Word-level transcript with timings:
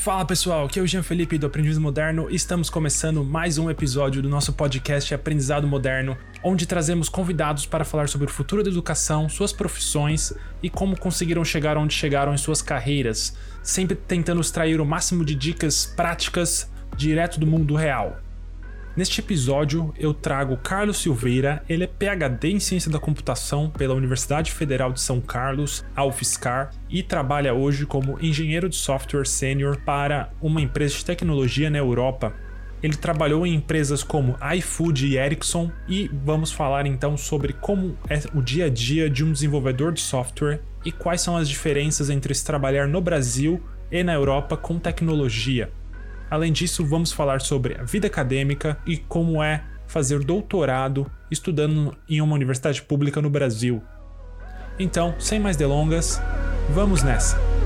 Fala 0.00 0.24
pessoal, 0.24 0.64
aqui 0.64 0.78
é 0.78 0.82
o 0.82 0.86
Jean 0.86 1.02
Felipe 1.02 1.36
do 1.36 1.46
Aprendiz 1.46 1.76
Moderno 1.76 2.30
e 2.30 2.34
estamos 2.34 2.70
começando 2.70 3.22
mais 3.22 3.58
um 3.58 3.68
episódio 3.68 4.22
do 4.22 4.30
nosso 4.30 4.50
podcast 4.54 5.12
Aprendizado 5.12 5.66
Moderno, 5.66 6.16
onde 6.42 6.64
trazemos 6.64 7.10
convidados 7.10 7.66
para 7.66 7.84
falar 7.84 8.08
sobre 8.08 8.26
o 8.26 8.30
futuro 8.30 8.62
da 8.62 8.70
educação, 8.70 9.28
suas 9.28 9.52
profissões 9.52 10.32
e 10.62 10.70
como 10.70 10.98
conseguiram 10.98 11.44
chegar 11.44 11.76
onde 11.76 11.92
chegaram 11.92 12.32
em 12.32 12.38
suas 12.38 12.62
carreiras, 12.62 13.36
sempre 13.62 13.94
tentando 13.94 14.40
extrair 14.40 14.80
o 14.80 14.86
máximo 14.86 15.22
de 15.22 15.34
dicas 15.34 15.84
práticas 15.84 16.72
direto 16.96 17.38
do 17.38 17.46
mundo 17.46 17.74
real. 17.74 18.22
Neste 18.96 19.20
episódio, 19.20 19.94
eu 19.96 20.12
trago 20.12 20.56
Carlos 20.56 20.98
Silveira, 20.98 21.62
ele 21.68 21.84
é 21.84 21.86
PhD 21.86 22.50
em 22.50 22.58
Ciência 22.58 22.90
da 22.90 22.98
Computação 22.98 23.70
pela 23.70 23.94
Universidade 23.94 24.50
Federal 24.50 24.92
de 24.92 25.00
São 25.00 25.20
Carlos, 25.20 25.84
a 25.94 26.04
UFSCar, 26.04 26.70
e 26.88 27.00
trabalha 27.00 27.54
hoje 27.54 27.86
como 27.86 28.18
engenheiro 28.20 28.68
de 28.68 28.74
software 28.74 29.26
sênior 29.26 29.76
para 29.86 30.32
uma 30.42 30.60
empresa 30.60 30.96
de 30.96 31.04
tecnologia 31.04 31.70
na 31.70 31.78
Europa. 31.78 32.34
Ele 32.82 32.96
trabalhou 32.96 33.46
em 33.46 33.54
empresas 33.54 34.02
como 34.02 34.36
iFood 34.56 35.06
e 35.06 35.16
Ericsson 35.16 35.70
e 35.88 36.10
vamos 36.24 36.50
falar 36.50 36.84
então 36.84 37.16
sobre 37.16 37.52
como 37.52 37.96
é 38.08 38.18
o 38.34 38.42
dia 38.42 38.64
a 38.64 38.68
dia 38.68 39.08
de 39.08 39.22
um 39.22 39.30
desenvolvedor 39.30 39.92
de 39.92 40.00
software 40.00 40.62
e 40.84 40.90
quais 40.90 41.20
são 41.20 41.36
as 41.36 41.48
diferenças 41.48 42.10
entre 42.10 42.34
se 42.34 42.44
trabalhar 42.44 42.88
no 42.88 43.00
Brasil 43.00 43.62
e 43.92 44.02
na 44.02 44.14
Europa 44.14 44.56
com 44.56 44.80
tecnologia. 44.80 45.70
Além 46.30 46.52
disso, 46.52 46.86
vamos 46.86 47.10
falar 47.10 47.40
sobre 47.40 47.76
a 47.78 47.82
vida 47.82 48.06
acadêmica 48.06 48.78
e 48.86 48.96
como 48.96 49.42
é 49.42 49.64
fazer 49.86 50.20
doutorado 50.20 51.10
estudando 51.30 51.96
em 52.08 52.20
uma 52.20 52.34
universidade 52.34 52.80
pública 52.82 53.20
no 53.20 53.28
Brasil. 53.28 53.82
Então, 54.78 55.14
sem 55.18 55.40
mais 55.40 55.56
delongas, 55.56 56.22
vamos 56.72 57.02
nessa! 57.02 57.59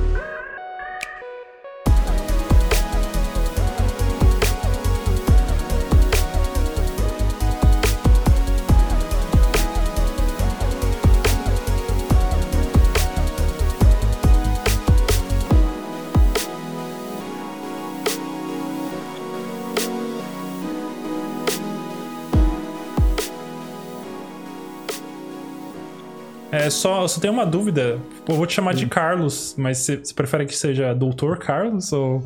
É 26.55 26.70
só, 26.70 27.06
só 27.08 27.20
tenho 27.20 27.33
uma 27.33 27.44
dúvida. 27.44 27.98
Eu 28.28 28.36
vou 28.36 28.47
te 28.47 28.55
chamar 28.55 28.74
de 28.74 28.86
Carlos, 28.86 29.56
mas 29.58 29.78
você, 29.78 30.00
prefere 30.14 30.47
que 30.47 30.56
seja 30.56 30.94
Doutor 30.94 31.36
Carlos 31.38 31.92
ou. 31.92 32.22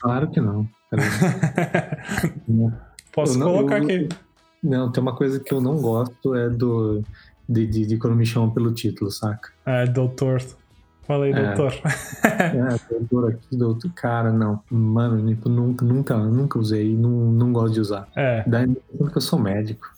Claro 0.00 0.28
que 0.28 0.40
não. 0.40 0.68
Posso 3.14 3.38
não, 3.38 3.52
colocar 3.52 3.78
eu, 3.78 3.84
aqui. 3.84 4.08
Não, 4.60 4.90
tem 4.90 5.00
uma 5.00 5.14
coisa 5.14 5.38
que 5.38 5.54
eu 5.54 5.60
não 5.60 5.76
gosto 5.76 6.34
é 6.34 6.50
do. 6.50 7.04
De, 7.48 7.64
de, 7.66 7.86
de 7.86 7.96
quando 7.98 8.16
me 8.16 8.26
chamam 8.26 8.50
pelo 8.50 8.72
título, 8.74 9.12
saca? 9.12 9.50
É, 9.64 9.86
doutor. 9.86 10.42
Falei, 11.02 11.32
É. 11.32 11.54
doutor. 11.54 11.72
É, 12.24 12.76
doutor 12.98 13.30
aqui, 13.30 13.56
doutor. 13.56 13.92
Cara, 13.94 14.32
não. 14.32 14.60
Mano, 14.68 15.24
tipo, 15.28 15.48
nunca, 15.48 15.84
nunca, 15.84 16.16
nunca 16.16 16.58
usei. 16.58 16.96
Não, 16.96 17.10
não 17.10 17.52
gosto 17.52 17.74
de 17.74 17.80
usar. 17.80 18.08
É, 18.16 18.42
Dá 18.44 18.58
a 18.58 18.62
impressão 18.64 19.06
que 19.06 19.16
eu 19.18 19.22
sou 19.22 19.38
médico. 19.38 19.88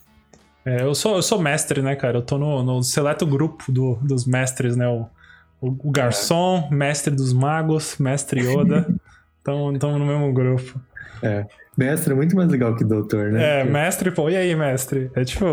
É, 0.64 0.82
eu, 0.82 0.94
sou, 0.94 1.16
eu 1.16 1.22
sou 1.22 1.40
mestre, 1.40 1.82
né, 1.82 1.94
cara? 1.96 2.18
Eu 2.18 2.22
tô 2.22 2.38
no, 2.38 2.62
no 2.62 2.82
seleto 2.82 3.26
grupo 3.26 3.70
do, 3.70 3.96
dos 4.02 4.26
mestres, 4.26 4.76
né? 4.76 4.88
O, 4.88 5.06
o, 5.60 5.88
o 5.88 5.90
garçom, 5.90 6.68
mestre 6.70 7.14
dos 7.14 7.32
magos, 7.32 7.96
mestre 7.98 8.40
Yoda. 8.40 8.86
Estamos 9.38 9.78
no 9.98 10.06
mesmo 10.06 10.32
grupo. 10.32 10.80
Mestre 11.76 12.12
é 12.12 12.16
muito 12.16 12.34
mais 12.36 12.48
legal 12.48 12.74
que 12.76 12.84
doutor, 12.84 13.30
né? 13.32 13.60
É, 13.60 13.64
mestre, 13.64 14.10
pô, 14.10 14.30
e 14.30 14.36
aí, 14.36 14.54
mestre? 14.54 15.10
É 15.14 15.24
tipo, 15.24 15.44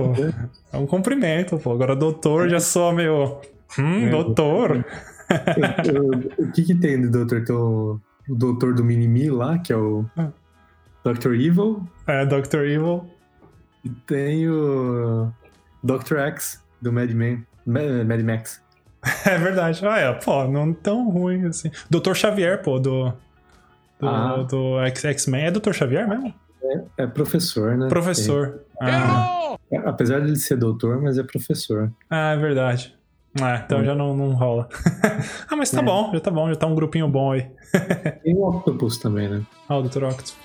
é 0.71 0.77
um 0.77 0.85
cumprimento, 0.85 1.57
pô. 1.57 1.71
Agora, 1.73 1.95
doutor 1.95 2.47
já 2.49 2.59
soa 2.59 2.93
meio. 2.93 3.37
Hum, 3.77 4.07
É, 4.07 4.09
doutor? 4.09 4.85
O 6.37 6.51
que 6.51 6.63
que 6.63 6.75
tem 6.75 7.01
de 7.01 7.09
doutor? 7.09 7.43
Tem 7.43 7.55
o, 7.55 7.99
o 8.29 8.35
doutor 8.35 8.73
do 8.73 8.83
Minimi 8.83 9.29
lá, 9.29 9.57
que 9.59 9.73
é 9.73 9.77
o 9.77 10.05
Ah. 10.17 10.29
Dr. 11.03 11.33
Evil. 11.33 11.81
É, 12.05 12.25
Dr. 12.25 12.59
Evil. 12.65 13.05
E 13.83 13.89
tem 13.89 14.47
o 14.49 15.31
Dr. 15.83 16.17
X, 16.17 16.63
do 16.81 16.91
Mad 16.93 17.09
Men. 17.11 17.45
Mad 17.65 18.21
Max. 18.23 18.61
É 19.25 19.37
verdade. 19.37 19.83
Ah, 19.85 19.97
é, 19.97 20.13
pô, 20.13 20.43
não 20.47 20.71
tão 20.73 21.09
ruim 21.09 21.47
assim. 21.47 21.71
Dr. 21.89 22.13
Xavier, 22.13 22.61
pô, 22.61 22.79
do. 22.79 23.11
Do, 23.99 24.07
Ah. 24.07 24.45
do 24.47 24.79
X-Men. 24.85 25.45
É 25.45 25.51
Dr. 25.51 25.71
Xavier 25.73 26.07
mesmo? 26.07 26.31
É 26.97 27.07
professor, 27.07 27.75
né? 27.77 27.87
Professor. 27.89 28.61
Ah, 28.79 29.55
É, 29.71 29.77
apesar 29.77 30.19
de 30.19 30.27
ele 30.27 30.35
ser 30.35 30.55
doutor, 30.57 31.01
mas 31.01 31.17
é 31.17 31.23
professor. 31.23 31.91
ah, 32.09 32.33
é 32.33 32.37
verdade. 32.37 32.95
Ah, 33.41 33.61
então 33.65 33.79
Hum. 33.79 33.83
já 33.85 33.95
não, 33.95 34.15
não 34.15 34.33
rola. 34.33 34.67
ah, 35.49 35.55
mas 35.55 35.71
tá 35.71 35.79
É. 35.79 35.83
bom, 35.83 36.11
já 36.13 36.19
tá 36.19 36.29
bom, 36.29 36.47
já 36.49 36.55
tá 36.55 36.67
um 36.67 36.75
grupinho 36.75 37.07
bom 37.07 37.31
aí. 37.31 37.49
Tem 38.23 38.35
o 38.35 38.43
Octopus 38.47 38.97
também, 38.97 39.27
né? 39.29 39.41
Ah, 39.67 39.77
o 39.77 39.81
Dr. 39.83 40.03
Octopus. 40.03 40.35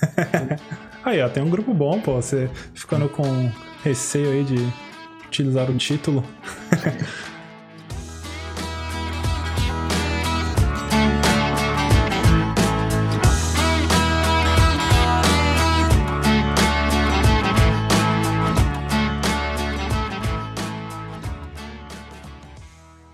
aí, 1.08 1.22
ó, 1.22 1.28
tem 1.28 1.42
um 1.42 1.50
grupo 1.50 1.72
bom, 1.74 2.00
pô. 2.00 2.14
Você 2.14 2.50
ficando 2.74 3.08
com 3.08 3.50
receio 3.82 4.30
aí 4.30 4.44
de 4.44 4.56
utilizar 5.26 5.70
o 5.70 5.76
título. 5.76 6.24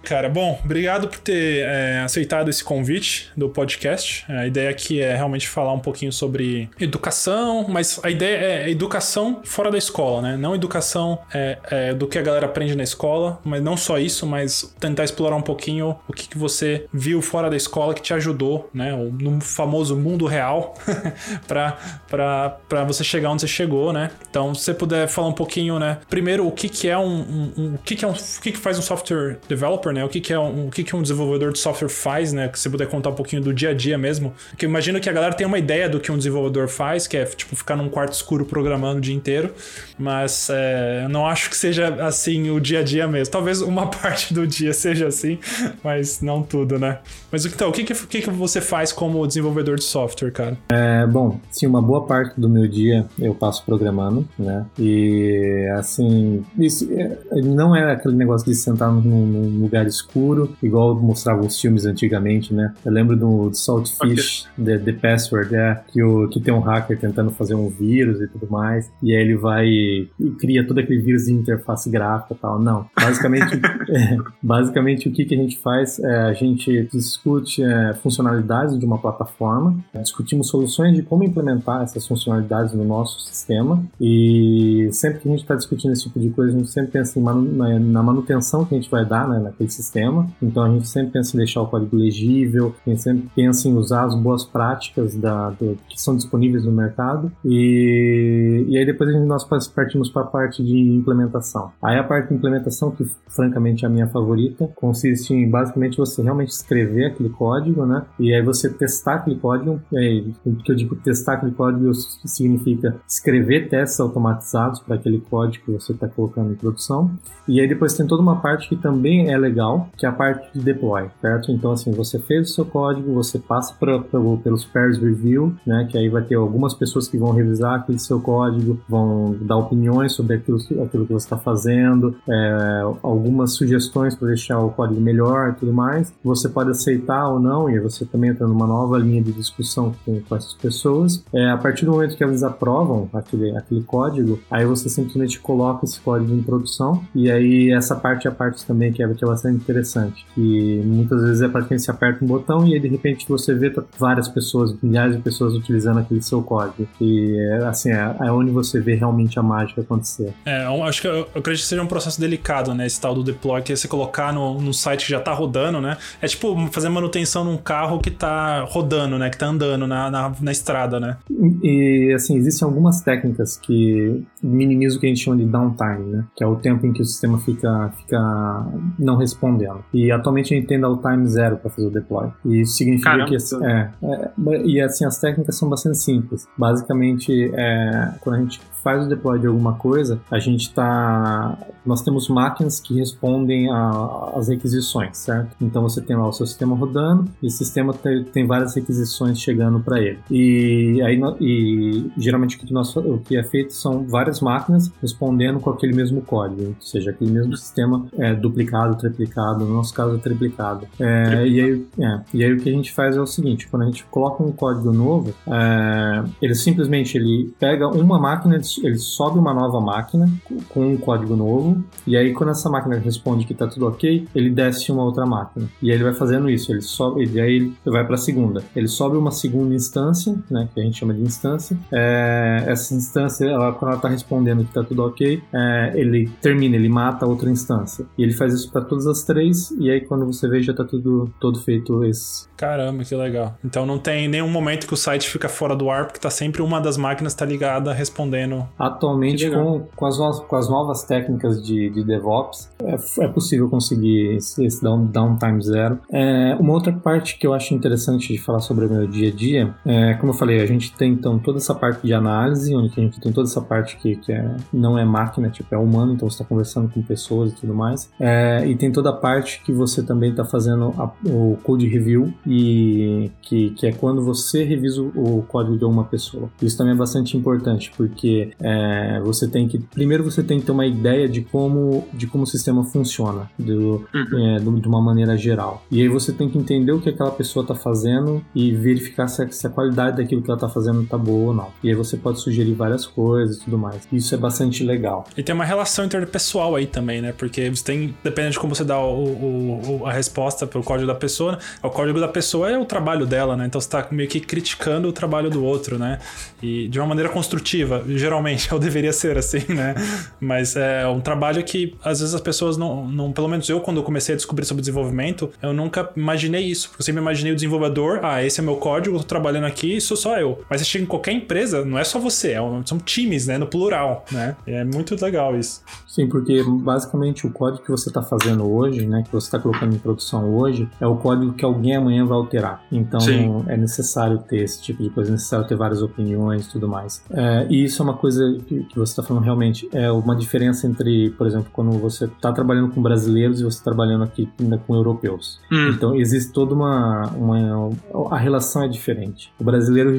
Cara, 0.04 0.28
bom, 0.28 0.60
obrigado 0.62 1.08
por 1.08 1.18
ter 1.18 1.64
é, 1.66 2.00
aceitado 2.00 2.50
esse 2.50 2.62
convite 2.62 3.30
do 3.34 3.48
podcast. 3.48 4.24
A 4.30 4.46
ideia 4.46 4.68
aqui 4.68 5.00
é 5.00 5.16
realmente 5.16 5.48
falar 5.48 5.72
um 5.72 5.78
pouquinho 5.78 6.12
sobre 6.12 6.68
educação, 6.78 7.64
mas 7.68 7.98
a 8.02 8.10
ideia 8.10 8.36
é 8.64 8.70
educação 8.70 9.40
fora 9.44 9.70
da 9.70 9.78
escola, 9.78 10.20
né? 10.20 10.36
Não 10.36 10.54
educação 10.54 11.18
é, 11.32 11.58
é, 11.70 11.94
do 11.94 12.06
que 12.06 12.18
a 12.18 12.22
galera 12.22 12.44
aprende 12.44 12.76
na 12.76 12.82
escola, 12.82 13.40
mas 13.42 13.62
não 13.62 13.78
só 13.78 13.98
isso, 13.98 14.26
mas 14.26 14.74
tentar 14.78 15.04
explorar 15.04 15.36
um 15.36 15.42
pouquinho 15.42 15.96
o 16.06 16.12
que, 16.12 16.28
que 16.28 16.36
você 16.36 16.84
viu 16.92 17.22
fora 17.22 17.48
da 17.48 17.56
escola 17.56 17.94
que 17.94 18.02
te 18.02 18.12
ajudou, 18.12 18.68
né? 18.74 18.92
O- 18.92 19.10
No 19.10 19.40
famoso 19.40 19.96
mundo 19.96 20.26
real, 20.26 20.74
para 21.48 22.84
você 22.86 23.02
chegar 23.02 23.30
onde 23.30 23.40
você 23.40 23.48
chegou, 23.48 23.92
né? 23.92 24.10
Então, 24.28 24.54
se 24.54 24.64
você 24.64 24.74
puder 24.74 25.08
falar 25.08 25.28
um 25.28 25.32
pouquinho, 25.32 25.78
né? 25.78 25.98
Primeiro, 26.10 26.46
o 26.46 26.52
que, 26.52 26.68
que 26.68 26.88
é 26.88 26.98
um, 26.98 27.04
um- 27.06 27.52
um- 27.56 27.74
o 27.74 27.78
que, 27.78 27.96
que 27.96 28.04
é 28.04 28.08
um, 28.08 28.12
o 28.12 28.40
que, 28.42 28.52
que 28.52 28.58
faz 28.58 28.78
um 28.78 28.82
software 28.82 29.38
developer, 29.48 29.93
né? 29.94 30.04
O 30.04 30.08
que, 30.08 30.20
que 30.20 30.32
é 30.32 30.38
um, 30.38 30.66
o 30.66 30.70
que, 30.70 30.84
que 30.84 30.94
um 30.94 31.02
desenvolvedor 31.02 31.52
de 31.52 31.58
software 31.58 31.88
faz, 31.88 32.32
né? 32.32 32.48
Que 32.48 32.58
você 32.58 32.68
puder 32.68 32.86
contar 32.88 33.10
um 33.10 33.14
pouquinho 33.14 33.40
do 33.40 33.54
dia 33.54 33.70
a 33.70 33.74
dia 33.74 33.96
mesmo. 33.96 34.34
Porque 34.50 34.66
eu 34.66 34.68
imagino 34.70 35.00
que 35.00 35.08
a 35.08 35.12
galera 35.12 35.34
tem 35.34 35.46
uma 35.46 35.58
ideia 35.58 35.88
do 35.88 36.00
que 36.00 36.10
um 36.12 36.18
desenvolvedor 36.18 36.68
faz, 36.68 37.06
que 37.06 37.16
é 37.16 37.24
tipo 37.24 37.54
ficar 37.56 37.76
num 37.76 37.88
quarto 37.88 38.12
escuro 38.12 38.44
programando 38.44 38.98
o 38.98 39.00
dia 39.00 39.14
inteiro, 39.14 39.54
mas 39.98 40.48
é, 40.50 41.06
não 41.08 41.26
acho 41.26 41.48
que 41.48 41.56
seja 41.56 41.94
assim 42.04 42.50
o 42.50 42.60
dia 42.60 42.80
a 42.80 42.82
dia 42.82 43.06
mesmo. 43.06 43.32
Talvez 43.32 43.60
uma 43.62 43.86
parte 43.90 44.34
do 44.34 44.46
dia 44.46 44.72
seja 44.72 45.06
assim, 45.06 45.38
mas 45.82 46.20
não 46.20 46.42
tudo, 46.42 46.78
né? 46.78 46.98
Mas 47.30 47.44
então, 47.46 47.68
o 47.68 47.72
que, 47.72 47.84
que, 47.84 47.94
que, 47.94 48.22
que 48.22 48.30
você 48.30 48.60
faz 48.60 48.92
como 48.92 49.26
desenvolvedor 49.26 49.76
de 49.76 49.84
software, 49.84 50.30
cara? 50.30 50.58
É, 50.70 51.06
bom, 51.06 51.38
sim, 51.50 51.66
uma 51.66 51.80
boa 51.82 52.06
parte 52.06 52.40
do 52.40 52.48
meu 52.48 52.66
dia 52.68 53.06
eu 53.18 53.34
passo 53.34 53.64
programando, 53.64 54.26
né? 54.38 54.66
E, 54.78 55.68
assim, 55.76 56.44
isso 56.58 56.88
é- 56.92 57.18
não 57.42 57.74
é 57.74 57.92
aquele 57.92 58.14
negócio 58.14 58.46
de 58.46 58.54
sentar 58.54 58.90
num, 58.92 59.00
num 59.00 59.62
lugar 59.62 59.83
escuro, 59.88 60.54
igual 60.62 60.94
mostravam 60.94 61.46
os 61.46 61.60
filmes 61.60 61.84
antigamente, 61.84 62.52
né? 62.52 62.74
Eu 62.84 62.92
lembro 62.92 63.16
do, 63.16 63.50
do 63.50 63.56
Saltfish, 63.56 64.48
The, 64.62 64.78
The 64.78 64.92
Password, 64.92 65.54
é, 65.54 65.80
que, 65.88 66.02
o, 66.02 66.28
que 66.28 66.40
tem 66.40 66.52
um 66.52 66.60
hacker 66.60 66.98
tentando 66.98 67.30
fazer 67.30 67.54
um 67.54 67.68
vírus 67.68 68.20
e 68.20 68.28
tudo 68.28 68.46
mais, 68.50 68.90
e 69.02 69.14
aí 69.14 69.22
ele 69.22 69.36
vai 69.36 69.66
e 69.66 70.08
cria 70.38 70.66
todo 70.66 70.78
aquele 70.78 71.00
vírus 71.00 71.24
de 71.24 71.32
interface 71.32 71.90
gráfica 71.90 72.34
e 72.34 72.36
tal. 72.36 72.58
Não, 72.58 72.86
basicamente, 72.98 73.60
é, 73.90 74.16
basicamente 74.42 75.08
o 75.08 75.12
que, 75.12 75.24
que 75.24 75.34
a 75.34 75.38
gente 75.38 75.58
faz 75.58 75.98
é 75.98 76.14
a 76.22 76.32
gente 76.32 76.88
discute 76.92 77.62
é, 77.62 77.94
funcionalidades 77.94 78.78
de 78.78 78.84
uma 78.84 78.98
plataforma, 78.98 79.76
discutimos 80.02 80.48
soluções 80.48 80.94
de 80.94 81.02
como 81.02 81.24
implementar 81.24 81.82
essas 81.82 82.06
funcionalidades 82.06 82.72
no 82.72 82.84
nosso 82.84 83.20
sistema 83.20 83.82
e 84.00 84.88
sempre 84.92 85.20
que 85.20 85.28
a 85.28 85.30
gente 85.30 85.42
está 85.42 85.54
discutindo 85.54 85.92
esse 85.92 86.04
tipo 86.04 86.18
de 86.20 86.30
coisa, 86.30 86.54
a 86.54 86.58
gente 86.58 86.70
sempre 86.70 86.92
pensa 86.92 87.20
manu- 87.20 87.52
na, 87.52 87.78
na 87.78 88.02
manutenção 88.02 88.64
que 88.64 88.74
a 88.74 88.78
gente 88.78 88.90
vai 88.90 89.04
dar 89.04 89.28
né, 89.28 89.38
naquele 89.38 89.70
sistema. 89.74 90.28
Então 90.42 90.62
a 90.62 90.68
gente 90.68 90.88
sempre 90.88 91.12
pensa 91.12 91.36
em 91.36 91.38
deixar 91.38 91.62
o 91.62 91.66
código 91.66 91.96
legível, 91.96 92.74
a 92.86 92.90
gente 92.90 93.02
sempre 93.02 93.28
pensa 93.34 93.68
em 93.68 93.74
usar 93.74 94.04
as 94.04 94.14
boas 94.14 94.44
práticas 94.44 95.14
da, 95.14 95.50
do, 95.50 95.76
que 95.88 96.00
são 96.00 96.16
disponíveis 96.16 96.64
no 96.64 96.72
mercado. 96.72 97.30
E, 97.44 98.64
e 98.68 98.78
aí 98.78 98.86
depois 98.86 99.14
nós 99.26 99.44
partimos 99.68 100.08
para 100.10 100.22
a 100.22 100.26
parte 100.26 100.62
de 100.64 100.76
implementação. 100.76 101.72
Aí 101.82 101.98
a 101.98 102.04
parte 102.04 102.28
de 102.28 102.34
implementação, 102.34 102.90
que 102.90 103.04
francamente 103.28 103.84
é 103.84 103.88
a 103.88 103.90
minha 103.90 104.06
favorita, 104.06 104.68
consiste 104.74 105.32
em 105.34 105.48
basicamente 105.48 105.96
você 105.96 106.22
realmente 106.22 106.50
escrever 106.50 107.06
aquele 107.06 107.28
código, 107.30 107.84
né? 107.84 108.04
E 108.18 108.32
aí 108.32 108.42
você 108.42 108.68
testar 108.68 109.14
aquele 109.14 109.36
código. 109.36 109.80
É, 109.92 110.22
o 110.44 110.56
que 110.56 110.72
eu 110.72 110.76
digo 110.76 110.96
testar 110.96 111.34
aquele 111.34 111.52
código 111.52 111.92
significa 111.94 112.96
escrever 113.08 113.68
testes 113.68 113.98
automatizados 114.00 114.80
para 114.80 114.96
aquele 114.96 115.20
código 115.20 115.64
que 115.64 115.72
você 115.72 115.92
está 115.92 116.08
colocando 116.08 116.52
em 116.52 116.56
produção. 116.56 117.10
E 117.48 117.60
aí 117.60 117.68
depois 117.68 117.94
tem 117.94 118.06
toda 118.06 118.22
uma 118.22 118.40
parte 118.40 118.68
que 118.68 118.76
também 118.76 119.32
é 119.32 119.36
legal, 119.36 119.63
que 119.96 120.06
é 120.06 120.08
a 120.08 120.12
parte 120.12 120.46
de 120.52 120.64
deploy, 120.64 121.08
certo? 121.20 121.50
Então 121.52 121.72
assim, 121.72 121.92
você 121.92 122.18
fez 122.18 122.50
o 122.50 122.54
seu 122.54 122.64
código, 122.64 123.12
você 123.12 123.38
passa 123.38 123.74
pra, 123.78 123.98
pra, 123.98 124.20
pelos 124.42 124.64
pairs 124.64 124.98
review, 124.98 125.54
né? 125.66 125.86
Que 125.90 125.98
aí 125.98 126.08
vai 126.08 126.22
ter 126.22 126.34
algumas 126.34 126.74
pessoas 126.74 127.08
que 127.08 127.18
vão 127.18 127.32
revisar 127.32 127.80
aquele 127.80 127.98
seu 127.98 128.20
código, 128.20 128.78
vão 128.88 129.36
dar 129.40 129.56
opiniões 129.56 130.12
sobre 130.12 130.36
aquilo, 130.36 130.58
aquilo 130.84 131.06
que 131.06 131.12
você 131.12 131.26
está 131.26 131.36
fazendo, 131.36 132.16
é, 132.28 132.82
algumas 133.02 133.52
sugestões 133.52 134.14
para 134.14 134.28
deixar 134.28 134.58
o 134.58 134.70
código 134.70 135.00
melhor 135.00 135.50
e 135.50 135.60
tudo 135.60 135.72
mais. 135.72 136.12
Você 136.22 136.48
pode 136.48 136.70
aceitar 136.70 137.28
ou 137.28 137.40
não, 137.40 137.68
e 137.68 137.78
você 137.78 138.04
também 138.04 138.30
entra 138.30 138.46
numa 138.46 138.66
nova 138.66 138.98
linha 138.98 139.22
de 139.22 139.32
discussão 139.32 139.94
com, 140.04 140.20
com 140.20 140.36
essas 140.36 140.54
pessoas. 140.54 141.24
É, 141.32 141.50
a 141.50 141.56
partir 141.56 141.84
do 141.84 141.92
momento 141.92 142.16
que 142.16 142.24
elas 142.24 142.42
aprovam 142.42 143.08
aquele, 143.12 143.56
aquele 143.56 143.82
código, 143.82 144.38
aí 144.50 144.64
você 144.64 144.88
simplesmente 144.88 145.38
coloca 145.40 145.84
esse 145.84 146.00
código 146.00 146.32
em 146.32 146.42
produção, 146.42 147.02
e 147.14 147.30
aí 147.30 147.72
essa 147.72 147.94
parte 147.94 148.26
é 148.26 148.30
a 148.30 148.34
parte 148.34 148.64
também 148.64 148.92
que 148.92 149.02
é, 149.02 149.08
que 149.08 149.24
é 149.24 149.26
bastante 149.26 149.53
interessante, 149.54 150.26
que 150.34 150.82
muitas 150.84 151.22
vezes 151.22 151.42
é 151.42 151.48
para 151.48 151.64
quem 151.64 151.78
se 151.78 151.90
aperta 151.90 152.24
um 152.24 152.28
botão 152.28 152.66
e 152.66 152.74
aí 152.74 152.80
de 152.80 152.88
repente 152.88 153.26
você 153.28 153.54
vê 153.54 153.72
várias 153.98 154.28
pessoas, 154.28 154.74
milhares 154.82 155.16
de 155.16 155.22
pessoas 155.22 155.54
utilizando 155.54 155.98
aquele 155.98 156.22
seu 156.22 156.42
código. 156.42 156.86
E 157.00 157.38
assim, 157.66 157.90
é, 157.90 158.16
é 158.20 158.32
onde 158.32 158.50
você 158.50 158.80
vê 158.80 158.94
realmente 158.94 159.38
a 159.38 159.42
mágica 159.42 159.80
acontecer. 159.80 160.32
É, 160.44 160.64
acho 160.64 161.00
que 161.00 161.08
eu, 161.08 161.14
eu 161.14 161.28
acredito 161.36 161.62
que 161.62 161.68
seja 161.68 161.82
um 161.82 161.86
processo 161.86 162.20
delicado, 162.20 162.74
né? 162.74 162.86
Esse 162.86 163.00
tal 163.00 163.14
do 163.14 163.22
deploy, 163.22 163.62
que 163.62 163.72
é 163.72 163.76
você 163.76 163.88
colocar 163.88 164.32
no, 164.32 164.72
site 164.72 165.04
que 165.04 165.10
já 165.10 165.20
tá 165.20 165.32
rodando, 165.32 165.80
né? 165.80 165.96
É 166.20 166.26
tipo 166.26 166.54
fazer 166.72 166.88
manutenção 166.88 167.44
num 167.44 167.56
carro 167.56 168.00
que 168.00 168.10
tá 168.10 168.60
rodando, 168.62 169.18
né? 169.18 169.30
Que 169.30 169.38
tá 169.38 169.46
andando 169.46 169.86
na, 169.86 170.10
na, 170.10 170.32
na 170.40 170.52
estrada, 170.52 170.98
né? 170.98 171.16
E, 171.62 172.12
assim, 172.14 172.36
existem 172.36 172.66
algumas 172.66 173.00
técnicas 173.00 173.56
que 173.56 174.24
minimizam 174.42 174.98
o 174.98 175.00
que 175.00 175.06
a 175.06 175.08
gente 175.08 175.24
chama 175.24 175.36
de 175.36 175.44
downtime, 175.44 176.12
né? 176.12 176.24
Que 176.36 176.44
é 176.44 176.46
o 176.46 176.56
tempo 176.56 176.86
em 176.86 176.92
que 176.92 177.02
o 177.02 177.04
sistema 177.04 177.38
fica, 177.38 177.92
fica 177.96 178.66
não 178.98 179.16
respondendo. 179.44 179.84
E 179.92 180.10
atualmente 180.10 180.54
a 180.54 180.56
gente 180.56 180.66
tem 180.66 180.80
downtime 180.80 181.26
zero 181.28 181.56
para 181.56 181.70
fazer 181.70 181.86
o 181.86 181.90
deploy. 181.90 182.28
E 182.44 182.62
isso 182.62 182.76
significa 182.76 183.10
Caramba. 183.10 183.28
que 183.28 183.36
é, 183.36 183.90
é, 184.02 184.66
e 184.66 184.80
assim 184.80 185.04
as 185.04 185.18
técnicas 185.18 185.56
são 185.56 185.68
bastante 185.68 185.98
simples. 185.98 186.46
Basicamente, 186.56 187.50
é, 187.54 188.14
quando 188.20 188.36
a 188.36 188.38
gente 188.40 188.60
faz 188.84 189.06
o 189.06 189.08
deploy 189.08 189.38
de 189.38 189.46
alguma 189.46 189.74
coisa, 189.74 190.20
a 190.30 190.38
gente 190.38 190.68
está. 190.68 191.58
Nós 191.84 192.02
temos 192.02 192.28
máquinas 192.28 192.78
que 192.78 192.94
respondem 192.98 193.68
às 193.70 194.48
requisições, 194.48 195.16
certo? 195.16 195.56
Então 195.60 195.82
você 195.82 196.00
tem 196.00 196.14
lá 196.14 196.28
o 196.28 196.32
seu 196.32 196.46
sistema 196.46 196.76
rodando 196.76 197.30
e 197.42 197.46
o 197.46 197.50
sistema 197.50 197.94
tem, 197.94 198.24
tem 198.24 198.46
várias 198.46 198.74
requisições 198.74 199.40
chegando 199.40 199.80
para 199.80 200.00
ele. 200.00 200.18
E 200.30 201.00
aí 201.02 201.20
e, 201.40 202.10
geralmente 202.18 202.56
o 202.56 202.60
que, 202.60 202.72
nós, 202.72 202.94
o 202.96 203.18
que 203.18 203.36
é 203.36 203.42
feito 203.42 203.72
são 203.72 204.04
várias 204.04 204.40
máquinas 204.40 204.92
respondendo 205.00 205.60
com 205.60 205.70
aquele 205.70 205.94
mesmo 205.94 206.20
código, 206.20 206.68
ou 206.68 206.76
seja, 206.80 207.10
aquele 207.10 207.30
mesmo 207.30 207.56
sistema 207.56 208.06
é, 208.18 208.34
duplicado, 208.34 208.96
triplicado, 208.96 209.14
no 209.36 209.66
nosso 209.66 209.92
caso 209.92 210.16
é 210.16 210.18
triplicado. 210.18 210.86
É, 210.98 211.46
e, 211.46 211.60
aí, 211.60 211.86
é, 211.98 212.20
e 212.32 212.44
aí 212.44 212.52
o 212.52 212.60
que 212.60 212.68
a 212.68 212.72
gente 212.72 212.92
faz 212.92 213.16
é 213.16 213.20
o 213.20 213.26
seguinte: 213.26 213.68
quando 213.68 213.82
a 213.82 213.86
gente 213.86 214.04
coloca 214.04 214.42
um 214.42 214.52
código 214.52 214.92
novo, 214.92 215.34
é, 215.46 216.24
ele 216.40 216.54
simplesmente 216.54 217.16
ele 217.16 217.52
pega 217.58 217.88
uma 217.88 218.18
máquina 218.18 218.60
ele 218.82 218.98
sobe 218.98 219.38
uma 219.38 219.52
nova 219.52 219.80
máquina 219.80 220.28
com 220.68 220.92
um 220.92 220.96
código 220.96 221.36
novo, 221.36 221.82
e 222.06 222.16
aí 222.16 222.32
quando 222.32 222.50
essa 222.50 222.68
máquina 222.68 222.96
responde 222.96 223.44
que 223.44 223.52
está 223.52 223.66
tudo 223.66 223.86
ok, 223.86 224.26
ele 224.34 224.50
desce 224.50 224.90
uma 224.92 225.02
outra 225.04 225.26
máquina. 225.26 225.68
E 225.82 225.90
aí 225.90 225.96
ele 225.96 226.04
vai 226.04 226.14
fazendo 226.14 226.48
isso, 226.48 226.72
ele 226.72 226.82
sobe, 226.82 227.24
e 227.26 227.40
aí 227.40 227.56
ele 227.56 227.76
vai 227.84 228.04
para 228.04 228.14
a 228.14 228.18
segunda. 228.18 228.62
Ele 228.74 228.88
sobe 228.88 229.16
uma 229.16 229.30
segunda 229.30 229.74
instância, 229.74 230.34
né, 230.50 230.68
que 230.72 230.80
a 230.80 230.84
gente 230.84 230.98
chama 230.98 231.14
de 231.14 231.22
instância. 231.22 231.76
É, 231.92 232.64
essa 232.66 232.94
instância, 232.94 233.44
ela, 233.46 233.72
quando 233.72 233.90
ela 233.90 233.96
está 233.96 234.08
respondendo 234.08 234.62
que 234.62 234.68
está 234.68 234.82
tudo 234.82 235.04
ok, 235.04 235.42
é, 235.52 235.92
ele 235.94 236.30
termina, 236.40 236.76
ele 236.76 236.88
mata 236.88 237.26
outra 237.26 237.50
instância. 237.50 238.06
E 238.16 238.22
ele 238.22 238.32
faz 238.32 238.54
isso 238.54 238.70
para 238.70 238.82
todas 238.82 239.06
as 239.06 239.13
três, 239.22 239.70
e 239.78 239.90
aí 239.90 240.00
quando 240.00 240.26
você 240.26 240.48
vê 240.48 240.62
já 240.62 240.72
está 240.72 240.84
tudo 240.84 241.30
todo 241.40 241.60
feito 241.60 242.04
esse. 242.04 242.48
Caramba, 242.56 243.04
que 243.04 243.14
legal. 243.14 243.56
Então 243.64 243.86
não 243.86 243.98
tem 243.98 244.28
nenhum 244.28 244.48
momento 244.48 244.86
que 244.86 244.94
o 244.94 244.96
site 244.96 245.28
fica 245.28 245.48
fora 245.48 245.76
do 245.76 245.90
ar, 245.90 246.06
porque 246.06 246.20
tá 246.20 246.30
sempre 246.30 246.62
uma 246.62 246.80
das 246.80 246.96
máquinas 246.96 247.34
tá 247.34 247.44
ligada 247.44 247.92
respondendo 247.92 248.66
Atualmente, 248.78 249.50
com, 249.50 249.86
com, 249.94 250.06
as, 250.06 250.40
com 250.40 250.56
as 250.56 250.68
novas 250.68 251.04
técnicas 251.04 251.62
de, 251.62 251.90
de 251.90 252.04
DevOps, 252.04 252.70
é, 252.82 253.24
é, 253.24 253.28
possível 253.28 253.68
conseguir 253.68 254.36
esse, 254.36 254.64
esse 254.64 254.82
down, 254.82 255.06
downtime 255.06 255.62
zero. 255.62 255.98
É, 256.12 256.56
uma 256.58 256.72
outra 256.72 256.92
parte 256.92 257.38
que 257.38 257.46
eu 257.46 257.52
acho 257.52 257.74
interessante 257.74 258.32
de 258.32 258.38
falar 258.38 258.60
sobre 258.60 258.86
o 258.86 258.90
meu 258.90 259.06
dia 259.06 259.28
a 259.28 259.32
dia, 259.32 259.74
é, 259.84 260.14
como 260.14 260.32
eu 260.32 260.36
falei, 260.36 260.60
a 260.60 260.66
gente 260.66 260.92
tem 260.92 261.12
então 261.12 261.38
toda 261.38 261.58
essa 261.58 261.74
parte 261.74 262.06
de 262.06 262.14
análise, 262.14 262.74
onde 262.74 262.92
a 262.96 263.00
gente 263.00 263.20
tem 263.20 263.32
toda 263.32 263.48
essa 263.48 263.60
parte 263.60 263.96
que, 263.96 264.16
que 264.16 264.32
é, 264.32 264.56
não 264.72 264.98
é 264.98 265.04
máquina, 265.04 265.48
tipo, 265.48 265.74
é 265.74 265.78
humano, 265.78 266.14
então 266.14 266.28
você 266.28 266.36
está 266.36 266.44
conversando 266.44 266.88
com 266.88 267.02
pessoas 267.02 267.52
e 267.52 267.56
tudo 267.56 267.74
mais. 267.74 268.10
É, 268.18 268.66
e 268.66 268.74
tem 268.76 268.90
toda 268.90 269.03
a 269.08 269.12
parte 269.12 269.60
que 269.64 269.72
você 269.72 270.02
também 270.02 270.30
está 270.30 270.44
fazendo 270.44 270.94
a, 270.98 271.10
o 271.28 271.58
code 271.62 271.86
review, 271.86 272.32
e 272.46 273.30
que, 273.42 273.70
que 273.70 273.86
é 273.86 273.92
quando 273.92 274.22
você 274.22 274.62
revisa 274.62 275.02
o, 275.02 275.38
o 275.38 275.42
código 275.42 275.76
de 275.76 275.84
uma 275.84 276.04
pessoa. 276.04 276.50
Isso 276.62 276.76
também 276.76 276.94
é 276.94 276.96
bastante 276.96 277.36
importante, 277.36 277.92
porque 277.96 278.52
é, 278.60 279.20
você 279.24 279.48
tem 279.48 279.66
que 279.66 279.78
primeiro 279.78 280.24
você 280.24 280.42
tem 280.42 280.60
que 280.60 280.66
ter 280.66 280.72
uma 280.72 280.86
ideia 280.86 281.28
de 281.28 281.42
como 281.42 282.06
de 282.12 282.26
como 282.26 282.44
o 282.44 282.46
sistema 282.46 282.84
funciona 282.84 283.50
do, 283.58 284.06
uhum. 284.14 284.56
é, 284.56 284.60
do, 284.60 284.80
de 284.80 284.88
uma 284.88 285.00
maneira 285.00 285.36
geral. 285.36 285.84
E 285.90 286.00
aí 286.00 286.08
você 286.08 286.32
tem 286.32 286.48
que 286.48 286.58
entender 286.58 286.92
o 286.92 287.00
que 287.00 287.08
aquela 287.08 287.30
pessoa 287.30 287.62
está 287.62 287.74
fazendo 287.74 288.44
e 288.54 288.72
verificar 288.72 289.28
se 289.28 289.42
a, 289.42 289.50
se 289.50 289.66
a, 289.66 289.70
qualidade 289.70 290.18
daquilo 290.18 290.42
que 290.42 290.50
ela 290.50 290.56
está 290.56 290.68
fazendo 290.68 291.02
está 291.02 291.18
boa 291.18 291.48
ou 291.48 291.54
não. 291.54 291.68
E 291.82 291.88
aí 291.88 291.94
você 291.94 292.16
pode 292.16 292.40
sugerir 292.40 292.74
várias 292.74 293.06
coisas 293.06 293.56
e 293.56 293.64
tudo 293.64 293.78
mais. 293.78 294.06
Isso 294.12 294.34
é 294.34 294.38
bastante 294.38 294.84
legal. 294.84 295.24
E 295.36 295.42
tem 295.42 295.54
uma 295.54 295.64
relação 295.64 296.04
interpessoal 296.04 296.76
aí 296.76 296.86
também 296.86 297.14
né? 297.20 297.32
Porque 297.32 297.68
você 297.68 297.84
tem 297.84 298.14
depende 298.22 298.52
de 298.52 298.58
como 298.58 298.74
você 298.74 298.84
dá 298.84 298.93
o, 298.98 299.24
o, 299.24 300.00
o 300.00 300.06
a 300.06 300.12
resposta 300.12 300.66
para 300.66 300.78
o 300.78 300.82
código 300.82 301.06
da 301.06 301.14
pessoa 301.14 301.52
né? 301.52 301.58
o 301.82 301.90
código 301.90 302.20
da 302.20 302.28
pessoa 302.28 302.70
é 302.70 302.78
o 302.78 302.84
trabalho 302.84 303.26
dela 303.26 303.56
né 303.56 303.66
então 303.66 303.80
você 303.80 303.86
está 303.86 304.06
meio 304.10 304.28
que 304.28 304.40
criticando 304.40 305.08
o 305.08 305.12
trabalho 305.12 305.50
do 305.50 305.64
outro 305.64 305.98
né 305.98 306.18
e 306.62 306.88
de 306.88 306.98
uma 306.98 307.06
maneira 307.06 307.30
construtiva 307.30 308.04
geralmente 308.06 308.70
eu 308.72 308.78
deveria 308.78 309.12
ser 309.12 309.38
assim, 309.38 309.72
né? 309.72 309.94
Mas 310.40 310.76
é 310.76 311.06
um 311.06 311.20
trabalho 311.20 311.62
que 311.64 311.94
às 312.04 312.20
vezes 312.20 312.34
as 312.34 312.40
pessoas 312.40 312.76
não, 312.76 313.06
não. 313.06 313.32
Pelo 313.32 313.48
menos 313.48 313.68
eu, 313.68 313.80
quando 313.80 314.02
comecei 314.02 314.34
a 314.34 314.36
descobrir 314.36 314.64
sobre 314.64 314.80
desenvolvimento, 314.80 315.50
eu 315.62 315.72
nunca 315.72 316.10
imaginei 316.16 316.64
isso. 316.64 316.88
Porque 316.88 317.02
eu 317.02 317.06
sempre 317.06 317.20
imaginei 317.20 317.52
o 317.52 317.54
desenvolvedor, 317.54 318.20
ah, 318.22 318.42
esse 318.42 318.60
é 318.60 318.62
meu 318.62 318.76
código, 318.76 319.16
eu 319.16 319.20
tô 319.20 319.26
trabalhando 319.26 319.64
aqui, 319.66 320.00
sou 320.00 320.16
só 320.16 320.38
eu. 320.38 320.62
Mas 320.68 320.80
você 320.80 320.86
chega 320.86 321.04
em 321.04 321.06
qualquer 321.06 321.32
empresa, 321.32 321.84
não 321.84 321.98
é 321.98 322.04
só 322.04 322.18
você, 322.18 322.52
é 322.52 322.62
um, 322.62 322.84
são 322.86 322.98
times, 322.98 323.46
né? 323.46 323.58
No 323.58 323.66
plural, 323.66 324.24
né? 324.30 324.56
E 324.66 324.72
é 324.72 324.84
muito 324.84 325.14
legal 325.22 325.56
isso. 325.56 325.82
Sim, 326.06 326.28
porque 326.28 326.62
basicamente 326.62 327.46
o 327.46 327.50
código 327.50 327.82
que 327.84 327.90
você 327.90 328.08
está 328.08 328.22
fazendo 328.22 328.70
hoje, 328.70 328.83
né? 329.06 329.22
Que 329.22 329.32
você 329.32 329.46
está 329.46 329.58
colocando 329.58 329.94
em 329.94 329.98
produção 329.98 330.54
hoje, 330.54 330.88
é 331.00 331.06
o 331.06 331.16
código 331.16 331.52
que 331.52 331.64
alguém 331.64 331.96
amanhã 331.96 332.24
vai 332.24 332.36
alterar. 332.36 332.82
Então 332.90 333.20
Sim. 333.20 333.64
é 333.66 333.76
necessário 333.76 334.38
ter 334.38 334.58
esse 334.58 334.82
tipo 334.82 335.02
de 335.02 335.10
coisa, 335.10 335.30
é 335.30 335.32
necessário 335.32 335.66
ter 335.66 335.76
várias 335.76 336.02
opiniões 336.02 336.66
e 336.66 336.70
tudo 336.70 336.88
mais. 336.88 337.22
É, 337.30 337.66
e 337.70 337.84
isso 337.84 338.02
é 338.02 338.04
uma 338.04 338.14
coisa 338.14 338.58
que, 338.66 338.84
que 338.84 338.98
você 338.98 339.12
está 339.12 339.22
falando 339.22 339.42
realmente 339.42 339.88
é 339.92 340.10
uma 340.10 340.36
diferença 340.36 340.86
entre, 340.86 341.30
por 341.30 341.46
exemplo, 341.46 341.68
quando 341.72 341.90
você 341.92 342.24
está 342.24 342.52
trabalhando 342.52 342.92
com 342.92 343.02
brasileiros 343.02 343.60
e 343.60 343.64
você 343.64 343.78
está 343.78 343.84
trabalhando 343.84 344.24
aqui 344.24 344.48
ainda 344.60 344.78
com 344.78 344.94
europeus. 344.94 345.60
Hum. 345.70 345.90
Então 345.90 346.14
existe 346.14 346.52
toda 346.52 346.74
uma, 346.74 347.28
uma, 347.30 347.90
a 348.30 348.38
relação 348.38 348.82
é 348.82 348.88
diferente. 348.88 349.52
O 349.58 349.64
brasileiro, 349.64 350.14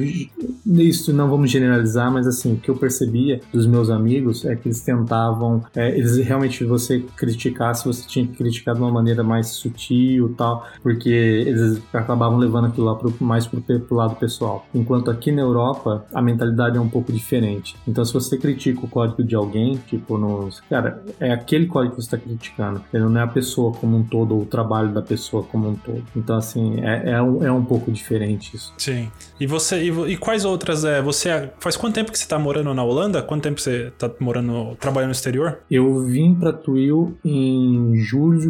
isso 0.66 1.12
não 1.12 1.28
vamos 1.28 1.50
generalizar, 1.50 2.10
mas 2.10 2.26
assim 2.26 2.54
o 2.54 2.56
que 2.56 2.70
eu 2.70 2.76
percebia 2.76 3.40
dos 3.52 3.66
meus 3.66 3.90
amigos 3.90 4.44
é 4.44 4.54
que 4.54 4.68
eles 4.68 4.80
tentavam, 4.80 5.64
é, 5.74 5.96
eles 5.96 6.16
realmente 6.18 6.64
você 6.64 7.04
criticasse, 7.16 7.84
você 7.84 8.06
tinha 8.06 8.26
que 8.26 8.34
criticar 8.36 8.55
de 8.64 8.80
uma 8.80 8.90
maneira 8.90 9.22
mais 9.22 9.48
sutil, 9.48 10.34
tal, 10.36 10.66
porque 10.82 11.08
eles 11.08 11.80
acabavam 11.92 12.38
levando 12.38 12.66
aquilo 12.66 12.86
lá 12.86 12.94
pro, 12.94 13.12
mais 13.20 13.46
pro, 13.46 13.60
pro 13.60 13.96
lado 13.96 14.16
pessoal. 14.16 14.66
Enquanto 14.74 15.10
aqui 15.10 15.30
na 15.32 15.42
Europa 15.42 16.06
a 16.12 16.22
mentalidade 16.22 16.76
é 16.76 16.80
um 16.80 16.88
pouco 16.88 17.12
diferente. 17.12 17.76
Então 17.86 18.04
se 18.04 18.12
você 18.12 18.36
critica 18.36 18.84
o 18.84 18.88
código 18.88 19.22
de 19.22 19.34
alguém, 19.34 19.76
tipo, 19.86 20.18
nos. 20.18 20.60
Cara, 20.68 21.02
é 21.20 21.32
aquele 21.32 21.66
código 21.66 21.96
que 21.96 22.02
você 22.02 22.06
está 22.06 22.18
criticando. 22.18 22.82
Ele 22.92 23.04
não 23.04 23.20
é 23.20 23.24
a 23.24 23.26
pessoa 23.26 23.72
como 23.72 23.96
um 23.96 24.02
todo, 24.02 24.34
ou 24.34 24.42
o 24.42 24.46
trabalho 24.46 24.92
da 24.92 25.02
pessoa 25.02 25.42
como 25.42 25.68
um 25.68 25.74
todo. 25.74 26.02
Então, 26.14 26.36
assim, 26.36 26.80
é, 26.80 27.12
é, 27.12 27.22
um, 27.22 27.44
é 27.44 27.52
um 27.52 27.64
pouco 27.64 27.90
diferente 27.90 28.56
isso. 28.56 28.72
Sim. 28.78 29.10
E 29.38 29.46
você. 29.46 29.82
E, 29.82 30.12
e 30.12 30.16
quais 30.16 30.44
outras. 30.44 30.84
É, 30.84 31.02
você. 31.02 31.50
Faz 31.58 31.76
quanto 31.76 31.94
tempo 31.94 32.12
que 32.12 32.18
você 32.18 32.24
está 32.24 32.38
morando 32.38 32.72
na 32.72 32.82
Holanda? 32.82 33.22
Quanto 33.22 33.42
tempo 33.42 33.60
você 33.60 33.88
está 33.88 34.10
morando, 34.20 34.76
trabalhando 34.76 35.08
no 35.08 35.12
exterior? 35.12 35.58
Eu 35.70 36.00
vim 36.04 36.34
para 36.34 36.52
Twill 36.52 37.16
em 37.24 37.96
julho 37.96 38.45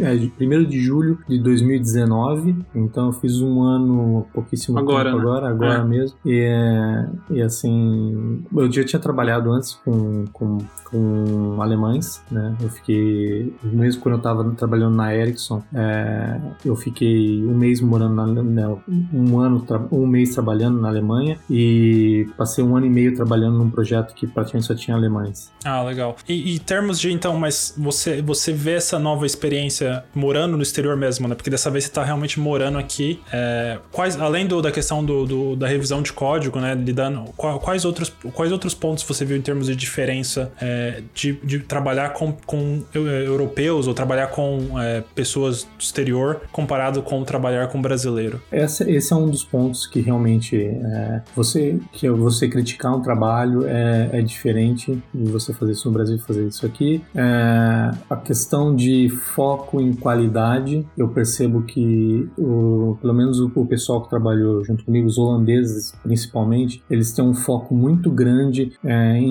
é, 0.00 0.14
1 0.14 0.64
de 0.64 0.80
julho 0.80 1.18
de 1.28 1.38
2019. 1.38 2.56
Então 2.74 3.06
eu 3.06 3.12
fiz 3.12 3.40
um 3.40 3.62
ano, 3.62 4.26
pouquíssimo 4.32 4.78
agora, 4.78 5.10
tempo 5.10 5.16
né? 5.16 5.22
agora, 5.22 5.48
agora 5.48 5.74
É. 5.80 5.84
mesmo. 5.84 6.16
E, 6.24 6.38
é, 6.40 7.08
e 7.30 7.42
assim, 7.42 8.44
eu 8.54 8.70
já 8.70 8.84
tinha 8.84 9.00
trabalhado 9.00 9.50
antes 9.52 9.74
com, 9.84 10.24
com, 10.32 10.58
com 10.92 11.60
alemães, 11.60 12.22
né? 12.30 12.54
Eu 12.60 12.68
fiquei, 12.68 13.52
mesmo 13.64 14.02
quando 14.02 14.14
eu 14.14 14.18
estava 14.18 14.44
trabalhando 14.52 14.94
na 14.94 15.14
Ericsson, 15.14 15.62
é, 15.74 16.38
eu 16.64 16.76
fiquei 16.76 17.42
um 17.44 17.56
mês 17.56 17.80
morando 17.80 18.14
na, 18.14 18.26
na 18.42 18.76
um 19.12 19.38
ano, 19.40 19.66
um 19.90 20.06
mês 20.06 20.34
trabalhando 20.34 20.78
na 20.80 20.88
Alemanha 20.88 21.38
e 21.50 22.28
passei 22.36 22.62
um 22.62 22.76
ano 22.76 22.86
e 22.86 22.90
meio 22.90 23.16
trabalhando 23.16 23.56
num 23.58 23.70
projeto 23.70 24.14
que 24.14 24.26
praticamente 24.26 24.66
só 24.66 24.74
tinha 24.74 24.96
alemães. 24.96 25.50
Ah, 25.64 25.82
legal. 25.82 26.16
E, 26.28 26.54
em 26.54 26.58
termos 26.58 27.00
de, 27.00 27.10
então, 27.10 27.36
mas 27.38 27.74
você, 27.76 28.20
você 28.20 28.52
vê 28.52 28.72
essa 28.72 28.98
nova 28.98 29.24
experiência 29.24 30.04
morando 30.14 30.56
no 30.56 30.62
exterior 30.62 30.96
mesmo, 30.96 31.26
né? 31.26 31.34
Porque 31.34 31.48
dessa 31.50 31.70
vez 31.70 31.84
você 31.84 31.90
tá 31.90 32.04
realmente 32.04 32.38
morando 32.38 32.76
aqui. 32.78 33.20
É, 33.32 33.78
quais, 33.90 34.20
além 34.20 34.46
do, 34.46 34.60
da 34.60 34.70
questão 34.70 35.02
do, 35.04 35.24
do- 35.24 35.56
da 35.56 35.66
revisão 35.66 36.02
de 36.02 36.12
código, 36.12 36.58
né? 36.60 36.74
Lidando, 36.74 37.24
quais, 37.36 37.84
outros, 37.84 38.12
quais 38.34 38.52
outros 38.52 38.74
pontos 38.74 39.04
você 39.04 39.24
viu 39.24 39.36
em 39.36 39.40
termos 39.42 39.66
de 39.66 39.76
diferença 39.76 40.52
é, 40.60 40.81
de, 41.14 41.32
de 41.44 41.58
trabalhar 41.60 42.10
com, 42.10 42.32
com 42.46 42.82
é, 42.94 43.26
europeus 43.26 43.86
ou 43.86 43.94
trabalhar 43.94 44.28
com 44.28 44.78
é, 44.80 45.02
pessoas 45.14 45.64
do 45.64 45.80
exterior 45.80 46.42
comparado 46.52 47.02
com 47.02 47.22
trabalhar 47.24 47.68
com 47.68 47.80
brasileiro? 47.80 48.40
Esse 48.50 49.12
é 49.12 49.16
um 49.16 49.28
dos 49.28 49.44
pontos 49.44 49.86
que 49.86 50.00
realmente 50.00 50.56
é, 50.56 51.22
você 51.34 51.78
que 51.92 52.08
você 52.10 52.48
criticar 52.48 52.94
um 52.96 53.00
trabalho 53.00 53.66
é, 53.66 54.10
é 54.12 54.22
diferente 54.22 55.02
de 55.12 55.30
você 55.30 55.52
fazer 55.52 55.72
isso 55.72 55.88
no 55.88 55.94
Brasil 55.94 56.16
e 56.16 56.20
fazer 56.20 56.46
isso 56.46 56.64
aqui. 56.66 57.02
A 57.14 58.16
questão 58.16 58.74
de 58.74 59.08
foco 59.08 59.80
em 59.80 59.92
qualidade, 59.92 60.86
eu 60.96 61.08
percebo 61.08 61.62
que 61.62 62.28
o, 62.38 62.96
pelo 63.00 63.14
menos 63.14 63.40
o, 63.40 63.50
o 63.54 63.66
pessoal 63.66 64.02
que 64.02 64.10
trabalhou 64.10 64.64
junto 64.64 64.84
comigo, 64.84 65.06
os 65.06 65.18
holandeses 65.18 65.94
principalmente, 66.02 66.82
eles 66.90 67.12
têm 67.12 67.24
um 67.24 67.34
foco 67.34 67.74
muito 67.74 68.10
grande 68.10 68.72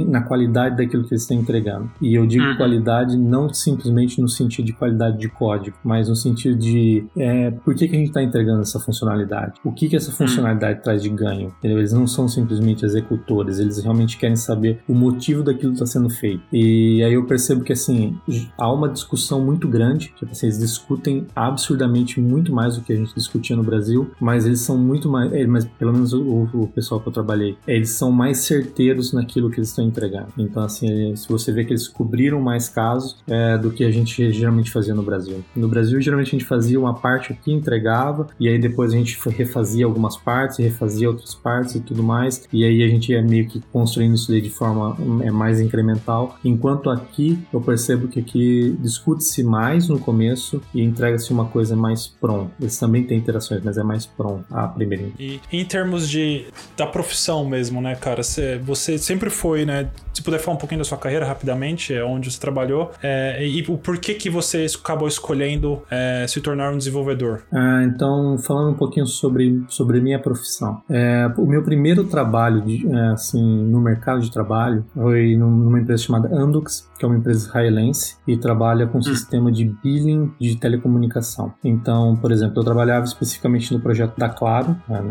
na 0.08 0.22
qualidade 0.22 0.77
daquilo 0.77 1.03
que 1.03 1.13
eles 1.13 1.24
estão 1.24 1.38
entregando. 1.41 1.89
E 2.01 2.13
eu 2.15 2.25
digo 2.25 2.41
Uhum. 2.43 2.57
qualidade 2.57 3.17
não 3.17 3.53
simplesmente 3.53 4.19
no 4.21 4.27
sentido 4.27 4.65
de 4.65 4.74
qualidade 4.74 5.17
de 5.17 5.27
código, 5.29 5.77
mas 5.83 6.07
no 6.10 6.15
sentido 6.15 6.57
de 6.57 7.05
é, 7.17 7.51
por 7.51 7.75
que, 7.75 7.88
que 7.88 7.95
a 7.95 8.00
gente 8.00 8.07
está 8.10 8.21
entregando 8.24 8.62
essa 8.62 8.79
funcionalidade? 8.79 9.60
O 9.63 9.71
que, 9.71 9.88
que 9.89 9.95
essa 9.95 10.12
funcionalidade 10.12 10.81
traz 10.83 11.01
de 11.01 11.10
ganho? 11.10 11.53
Entendeu? 11.60 11.79
Eles 11.79 11.93
não 11.93 12.07
são 12.07 12.27
simplesmente 12.27 12.86
executores, 12.86 13.60
eles 13.60 13.77
realmente 13.79 14.17
querem 14.17 14.36
saber 14.36 14.79
o 14.88 14.93
motivo 14.93 15.43
daquilo 15.43 15.71
que 15.74 15.81
está 15.81 15.86
sendo 15.86 16.10
feito. 16.10 16.41
E 16.51 17.03
aí 17.03 17.13
eu 17.13 17.25
percebo 17.25 17.63
que 17.63 17.74
assim 17.74 18.17
há 18.57 18.71
uma 18.71 18.89
discussão 18.89 19.43
muito 19.43 19.67
grande, 19.67 20.13
tipo, 20.17 20.31
assim, 20.31 20.48
eles 20.48 20.60
discutem 20.60 21.25
absurdamente 21.36 22.19
muito 22.19 22.53
mais 22.53 22.75
do 22.75 22.81
que 22.81 22.93
a 22.93 22.95
gente 22.95 23.13
discutia 23.13 23.55
no 23.55 23.63
Brasil, 23.63 24.12
mas 24.19 24.45
eles 24.45 24.62
são 24.62 24.77
muito 24.77 25.10
mais, 25.10 25.31
é, 25.33 25.45
mas 25.45 25.65
pelo 25.65 25.93
menos 25.93 26.13
o, 26.13 26.50
o 26.53 26.67
pessoal 26.67 27.00
que 27.00 27.07
eu 27.07 27.13
trabalhei, 27.13 27.57
eles 27.67 27.91
são 27.91 28.12
mais 28.12 28.39
certeiros 28.39 29.13
naquilo 29.13 29.50
que 29.50 29.57
eles 29.57 29.69
estão 29.69 29.86
entregando. 29.86 30.27
Então 30.38 30.63
assim, 30.63 31.15
se 31.15 31.29
você 31.32 31.52
vê 31.52 31.64
que 31.64 31.72
eles 31.72 31.88
cobriram 31.88 32.40
mais 32.42 32.70
casos 32.70 33.18
é, 33.28 33.58
do 33.58 33.72
que 33.72 33.84
a 33.84 33.92
gente 33.92 34.32
geralmente 34.32 34.72
fazia 34.72 34.94
no 34.94 35.04
Brasil. 35.04 35.44
No 35.56 35.68
Brasil, 35.68 36.00
geralmente 36.02 36.28
a 36.28 36.32
gente 36.32 36.46
fazia 36.46 36.80
uma 36.80 36.94
parte 36.94 37.32
aqui, 37.34 37.52
entregava, 37.52 38.28
e 38.40 38.48
aí 38.48 38.60
depois 38.60 38.94
a 38.94 38.96
gente 38.96 39.18
refazia 39.30 39.86
algumas 39.86 40.18
partes, 40.18 40.58
refazia 40.58 41.10
outras 41.10 41.34
partes 41.34 41.76
e 41.76 41.80
tudo 41.80 42.04
mais, 42.04 42.48
e 42.52 42.64
aí 42.64 42.84
a 42.84 42.88
gente 42.88 43.12
ia 43.12 43.22
meio 43.22 43.48
que 43.48 43.62
construindo 43.72 44.16
isso 44.16 44.30
daí 44.30 44.42
de 44.42 44.50
forma 44.50 44.98
é, 45.24 45.32
mais 45.32 45.60
incremental. 45.60 46.38
Enquanto 46.44 46.90
aqui, 46.90 47.40
eu 47.54 47.62
percebo 47.62 48.08
que 48.08 48.20
aqui 48.20 48.76
discute-se 48.80 49.44
mais 49.44 49.88
no 49.88 50.00
começo 50.00 50.62
e 50.74 50.82
entrega-se 50.82 51.32
uma 51.32 51.46
coisa 51.46 51.76
mais 51.76 52.08
pronta. 52.08 52.52
Eles 52.60 52.78
também 52.78 53.04
têm 53.04 53.18
interações, 53.18 53.62
mas 53.64 53.78
é 53.78 53.84
mais 53.84 54.06
pronto 54.06 54.46
a 54.52 54.68
primeira. 54.68 55.10
E 55.20 55.40
em 55.52 55.66
termos 55.66 56.10
de 56.10 56.46
da 56.78 56.86
profissão 56.86 57.46
mesmo, 57.46 57.82
né, 57.82 57.96
cara? 57.96 58.24
Você, 58.24 58.58
você 58.58 58.98
sempre 58.98 59.30
foi, 59.30 59.66
né? 59.66 59.90
Se 60.13 60.22
puder 60.22 60.39
falar 60.39 60.56
um 60.56 60.60
pouquinho 60.60 60.80
da 60.80 60.86
sua 60.86 60.98
carreira 60.98 61.25
rapidamente, 61.25 61.94
é, 61.94 62.03
onde 62.03 62.30
você 62.32 62.39
trabalhou, 62.39 62.91
é, 63.01 63.46
e 63.46 63.62
o 63.68 63.77
porquê 63.77 64.13
que 64.13 64.30
você 64.30 64.65
acabou 64.82 65.08
escolhendo 65.08 65.82
é, 65.89 66.25
se 66.27 66.41
tornar 66.41 66.72
um 66.74 66.77
desenvolvedor. 66.77 67.44
Ah, 67.51 67.84
então, 67.84 68.38
falando 68.38 68.72
um 68.72 68.75
pouquinho 68.75 69.06
sobre, 69.08 69.63
sobre 69.68 70.01
minha 70.01 70.20
profissão. 70.20 70.82
É, 70.89 71.30
o 71.38 71.46
meu 71.46 71.63
primeiro 71.63 72.03
trabalho, 72.06 72.62
de, 72.62 72.86
é, 72.94 73.08
assim, 73.13 73.41
no 73.65 73.80
mercado 73.80 74.22
de 74.22 74.32
trabalho, 74.32 74.86
foi 74.94 75.36
num- 75.36 75.50
numa 75.50 75.80
empresa 75.80 76.03
chamada 76.03 76.30
Andux, 76.36 76.89
que 77.01 77.05
é 77.05 77.08
uma 77.08 77.17
empresa 77.17 77.48
israelense, 77.48 78.15
e 78.27 78.38
trabalha 78.38 78.86
com 78.86 79.00
um 79.00 79.01
sistema 79.01 79.51
de 79.51 79.65
billing 79.84 80.31
de 80.39 80.55
telecomunicação. 80.55 81.51
Então, 81.63 82.15
por 82.15 82.31
exemplo, 82.31 82.60
eu 82.60 82.63
trabalhava 82.63 83.05
especificamente 83.05 83.74
no 83.74 83.79
projeto 83.79 84.15
da 84.20 84.29
Claro, 84.29 84.77
né, 84.88 85.01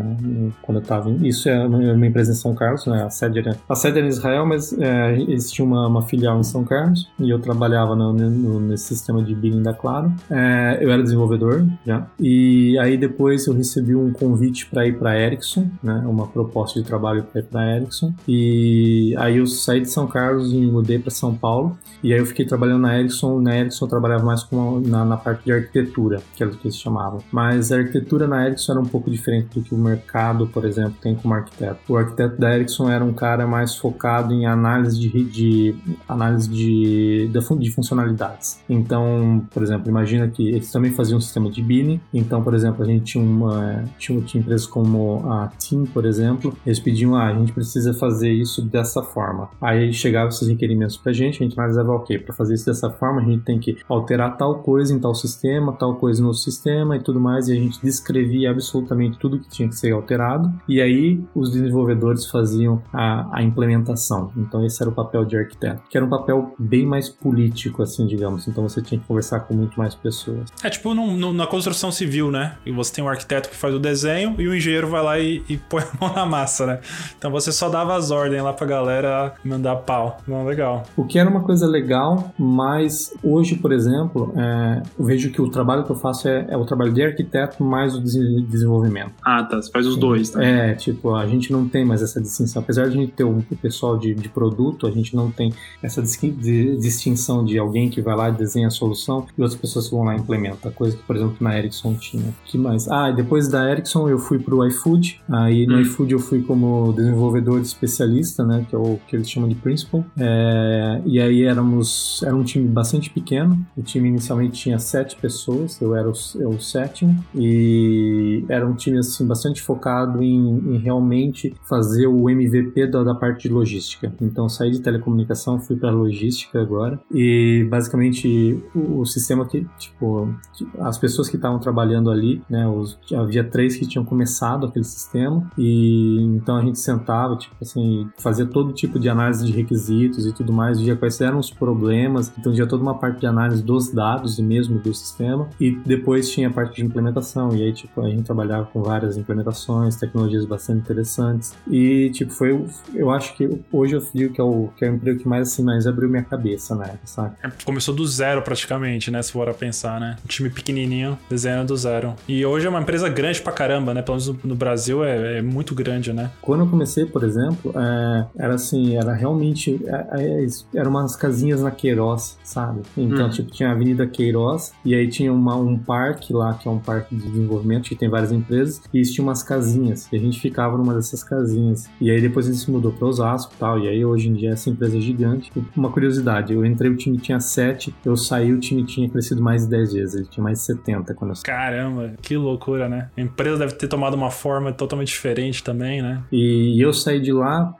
quando 0.61 0.77
eu 0.77 0.81
estava... 0.81 1.09
Isso 1.21 1.49
é 1.49 1.67
uma 1.67 1.81
uma 1.91 2.07
empresa 2.07 2.31
em 2.31 2.35
São 2.35 2.55
Carlos, 2.55 2.85
né, 2.85 3.03
a 3.03 3.09
sede 3.09 3.39
era, 3.39 3.57
a 3.67 3.75
sede 3.75 3.97
era 3.97 4.07
em 4.07 4.09
Israel, 4.09 4.45
mas 4.45 4.71
é, 4.79 5.19
eles 5.19 5.51
tinham 5.51 5.67
uma, 5.67 5.85
uma 5.87 6.01
filial 6.03 6.39
em 6.39 6.43
São 6.43 6.63
Carlos, 6.63 7.09
e 7.19 7.29
eu 7.29 7.39
trabalhava 7.39 7.93
no, 7.95 8.13
no- 8.13 8.59
nesse 8.61 8.85
sistema 8.85 9.21
de 9.21 9.35
billing 9.35 9.61
da 9.61 9.73
Claro. 9.73 10.13
É, 10.29 10.77
eu 10.79 10.89
era 10.91 11.03
desenvolvedor 11.03 11.65
já. 11.85 12.07
E 12.19 12.77
aí 12.79 12.95
depois 12.97 13.47
eu 13.47 13.53
recebi 13.53 13.93
um 13.95 14.13
convite 14.13 14.67
para 14.67 14.87
ir 14.87 14.97
para 14.97 15.19
Ericsson, 15.19 15.67
né? 15.83 16.03
Uma 16.05 16.27
proposta 16.27 16.79
de 16.79 16.85
trabalho 16.85 17.23
para 17.23 17.41
ir 17.41 17.43
para 17.43 17.75
Ericsson. 17.75 18.13
E 18.27 19.15
aí 19.17 19.37
eu 19.37 19.47
saí 19.47 19.81
de 19.81 19.89
São 19.89 20.07
Carlos 20.07 20.53
e 20.53 20.57
mudei 20.57 20.99
para 20.99 21.09
São 21.11 21.33
Paulo. 21.35 21.77
E 22.03 22.13
aí 22.13 22.19
eu 22.19 22.25
fiquei 22.25 22.45
trabalhando 22.45 22.81
na 22.81 22.99
Ericsson. 22.99 23.39
Na 23.41 23.57
Ericsson 23.57 23.85
eu 23.85 23.89
trabalhava 23.89 24.23
mais 24.23 24.43
com 24.43 24.79
na, 24.79 25.05
na 25.05 25.17
parte 25.17 25.45
de 25.45 25.51
arquitetura, 25.51 26.21
que 26.35 26.43
era 26.43 26.51
o 26.51 26.55
que 26.55 26.67
eles 26.67 26.77
chamavam. 26.77 27.19
Mas 27.31 27.71
a 27.71 27.77
arquitetura 27.77 28.27
na 28.27 28.45
Ericsson 28.45 28.73
era 28.73 28.81
um 28.81 28.85
pouco 28.85 29.09
diferente 29.09 29.59
do 29.59 29.63
que 29.63 29.73
o 29.73 29.77
mercado, 29.77 30.47
por 30.47 30.65
exemplo, 30.65 30.95
tem 31.01 31.15
como 31.15 31.33
arquiteto. 31.33 31.79
O 31.87 31.97
arquiteto 31.97 32.39
da 32.39 32.55
Ericsson 32.55 32.89
era 32.89 33.03
um 33.03 33.13
cara 33.13 33.45
mais 33.45 33.75
focado 33.75 34.33
em 34.33 34.45
análise 34.45 34.99
de, 34.99 35.23
de 35.23 35.75
análise 36.07 36.49
de, 36.49 37.27
de, 37.27 37.59
de 37.59 37.71
funcionalidades. 37.71 38.61
Então, 38.69 39.45
por 39.51 39.61
exemplo, 39.61 39.89
imagina 39.89 40.27
que 40.27 40.47
eles 40.47 40.71
também 40.71 40.91
faziam 40.91 41.17
um 41.17 41.21
sistema 41.21 41.49
de 41.49 41.61
billing. 41.61 42.01
Então, 42.13 42.43
por 42.43 42.53
exemplo, 42.53 42.83
a 42.83 42.87
gente 42.87 43.03
tinha 43.03 43.23
uma 43.23 43.83
tinha, 43.97 44.19
tinha 44.21 44.41
empresas 44.41 44.65
como 44.65 45.23
a 45.31 45.47
Team, 45.47 45.85
por 45.85 46.05
exemplo, 46.05 46.55
eles 46.65 46.79
pediam, 46.79 47.15
ah, 47.15 47.27
a 47.27 47.33
gente 47.33 47.51
precisa 47.51 47.93
fazer 47.93 48.31
isso 48.31 48.61
dessa 48.61 49.03
forma. 49.03 49.49
Aí 49.61 49.93
chegavam 49.93 50.29
esses 50.29 50.47
requerimentos 50.47 50.97
pra 50.97 51.13
gente, 51.13 51.41
a 51.41 51.43
gente 51.43 51.55
analisava, 51.71 51.91
ok, 51.93 52.19
para 52.19 52.33
fazer 52.33 52.55
isso 52.55 52.65
dessa 52.65 52.89
forma, 52.89 53.21
a 53.21 53.23
gente 53.23 53.43
tem 53.43 53.59
que 53.59 53.77
alterar 53.87 54.37
tal 54.37 54.59
coisa 54.59 54.93
em 54.93 54.99
tal 54.99 55.15
sistema, 55.15 55.73
tal 55.73 55.95
coisa 55.95 56.21
no 56.21 56.33
sistema 56.33 56.97
e 56.97 56.99
tudo 56.99 57.19
mais, 57.19 57.47
e 57.47 57.53
a 57.53 57.55
gente 57.55 57.81
descrevia 57.81 58.51
absolutamente 58.51 59.17
tudo 59.17 59.39
que 59.39 59.49
tinha 59.49 59.67
que 59.67 59.75
ser 59.75 59.91
alterado. 59.91 60.51
E 60.67 60.81
aí 60.81 61.21
os 61.33 61.51
desenvolvedores 61.51 62.25
faziam 62.25 62.81
a, 62.93 63.39
a 63.39 63.43
implementação. 63.43 64.31
Então 64.35 64.65
esse 64.65 64.81
era 64.81 64.89
o 64.89 64.93
papel 64.93 65.25
de 65.25 65.37
arquiteto, 65.37 65.81
que 65.89 65.97
era 65.97 66.05
um 66.05 66.09
papel 66.09 66.53
bem 66.59 66.85
mais 66.85 67.09
político, 67.09 67.81
assim, 67.81 68.05
digamos. 68.05 68.47
Então 68.47 68.67
você 68.67 68.81
tinha 68.81 68.99
que 68.99 69.07
conversar 69.07 69.41
com 69.41 69.53
muito 69.53 69.77
mais 69.77 69.95
pessoas. 69.95 70.49
É 70.63 70.69
tipo 70.69 70.93
na 70.93 71.47
construção 71.47 71.91
civil, 71.91 72.31
né? 72.31 72.57
E 72.65 72.71
você 72.71 72.93
tem 72.93 73.03
um 73.03 73.09
arquiteto 73.09 73.49
que 73.49 73.55
faz 73.55 73.73
o 73.73 73.79
desenho 73.79 74.35
e 74.39 74.47
o 74.47 74.55
engenheiro 74.55 74.87
vai 74.87 75.03
lá 75.03 75.19
e, 75.19 75.43
e 75.47 75.57
põe 75.69 75.83
a 75.83 75.87
mão 75.99 76.13
na 76.13 76.25
massa, 76.25 76.65
né? 76.65 76.79
Então 77.17 77.31
você 77.31 77.51
só 77.51 77.69
dava 77.69 77.95
as 77.95 78.11
ordens 78.11 78.43
lá 78.43 78.53
pra 78.53 78.67
galera 78.67 79.33
mandar 79.43 79.75
pau. 79.77 80.17
Não, 80.27 80.45
legal. 80.45 80.83
O 80.95 81.05
que 81.05 81.17
era 81.17 81.29
uma 81.29 81.41
coisa 81.41 81.60
legal, 81.67 82.33
mas 82.37 83.13
hoje, 83.23 83.55
por 83.55 83.71
exemplo, 83.71 84.33
é, 84.35 84.81
eu 84.97 85.05
vejo 85.05 85.31
que 85.31 85.41
o 85.41 85.49
trabalho 85.49 85.83
que 85.83 85.91
eu 85.91 85.95
faço 85.95 86.27
é, 86.27 86.45
é 86.49 86.57
o 86.57 86.65
trabalho 86.65 86.91
de 86.93 87.01
arquiteto 87.01 87.63
mais 87.63 87.95
o 87.95 88.01
des- 88.01 88.45
desenvolvimento. 88.49 89.11
Ah, 89.23 89.43
tá. 89.43 89.61
Você 89.61 89.71
faz 89.71 89.85
os 89.87 89.97
dois, 89.97 90.29
tá? 90.29 90.43
É, 90.43 90.73
tipo, 90.75 91.13
a 91.15 91.25
gente 91.27 91.51
não 91.51 91.67
tem 91.67 91.85
mais 91.85 92.01
essa 92.01 92.21
distinção. 92.21 92.61
Apesar 92.61 92.83
de 92.89 92.97
a 92.97 93.01
gente 93.01 93.11
ter 93.13 93.23
um 93.23 93.39
o 93.51 93.55
pessoal 93.55 93.97
de, 93.97 94.13
de 94.13 94.29
produto, 94.29 94.85
a 94.87 94.91
gente 94.91 95.15
não 95.15 95.29
tem 95.31 95.51
essa 95.81 96.01
dis- 96.01 96.19
de- 96.19 96.77
distinção 96.77 97.43
de 97.43 97.57
alguém 97.57 97.89
que 97.89 98.01
vai 98.01 98.15
lá 98.15 98.29
e 98.29 98.33
desenha 98.33 98.67
a 98.67 98.71
solução 98.71 99.25
e 99.37 99.41
outras 99.41 99.59
pessoas 99.59 99.87
que 99.89 99.95
vão 99.95 100.03
lá 100.05 100.15
e 100.15 100.19
implementam. 100.19 100.71
Coisa 100.71 100.95
que, 100.95 101.03
por 101.03 101.15
exemplo, 101.15 101.35
na 101.41 101.57
Ericsson 101.57 101.93
tinha. 101.95 102.33
que 102.45 102.57
mais? 102.57 102.87
Ah, 102.87 103.11
depois 103.11 103.47
da 103.47 103.69
Ericsson 103.69 104.07
eu 104.09 104.17
fui 104.19 104.39
pro 104.39 104.65
iFood. 104.67 105.19
Aí 105.29 105.65
no 105.65 105.75
Hum. 105.77 105.81
iFood 105.81 106.13
eu 106.13 106.19
fui 106.19 106.41
como 106.41 106.93
desenvolvedor 106.93 107.59
especialista, 107.61 108.43
né? 108.43 108.65
Que 108.69 108.75
é 108.75 108.79
o 108.79 108.99
que 109.07 109.15
eles 109.15 109.29
chamam 109.29 109.49
de 109.49 109.55
principal. 109.55 110.03
É, 110.17 111.01
e 111.05 111.19
aí 111.19 111.40
éramos, 111.43 112.21
era 112.23 112.35
um 112.35 112.43
time 112.43 112.67
bastante 112.67 113.09
pequeno. 113.09 113.65
O 113.75 113.81
time 113.81 114.09
inicialmente 114.09 114.59
tinha 114.59 114.79
sete 114.79 115.15
pessoas, 115.15 115.79
eu 115.81 115.95
era 115.95 116.09
o, 116.09 116.13
eu 116.35 116.49
o 116.49 116.61
sétimo. 116.61 117.23
E 117.35 118.43
era 118.49 118.67
um 118.67 118.73
time 118.73 118.99
assim 118.99 119.25
bastante 119.25 119.61
focado 119.61 120.21
em, 120.21 120.75
em 120.75 120.77
realmente 120.77 121.53
fazer 121.67 122.07
o 122.07 122.29
MVP 122.29 122.87
da, 122.87 123.03
da 123.03 123.15
parte 123.15 123.47
de 123.47 123.53
logística. 123.53 124.13
Então 124.21 124.47
saí 124.49 124.71
de 124.71 124.81
telecomunicação, 124.81 125.59
fui 125.59 125.75
para 125.75 125.91
logística 125.91 126.61
agora. 126.61 126.99
E 127.11 127.65
basicamente 127.69 128.61
o, 128.75 129.01
o 129.01 129.05
sistema 129.05 129.45
que, 129.47 129.65
tipo, 129.77 130.33
as 130.79 130.97
pessoas 130.97 131.29
que 131.29 131.35
estavam 131.35 131.59
trabalhando 131.59 132.09
ali, 132.09 132.41
né, 132.49 132.67
os, 132.67 132.97
havia 133.13 133.43
três 133.43 133.75
que 133.75 133.85
tinham 133.85 134.05
começado 134.05 134.65
aquele 134.65 134.85
sistema 134.85 135.49
e 135.57 136.21
então 136.35 136.55
a 136.57 136.61
gente 136.61 136.79
sentava, 136.79 137.35
tipo 137.35 137.55
assim, 137.61 138.09
fazia 138.17 138.45
todo 138.45 138.73
tipo 138.73 138.99
de 138.99 139.09
análise 139.09 139.45
de 139.45 139.51
requisitos 139.51 140.25
e 140.25 140.33
tudo 140.33 140.51
mais, 140.51 140.79
via 140.79 140.95
quais 140.95 141.19
eram 141.21 141.30
os 141.39 141.49
problemas, 141.49 142.31
então 142.37 142.53
tinha 142.53 142.67
toda 142.67 142.81
uma 142.81 142.95
parte 142.95 143.19
de 143.19 143.27
análise 143.27 143.63
dos 143.63 143.91
dados 143.91 144.39
e 144.39 144.43
mesmo 144.43 144.79
do 144.79 144.93
sistema 144.93 145.49
e 145.59 145.71
depois 145.71 146.29
tinha 146.29 146.47
a 146.47 146.51
parte 146.51 146.77
de 146.77 146.85
implementação 146.85 147.55
e 147.55 147.63
aí 147.63 147.73
tipo 147.73 148.01
a 148.01 148.09
gente 148.09 148.23
trabalhava 148.23 148.65
com 148.65 148.81
várias 148.81 149.17
implementações, 149.17 149.95
tecnologias 149.95 150.45
bastante 150.45 150.79
interessantes 150.79 151.53
e 151.69 152.09
tipo 152.11 152.31
foi, 152.31 152.65
eu 152.93 153.11
acho 153.11 153.35
que 153.35 153.49
hoje 153.71 153.95
eu 153.95 154.07
digo 154.13 154.33
que 154.33 154.41
é 154.41 154.43
o 154.43 154.69
que 154.77 154.85
é 154.85 154.89
o 154.89 154.95
emprego 154.95 155.19
que 155.19 155.27
mais 155.27 155.47
assim 155.47 155.63
mais 155.63 155.87
abriu 155.87 156.09
minha 156.09 156.23
cabeça, 156.23 156.75
né, 156.75 156.95
sabe? 157.03 157.35
É, 157.43 157.49
começou 157.63 157.93
do 157.93 158.05
zero 158.05 158.41
praticamente, 158.41 159.11
né, 159.11 159.21
se 159.21 159.31
for 159.31 159.49
a 159.49 159.53
pensar, 159.53 159.99
né, 159.99 160.15
um 160.23 160.27
time 160.27 160.49
pequenininho 160.49 161.17
desenhando 161.29 161.69
do 161.69 161.77
zero 161.77 162.13
e 162.27 162.45
hoje 162.45 162.65
é 162.67 162.69
uma 162.69 162.81
empresa 162.81 163.07
grande 163.09 163.41
pra 163.41 163.51
caramba, 163.51 163.93
né, 163.93 164.01
pelo 164.01 164.17
menos 164.17 164.43
no 164.43 164.55
Brasil 164.55 165.03
é, 165.03 165.39
é 165.39 165.41
muito 165.41 165.73
grande, 165.75 166.13
né? 166.13 166.31
Quando 166.41 166.61
eu 166.61 166.67
comecei, 166.67 167.05
por 167.05 167.23
exemplo, 167.23 167.73
é, 167.75 168.25
era 168.37 168.55
assim, 168.55 168.95
era 168.95 169.13
realmente 169.13 169.79
é, 169.85 170.45
é, 170.45 170.47
eram 170.75 170.91
umas 170.91 171.15
casinhas 171.21 171.61
na 171.61 171.69
Queiroz, 171.69 172.39
sabe? 172.43 172.81
Então, 172.97 173.27
hum. 173.27 173.29
tipo, 173.29 173.51
tinha 173.51 173.69
a 173.69 173.73
Avenida 173.73 174.07
Queiroz 174.07 174.73
e 174.83 174.95
aí 174.95 175.07
tinha 175.07 175.31
uma, 175.31 175.55
um 175.55 175.77
parque 175.77 176.33
lá, 176.33 176.55
que 176.55 176.67
é 176.67 176.71
um 176.71 176.79
parque 176.79 177.15
de 177.15 177.21
desenvolvimento, 177.29 177.87
que 177.87 177.95
tem 177.95 178.09
várias 178.09 178.31
empresas, 178.31 178.81
e 178.91 179.01
tinha 179.03 179.23
umas 179.23 179.43
casinhas, 179.43 180.07
e 180.11 180.15
a 180.15 180.19
gente 180.19 180.39
ficava 180.39 180.75
numa 180.77 180.95
dessas 180.95 181.23
casinhas. 181.23 181.87
E 181.99 182.09
aí 182.09 182.19
depois 182.19 182.47
se 182.47 182.71
mudou 182.71 182.91
para 182.91 183.07
Osasco 183.07 183.53
e 183.55 183.59
tal, 183.59 183.79
e 183.79 183.87
aí 183.87 184.03
hoje 184.03 184.29
em 184.29 184.33
dia 184.33 184.51
essa 184.51 184.69
empresa 184.69 184.97
é 184.97 185.01
gigante. 185.01 185.51
Uma 185.75 185.91
curiosidade, 185.91 186.53
eu 186.53 186.65
entrei, 186.65 186.89
o 186.89 186.95
time 186.95 187.19
tinha 187.19 187.39
sete, 187.39 187.93
eu 188.03 188.17
saí, 188.17 188.51
o 188.51 188.59
time 188.59 188.83
tinha 188.83 189.07
crescido 189.07 189.43
mais 189.43 189.63
de 189.63 189.69
10 189.69 189.93
vezes, 189.93 190.15
ele 190.15 190.25
tinha 190.25 190.43
mais 190.43 190.57
de 190.57 190.65
70 190.65 191.13
quando 191.13 191.31
eu 191.31 191.35
saí. 191.35 191.43
Caramba, 191.45 192.13
que 192.19 192.35
loucura, 192.35 192.89
né? 192.89 193.09
A 193.15 193.21
empresa 193.21 193.59
deve 193.59 193.73
ter 193.73 193.87
tomado 193.87 194.15
uma 194.15 194.31
forma 194.31 194.73
totalmente 194.73 195.09
diferente 195.09 195.63
também, 195.63 196.01
né? 196.01 196.23
E 196.31 196.83
eu 196.83 196.91
saí 196.91 197.19
de 197.19 197.31
lá, 197.31 197.75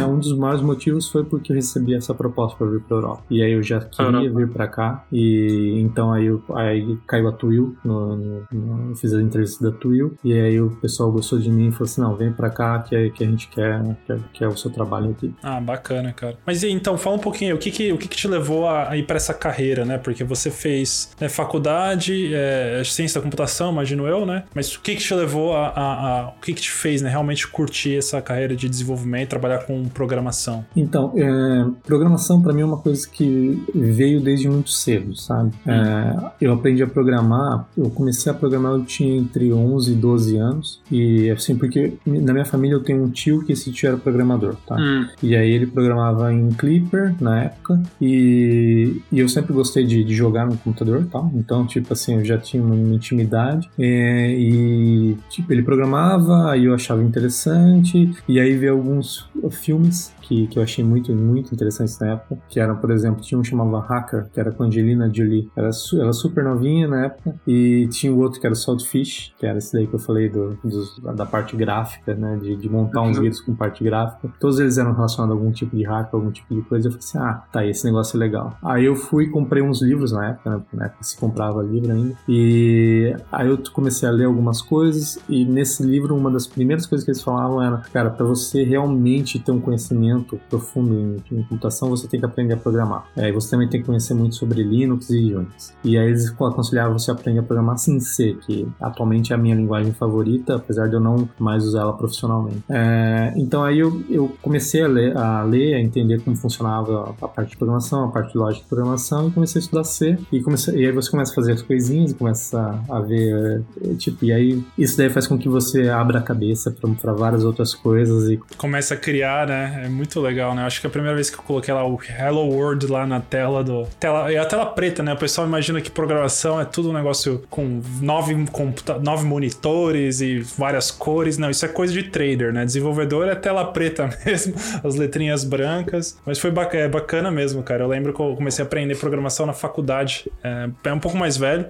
é, 0.00 0.06
um 0.06 0.18
dos 0.18 0.36
maiores 0.36 0.62
motivos 0.62 1.08
foi 1.10 1.24
porque 1.24 1.52
eu 1.52 1.56
recebi 1.56 1.94
essa 1.94 2.14
proposta 2.14 2.56
para 2.56 2.66
vir 2.68 2.77
para 2.80 2.96
Europa. 2.96 3.22
E 3.30 3.42
aí 3.42 3.52
eu 3.52 3.62
já 3.62 3.80
queria 3.80 4.32
vir 4.32 4.48
para 4.48 4.68
cá, 4.68 5.04
e 5.12 5.80
então 5.80 6.12
aí, 6.12 6.26
eu, 6.26 6.42
aí 6.54 6.98
caiu 7.06 7.28
a 7.28 7.32
Twill, 7.32 7.76
no, 7.84 8.16
no, 8.16 8.46
no, 8.52 8.96
fiz 8.96 9.12
a 9.14 9.22
entrevista 9.22 9.70
da 9.70 9.76
Twill, 9.76 10.14
e 10.24 10.32
aí 10.32 10.60
o 10.60 10.70
pessoal 10.70 11.10
gostou 11.10 11.38
de 11.38 11.50
mim 11.50 11.68
e 11.68 11.72
falou 11.72 11.84
assim: 11.84 12.00
não, 12.00 12.16
vem 12.16 12.32
para 12.32 12.50
cá 12.50 12.80
que, 12.80 13.10
que 13.10 13.24
a 13.24 13.26
gente 13.26 13.48
quer, 13.48 13.82
quer, 14.06 14.18
quer 14.32 14.48
o 14.48 14.56
seu 14.56 14.70
trabalho 14.70 15.10
aqui. 15.10 15.34
Ah, 15.42 15.60
bacana, 15.60 16.12
cara. 16.12 16.36
Mas 16.46 16.62
então, 16.62 16.96
fala 16.96 17.16
um 17.16 17.20
pouquinho, 17.20 17.56
o 17.56 17.58
que 17.58 17.70
que, 17.70 17.92
o 17.92 17.98
que, 17.98 18.08
que 18.08 18.16
te 18.16 18.28
levou 18.28 18.68
a, 18.68 18.96
ir 18.96 19.06
para 19.06 19.16
essa 19.16 19.34
carreira, 19.34 19.84
né? 19.84 19.98
Porque 19.98 20.24
você 20.24 20.50
fez 20.50 21.10
né, 21.20 21.28
faculdade, 21.28 22.34
é, 22.34 22.82
ciência 22.84 23.20
da 23.20 23.24
computação, 23.24 23.72
imagino 23.72 24.06
eu, 24.06 24.24
né? 24.26 24.44
Mas 24.54 24.74
o 24.74 24.80
que 24.80 24.96
que 24.96 25.02
te 25.02 25.14
levou 25.14 25.54
a, 25.54 25.68
a, 25.68 26.20
a 26.20 26.28
o 26.28 26.40
que 26.40 26.52
que 26.52 26.62
te 26.62 26.70
fez, 26.70 27.02
né, 27.02 27.10
realmente 27.10 27.46
curtir 27.46 27.96
essa 27.96 28.20
carreira 28.20 28.54
de 28.54 28.68
desenvolvimento, 28.68 29.28
trabalhar 29.28 29.64
com 29.64 29.88
programação? 29.88 30.64
Então, 30.74 31.12
é, 31.16 31.64
programação 31.84 32.42
para 32.42 32.52
mim 32.52 32.62
é 32.62 32.64
uma 32.68 32.78
coisa 32.78 33.08
que 33.08 33.62
veio 33.74 34.20
desde 34.20 34.48
muito 34.48 34.70
cedo, 34.70 35.16
sabe? 35.16 35.52
Hum. 35.66 35.70
É, 35.70 36.32
eu 36.40 36.52
aprendi 36.52 36.82
a 36.82 36.86
programar, 36.86 37.68
eu 37.76 37.90
comecei 37.90 38.30
a 38.30 38.34
programar 38.34 38.72
eu 38.72 38.84
tinha 38.84 39.16
entre 39.16 39.52
11 39.52 39.92
e 39.92 39.94
12 39.94 40.36
anos 40.36 40.80
e 40.90 41.30
assim, 41.30 41.56
porque 41.56 41.94
na 42.06 42.32
minha 42.32 42.44
família 42.44 42.74
eu 42.74 42.82
tenho 42.82 43.02
um 43.02 43.10
tio 43.10 43.44
que 43.44 43.52
esse 43.52 43.72
tio 43.72 43.88
era 43.88 43.96
programador, 43.96 44.56
tá? 44.66 44.76
Hum. 44.76 45.06
E 45.22 45.36
aí 45.36 45.50
ele 45.50 45.66
programava 45.66 46.32
em 46.32 46.50
Clipper 46.50 47.14
na 47.20 47.44
época 47.44 47.80
e, 48.00 49.00
e 49.10 49.18
eu 49.20 49.28
sempre 49.28 49.52
gostei 49.52 49.84
de, 49.84 50.04
de, 50.04 50.14
jogar 50.14 50.46
no 50.46 50.56
computador, 50.56 51.06
tá? 51.06 51.24
Então, 51.34 51.66
tipo 51.66 51.92
assim, 51.92 52.16
eu 52.16 52.24
já 52.24 52.38
tinha 52.38 52.62
uma 52.62 52.74
intimidade 52.94 53.68
é, 53.78 54.30
e 54.32 55.16
tipo, 55.30 55.52
ele 55.52 55.62
programava, 55.62 56.50
aí 56.50 56.64
eu 56.64 56.74
achava 56.74 57.02
interessante 57.02 58.10
e 58.28 58.40
aí 58.40 58.56
veio 58.56 58.72
alguns 58.72 59.28
filmes 59.50 60.12
que, 60.28 60.46
que 60.46 60.58
eu 60.58 60.62
achei 60.62 60.84
muito, 60.84 61.12
muito 61.14 61.54
interessantes 61.54 61.98
na 61.98 62.12
época, 62.12 62.38
que 62.48 62.60
eram, 62.60 62.76
por 62.76 62.90
exemplo, 62.90 63.22
tinha 63.22 63.38
um 63.38 63.42
que 63.42 63.48
chamava 63.48 63.80
Hacker, 63.80 64.28
que 64.32 64.38
era 64.38 64.52
com 64.52 64.64
Angelina 64.64 65.10
Jolie. 65.12 65.50
Era, 65.56 65.72
su, 65.72 66.00
era 66.00 66.12
super 66.12 66.44
novinha 66.44 66.86
na 66.86 67.06
época, 67.06 67.34
e 67.46 67.88
tinha 67.88 68.12
o 68.12 68.18
outro 68.18 68.38
que 68.40 68.46
era 68.46 68.54
Saltfish, 68.54 69.34
que 69.38 69.46
era 69.46 69.58
esse 69.58 69.72
daí 69.72 69.86
que 69.86 69.94
eu 69.94 69.98
falei 69.98 70.28
do, 70.28 70.58
dos, 70.62 70.98
da 71.16 71.24
parte 71.24 71.56
gráfica, 71.56 72.14
né, 72.14 72.38
de, 72.40 72.56
de 72.56 72.68
montar 72.68 73.02
uns 73.02 73.16
uhum. 73.16 73.22
vídeos 73.22 73.40
com 73.40 73.54
parte 73.54 73.82
gráfica. 73.82 74.28
Todos 74.38 74.60
eles 74.60 74.76
eram 74.76 74.92
relacionados 74.92 75.34
a 75.34 75.38
algum 75.38 75.50
tipo 75.50 75.74
de 75.74 75.84
hack, 75.84 76.12
algum 76.12 76.30
tipo 76.30 76.54
de 76.54 76.62
coisa. 76.62 76.88
Eu 76.88 76.92
falei 76.92 77.04
assim, 77.04 77.18
ah, 77.18 77.42
tá, 77.50 77.66
esse 77.66 77.84
negócio 77.84 78.16
é 78.16 78.18
legal. 78.18 78.56
Aí 78.62 78.84
eu 78.84 78.94
fui 78.94 79.24
e 79.24 79.30
comprei 79.30 79.62
uns 79.62 79.80
livros 79.80 80.12
na 80.12 80.30
época, 80.30 80.50
né, 80.50 80.62
na 80.72 80.84
época 80.86 81.02
se 81.02 81.16
comprava 81.16 81.62
livro 81.62 81.92
ainda, 81.92 82.14
e 82.28 83.16
aí 83.32 83.48
eu 83.48 83.58
comecei 83.72 84.08
a 84.08 84.12
ler 84.12 84.24
algumas 84.24 84.60
coisas, 84.60 85.18
e 85.28 85.44
nesse 85.44 85.82
livro 85.82 86.14
uma 86.14 86.30
das 86.30 86.46
primeiras 86.46 86.86
coisas 86.86 87.04
que 87.04 87.10
eles 87.10 87.22
falavam 87.22 87.62
era, 87.62 87.78
cara, 87.92 88.10
para 88.10 88.26
você 88.26 88.62
realmente 88.62 89.38
ter 89.38 89.52
um 89.52 89.60
conhecimento 89.60 90.17
conhecimento 90.18 90.40
profundo 90.48 90.94
em, 90.94 91.38
em, 91.38 91.42
computação, 91.42 91.90
você 91.90 92.08
tem 92.08 92.20
que 92.20 92.26
aprender 92.26 92.54
a 92.54 92.56
programar. 92.56 93.06
É, 93.16 93.30
você 93.32 93.50
também 93.50 93.68
tem 93.68 93.80
que 93.80 93.86
conhecer 93.86 94.14
muito 94.14 94.34
sobre 94.36 94.62
Linux 94.62 95.10
e 95.10 95.34
Unix. 95.34 95.74
E 95.84 95.96
aí 95.96 96.08
eles 96.08 96.30
aconselhavam 96.30 96.98
você 96.98 97.10
a 97.10 97.14
aprender 97.14 97.40
a 97.40 97.42
programar 97.42 97.78
sem 97.78 98.00
C, 98.00 98.36
que 98.46 98.66
atualmente 98.80 99.32
é 99.32 99.36
a 99.36 99.38
minha 99.38 99.54
linguagem 99.54 99.92
favorita, 99.92 100.56
apesar 100.56 100.88
de 100.88 100.94
eu 100.94 101.00
não 101.00 101.28
mais 101.38 101.64
usar 101.64 101.80
ela 101.80 101.92
profissionalmente. 101.92 102.62
É, 102.68 103.32
então 103.36 103.64
aí 103.64 103.78
eu, 103.78 104.02
eu 104.08 104.36
comecei 104.42 104.82
a 104.82 104.88
ler, 104.88 105.16
a 105.16 105.42
ler, 105.42 105.74
a 105.74 105.80
entender 105.80 106.20
como 106.20 106.36
funcionava 106.36 107.14
a 107.20 107.28
parte 107.28 107.50
de 107.50 107.56
programação, 107.56 108.04
a 108.04 108.08
parte 108.08 108.32
de 108.32 108.38
lógica 108.38 108.62
de 108.62 108.68
programação, 108.68 109.28
e 109.28 109.30
comecei 109.30 109.60
a 109.60 109.62
estudar 109.62 109.84
C. 109.84 110.18
E, 110.32 110.40
comecei, 110.40 110.74
e 110.74 110.86
aí 110.86 110.92
você 110.92 111.10
começa 111.10 111.32
a 111.32 111.34
fazer 111.34 111.52
as 111.52 111.62
coisinhas, 111.62 112.12
começa 112.12 112.82
a, 112.88 112.96
a 112.96 113.00
ver, 113.00 113.62
é, 113.84 113.94
tipo, 113.94 114.24
e 114.24 114.32
aí 114.32 114.62
isso 114.76 114.96
daí 114.96 115.10
faz 115.10 115.26
com 115.26 115.38
que 115.38 115.48
você 115.48 115.88
abra 115.88 116.18
a 116.18 116.22
cabeça 116.22 116.74
para 117.00 117.12
várias 117.12 117.44
outras 117.44 117.74
coisas. 117.74 118.28
e 118.28 118.38
Começa 118.56 118.94
a 118.94 118.96
criar, 118.96 119.46
né? 119.46 119.82
É 119.84 119.88
muito 119.88 120.07
muito 120.08 120.20
legal, 120.20 120.54
né? 120.54 120.64
Acho 120.64 120.80
que 120.80 120.86
é 120.86 120.88
a 120.88 120.90
primeira 120.90 121.14
vez 121.14 121.28
que 121.28 121.36
eu 121.38 121.42
coloquei 121.42 121.72
lá 121.72 121.86
o 121.86 122.00
Hello 122.02 122.48
World 122.48 122.86
lá 122.86 123.06
na 123.06 123.20
tela 123.20 123.62
do. 123.62 123.86
Tela, 124.00 124.32
é 124.32 124.38
a 124.38 124.46
tela 124.46 124.64
preta, 124.64 125.02
né? 125.02 125.12
O 125.12 125.16
pessoal 125.16 125.46
imagina 125.46 125.80
que 125.82 125.90
programação 125.90 126.58
é 126.58 126.64
tudo 126.64 126.90
um 126.90 126.92
negócio 126.94 127.44
com 127.50 127.82
nove, 128.00 128.34
computa... 128.50 128.98
nove 128.98 129.26
monitores 129.26 130.22
e 130.22 130.40
várias 130.56 130.90
cores. 130.90 131.36
Não, 131.36 131.50
isso 131.50 131.64
é 131.64 131.68
coisa 131.68 131.92
de 131.92 132.04
trader, 132.04 132.52
né? 132.52 132.64
Desenvolvedor 132.64 133.28
é 133.28 133.34
tela 133.34 133.66
preta 133.66 134.08
mesmo, 134.24 134.54
as 134.82 134.94
letrinhas 134.94 135.44
brancas. 135.44 136.18
Mas 136.24 136.38
foi 136.38 136.50
bacana, 136.50 136.84
é 136.84 136.88
bacana 136.88 137.30
mesmo, 137.30 137.62
cara. 137.62 137.84
Eu 137.84 137.88
lembro 137.88 138.14
que 138.14 138.20
eu 138.20 138.34
comecei 138.34 138.64
a 138.64 138.66
aprender 138.66 138.96
programação 138.96 139.44
na 139.44 139.52
faculdade. 139.52 140.30
É, 140.42 140.68
é 140.84 140.92
um 140.92 141.00
pouco 141.00 141.18
mais 141.18 141.36
velho. 141.36 141.66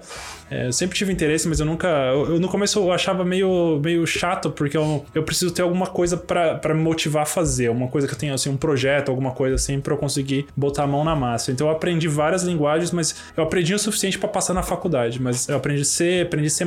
É, 0.49 0.67
eu 0.67 0.73
sempre 0.73 0.97
tive 0.97 1.11
interesse, 1.11 1.47
mas 1.47 1.59
eu 1.59 1.65
nunca. 1.65 1.87
Eu, 1.87 2.35
eu, 2.35 2.39
no 2.39 2.47
começo 2.47 2.79
eu 2.79 2.91
achava 2.91 3.25
meio, 3.25 3.79
meio 3.83 4.07
chato, 4.07 4.49
porque 4.49 4.77
eu, 4.77 5.05
eu 5.13 5.23
preciso 5.23 5.53
ter 5.53 5.61
alguma 5.61 5.87
coisa 5.87 6.17
para 6.17 6.73
me 6.73 6.81
motivar 6.81 7.23
a 7.23 7.25
fazer. 7.25 7.69
Uma 7.69 7.87
coisa 7.87 8.07
que 8.07 8.13
eu 8.13 8.17
tenho, 8.17 8.28
assim, 8.33 8.49
um 8.49 8.57
projeto, 8.57 9.09
alguma 9.09 9.31
coisa 9.31 9.55
assim, 9.55 9.79
para 9.79 9.93
eu 9.93 9.97
conseguir 9.97 10.47
botar 10.55 10.83
a 10.83 10.87
mão 10.87 11.03
na 11.03 11.15
massa. 11.15 11.51
Então 11.51 11.67
eu 11.67 11.73
aprendi 11.73 12.07
várias 12.07 12.43
linguagens, 12.43 12.91
mas 12.91 13.15
eu 13.35 13.43
aprendi 13.43 13.73
o 13.73 13.79
suficiente 13.79 14.17
para 14.17 14.29
passar 14.29 14.53
na 14.53 14.63
faculdade. 14.63 15.21
Mas 15.21 15.47
eu 15.47 15.57
aprendi 15.57 15.85
C, 15.85 16.21
aprendi 16.21 16.49
C. 16.49 16.65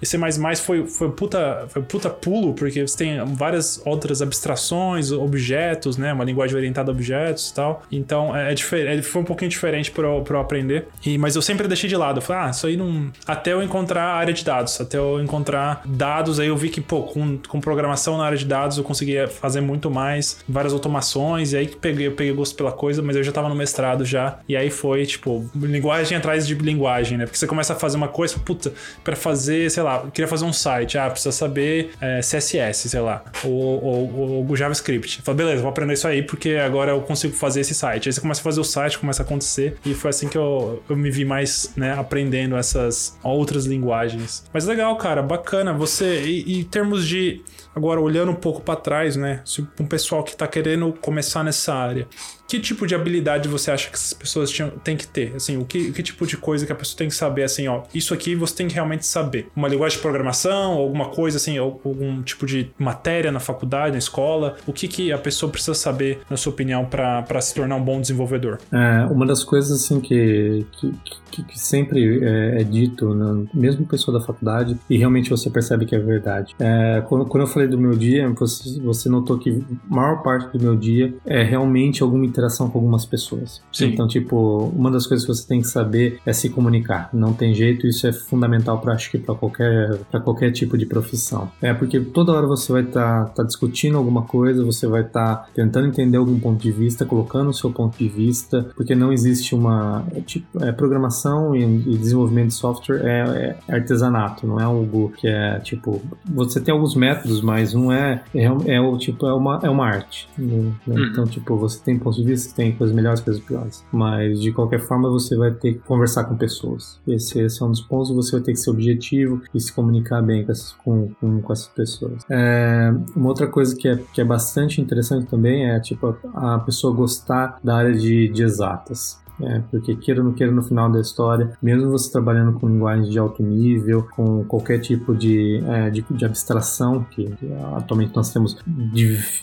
E 0.00 0.06
C 0.06 0.18
foi, 0.62 0.86
foi, 0.86 1.10
puta, 1.10 1.66
foi 1.68 1.82
puta 1.82 2.10
pulo, 2.10 2.54
porque 2.54 2.86
você 2.86 2.96
tem 2.96 3.24
várias 3.24 3.80
outras 3.84 4.22
abstrações, 4.22 5.10
objetos, 5.12 5.96
né? 5.96 6.12
Uma 6.12 6.24
linguagem 6.24 6.56
orientada 6.56 6.90
a 6.90 6.92
objetos 6.92 7.50
e 7.50 7.54
tal. 7.54 7.82
Então 7.90 8.36
é, 8.36 8.52
é 8.52 8.54
diferente, 8.54 9.02
foi 9.02 9.22
um 9.22 9.24
pouquinho 9.24 9.50
diferente 9.50 9.90
para 9.90 10.06
eu, 10.06 10.24
eu 10.28 10.40
aprender. 10.40 10.88
E, 11.04 11.18
mas 11.18 11.36
eu 11.36 11.42
sempre 11.42 11.68
deixei 11.68 11.88
de 11.88 11.96
lado. 11.96 12.18
Eu 12.18 12.22
falei, 12.22 12.48
ah, 12.48 12.50
isso 12.50 12.66
aí 12.66 12.76
não. 12.76 13.10
Até 13.26 13.52
eu 13.52 13.62
encontrar 13.62 14.04
a 14.04 14.14
área 14.14 14.32
de 14.32 14.44
dados, 14.44 14.80
até 14.80 14.98
eu 14.98 15.20
encontrar 15.20 15.82
dados, 15.84 16.40
aí 16.40 16.48
eu 16.48 16.56
vi 16.56 16.68
que, 16.68 16.80
pô, 16.80 17.02
com, 17.02 17.38
com 17.48 17.60
programação 17.60 18.18
na 18.18 18.24
área 18.24 18.38
de 18.38 18.44
dados 18.44 18.78
eu 18.78 18.84
conseguia 18.84 19.28
fazer 19.28 19.60
muito 19.60 19.90
mais, 19.90 20.38
várias 20.64 20.72
automações, 20.72 21.52
e 21.52 21.56
aí 21.56 21.66
que 21.66 21.76
peguei, 21.76 22.06
eu 22.06 22.12
peguei 22.12 22.32
gosto 22.32 22.56
pela 22.56 22.72
coisa, 22.72 23.02
mas 23.02 23.16
eu 23.16 23.22
já 23.22 23.32
tava 23.32 23.48
no 23.48 23.54
mestrado 23.54 24.04
já, 24.04 24.38
e 24.48 24.56
aí 24.56 24.70
foi, 24.70 25.04
tipo, 25.04 25.48
linguagem 25.54 26.16
atrás 26.16 26.46
de 26.46 26.54
linguagem, 26.54 27.18
né? 27.18 27.26
Porque 27.26 27.38
você 27.38 27.46
começa 27.46 27.74
a 27.74 27.76
fazer 27.76 27.96
uma 27.96 28.08
coisa, 28.08 28.38
puta, 28.38 28.72
para 29.02 29.14
fazer, 29.14 29.70
sei 29.70 29.82
lá, 29.82 30.06
queria 30.12 30.28
fazer 30.28 30.44
um 30.44 30.52
site, 30.52 30.96
ah, 30.98 31.10
precisa 31.10 31.32
saber 31.32 31.90
é, 32.00 32.20
CSS, 32.20 32.88
sei 32.88 33.00
lá, 33.00 33.22
ou, 33.44 33.84
ou, 33.84 34.46
ou 34.48 34.56
JavaScript. 34.56 35.22
Fala, 35.22 35.36
beleza, 35.36 35.62
vou 35.62 35.70
aprender 35.70 35.94
isso 35.94 36.08
aí 36.08 36.22
porque 36.22 36.54
agora 36.54 36.92
eu 36.92 37.00
consigo 37.00 37.34
fazer 37.34 37.60
esse 37.60 37.74
site. 37.74 38.08
Aí 38.08 38.12
você 38.12 38.20
começa 38.20 38.40
a 38.40 38.44
fazer 38.44 38.60
o 38.60 38.64
site, 38.64 38.98
começa 38.98 39.22
a 39.22 39.26
acontecer, 39.26 39.76
e 39.84 39.94
foi 39.94 40.10
assim 40.10 40.28
que 40.28 40.38
eu, 40.38 40.82
eu 40.88 40.96
me 40.96 41.10
vi 41.10 41.24
mais, 41.24 41.72
né, 41.76 41.92
aprendendo 41.92 42.56
essa 42.56 42.88
outras, 43.22 43.66
linguagens. 43.66 44.44
Mas 44.52 44.66
legal, 44.66 44.96
cara, 44.96 45.22
bacana. 45.22 45.72
Você, 45.72 46.22
e, 46.22 46.60
em 46.60 46.64
termos 46.64 47.06
de. 47.06 47.42
Agora, 47.74 48.00
olhando 48.00 48.30
um 48.30 48.36
pouco 48.36 48.60
para 48.60 48.76
trás, 48.76 49.16
né? 49.16 49.40
Se 49.44 49.66
um 49.80 49.86
pessoal 49.86 50.22
que 50.22 50.36
tá 50.36 50.46
querendo 50.54 50.92
começar 50.92 51.42
nessa 51.42 51.74
área, 51.74 52.06
que 52.54 52.60
tipo 52.60 52.86
de 52.86 52.94
habilidade 52.94 53.48
você 53.48 53.70
acha 53.70 53.90
que 53.90 53.96
essas 53.96 54.12
pessoas 54.12 54.48
tinham, 54.48 54.70
têm 54.70 54.96
que 54.96 55.06
ter? 55.06 55.32
Assim, 55.34 55.56
o 55.56 55.64
que, 55.64 55.90
que 55.90 56.02
tipo 56.02 56.24
de 56.24 56.36
coisa 56.36 56.64
que 56.64 56.70
a 56.70 56.74
pessoa 56.74 56.96
tem 56.96 57.08
que 57.08 57.14
saber, 57.14 57.42
assim, 57.42 57.66
ó, 57.66 57.82
isso 57.92 58.14
aqui 58.14 58.34
você 58.36 58.54
tem 58.54 58.68
que 58.68 58.74
realmente 58.74 59.04
saber. 59.06 59.48
Uma 59.56 59.66
linguagem 59.66 59.96
de 59.96 60.02
programação, 60.02 60.72
alguma 60.72 61.06
coisa 61.06 61.36
assim, 61.36 61.58
algum 61.58 62.22
tipo 62.22 62.46
de 62.46 62.70
matéria 62.78 63.32
na 63.32 63.40
faculdade, 63.40 63.92
na 63.92 63.98
escola? 63.98 64.56
O 64.66 64.72
que, 64.72 64.86
que 64.86 65.10
a 65.10 65.18
pessoa 65.18 65.50
precisa 65.50 65.74
saber, 65.74 66.20
na 66.30 66.36
sua 66.36 66.52
opinião, 66.52 66.84
para 66.84 67.40
se 67.40 67.54
tornar 67.54 67.74
um 67.74 67.84
bom 67.84 68.00
desenvolvedor? 68.00 68.58
É, 68.70 69.04
uma 69.10 69.26
das 69.26 69.42
coisas 69.42 69.72
assim 69.72 70.00
que, 70.00 70.64
que, 70.78 70.92
que, 71.32 71.42
que 71.42 71.58
sempre 71.58 72.24
é, 72.24 72.60
é 72.60 72.64
dito, 72.64 73.12
né, 73.14 73.46
mesmo 73.52 73.84
pessoa 73.84 74.16
da 74.16 74.24
faculdade, 74.24 74.78
e 74.88 74.96
realmente 74.96 75.28
você 75.28 75.50
percebe 75.50 75.86
que 75.86 75.96
é 75.96 75.98
verdade. 75.98 76.54
É, 76.60 77.02
quando, 77.08 77.26
quando 77.26 77.42
eu 77.42 77.48
falei 77.48 77.66
do 77.66 77.78
meu 77.78 77.96
dia, 77.96 78.28
você, 78.30 78.80
você 78.80 79.08
notou 79.08 79.38
que 79.38 79.64
a 79.90 79.94
maior 79.94 80.22
parte 80.22 80.56
do 80.56 80.62
meu 80.62 80.76
dia 80.76 81.12
é 81.26 81.42
realmente 81.42 82.02
alguma 82.02 82.24
interação 82.24 82.43
com 82.48 82.78
algumas 82.78 83.04
pessoas. 83.04 83.62
Sim. 83.72 83.86
Então, 83.86 84.06
tipo, 84.06 84.70
uma 84.74 84.90
das 84.90 85.06
coisas 85.06 85.26
que 85.26 85.34
você 85.34 85.46
tem 85.46 85.60
que 85.60 85.68
saber 85.68 86.20
é 86.24 86.32
se 86.32 86.48
comunicar. 86.48 87.10
Não 87.12 87.32
tem 87.32 87.54
jeito, 87.54 87.86
isso 87.86 88.06
é 88.06 88.12
fundamental 88.12 88.80
para 88.80 88.94
acho 88.94 89.10
que 89.10 89.18
para 89.18 89.34
qualquer 89.34 89.98
para 90.10 90.20
qualquer 90.20 90.50
tipo 90.52 90.78
de 90.78 90.86
profissão. 90.86 91.50
É 91.60 91.74
porque 91.74 92.00
toda 92.00 92.32
hora 92.32 92.46
você 92.46 92.72
vai 92.72 92.82
estar 92.82 93.26
tá, 93.26 93.30
tá 93.30 93.42
discutindo 93.42 93.98
alguma 93.98 94.22
coisa, 94.22 94.64
você 94.64 94.86
vai 94.86 95.02
estar 95.02 95.36
tá 95.36 95.48
tentando 95.54 95.88
entender 95.88 96.16
algum 96.16 96.38
ponto 96.38 96.60
de 96.60 96.72
vista, 96.72 97.04
colocando 97.04 97.50
o 97.50 97.54
seu 97.54 97.70
ponto 97.70 97.96
de 97.98 98.08
vista, 98.08 98.68
porque 98.76 98.94
não 98.94 99.12
existe 99.12 99.54
uma 99.54 100.06
é, 100.14 100.20
tipo 100.20 100.62
é, 100.64 100.72
programação 100.72 101.54
e, 101.54 101.62
e, 101.62 101.96
desenvolvimento 101.96 102.48
de 102.48 102.54
software 102.54 103.00
é, 103.04 103.56
é, 103.68 103.74
artesanato, 103.74 104.46
não 104.46 104.60
é 104.60 104.64
algo 104.64 105.12
que 105.16 105.28
é 105.28 105.58
tipo 105.60 106.00
você 106.24 106.60
tem 106.60 106.72
alguns 106.72 106.94
métodos, 106.94 107.40
mas 107.40 107.74
não 107.74 107.92
é 107.92 108.22
é, 108.34 108.44
é 108.66 108.80
o 108.80 108.96
tipo 108.96 109.26
é 109.26 109.34
uma 109.34 109.60
é 109.62 109.68
uma 109.68 109.86
arte. 109.86 110.28
Né? 110.38 110.72
Então 110.86 111.24
tipo 111.24 111.56
você 111.56 111.82
tem 111.82 111.98
pontos 111.98 112.18
de 112.18 112.23
vista, 112.24 112.54
tem 112.54 112.72
coisas 112.72 112.94
melhores, 112.94 113.20
coisas 113.20 113.42
piores, 113.42 113.84
mas 113.92 114.40
de 114.40 114.52
qualquer 114.52 114.80
forma 114.80 115.08
você 115.10 115.36
vai 115.36 115.52
ter 115.52 115.74
que 115.74 115.78
conversar 115.80 116.24
com 116.24 116.36
pessoas. 116.36 117.00
Esse, 117.06 117.40
esse 117.40 117.62
é 117.62 117.66
um 117.66 117.70
dos 117.70 117.80
pontos. 117.80 118.10
Você 118.14 118.32
vai 118.32 118.40
ter 118.40 118.52
que 118.52 118.58
ser 118.58 118.70
objetivo 118.70 119.42
e 119.54 119.60
se 119.60 119.72
comunicar 119.72 120.22
bem 120.22 120.44
com 120.44 120.52
essas, 120.52 120.72
com, 120.72 121.08
com, 121.20 121.40
com 121.40 121.52
essas 121.52 121.68
pessoas. 121.68 122.22
É, 122.30 122.92
uma 123.14 123.28
outra 123.28 123.46
coisa 123.46 123.74
que 123.76 123.88
é, 123.88 123.96
que 124.12 124.20
é 124.20 124.24
bastante 124.24 124.80
interessante 124.80 125.26
também 125.26 125.70
é 125.70 125.80
tipo 125.80 126.16
a, 126.34 126.54
a 126.54 126.58
pessoa 126.58 126.94
gostar 126.94 127.58
da 127.62 127.76
área 127.76 127.92
de, 127.92 128.28
de 128.28 128.42
exatas. 128.42 129.22
É, 129.40 129.60
porque 129.70 129.96
queira 129.96 130.20
ou 130.20 130.26
não 130.26 130.32
queira 130.32 130.52
no 130.52 130.62
final 130.62 130.90
da 130.90 131.00
história, 131.00 131.52
mesmo 131.62 131.90
você 131.90 132.10
trabalhando 132.10 132.58
com 132.58 132.68
linguagens 132.68 133.10
de 133.10 133.18
alto 133.18 133.42
nível, 133.42 134.06
com 134.14 134.44
qualquer 134.44 134.78
tipo 134.78 135.14
de, 135.14 135.62
é, 135.66 135.90
de, 135.90 136.04
de, 136.08 136.24
abstração, 136.24 137.04
que, 137.10 137.32
atualmente 137.74 138.14
nós 138.14 138.32
temos 138.32 138.56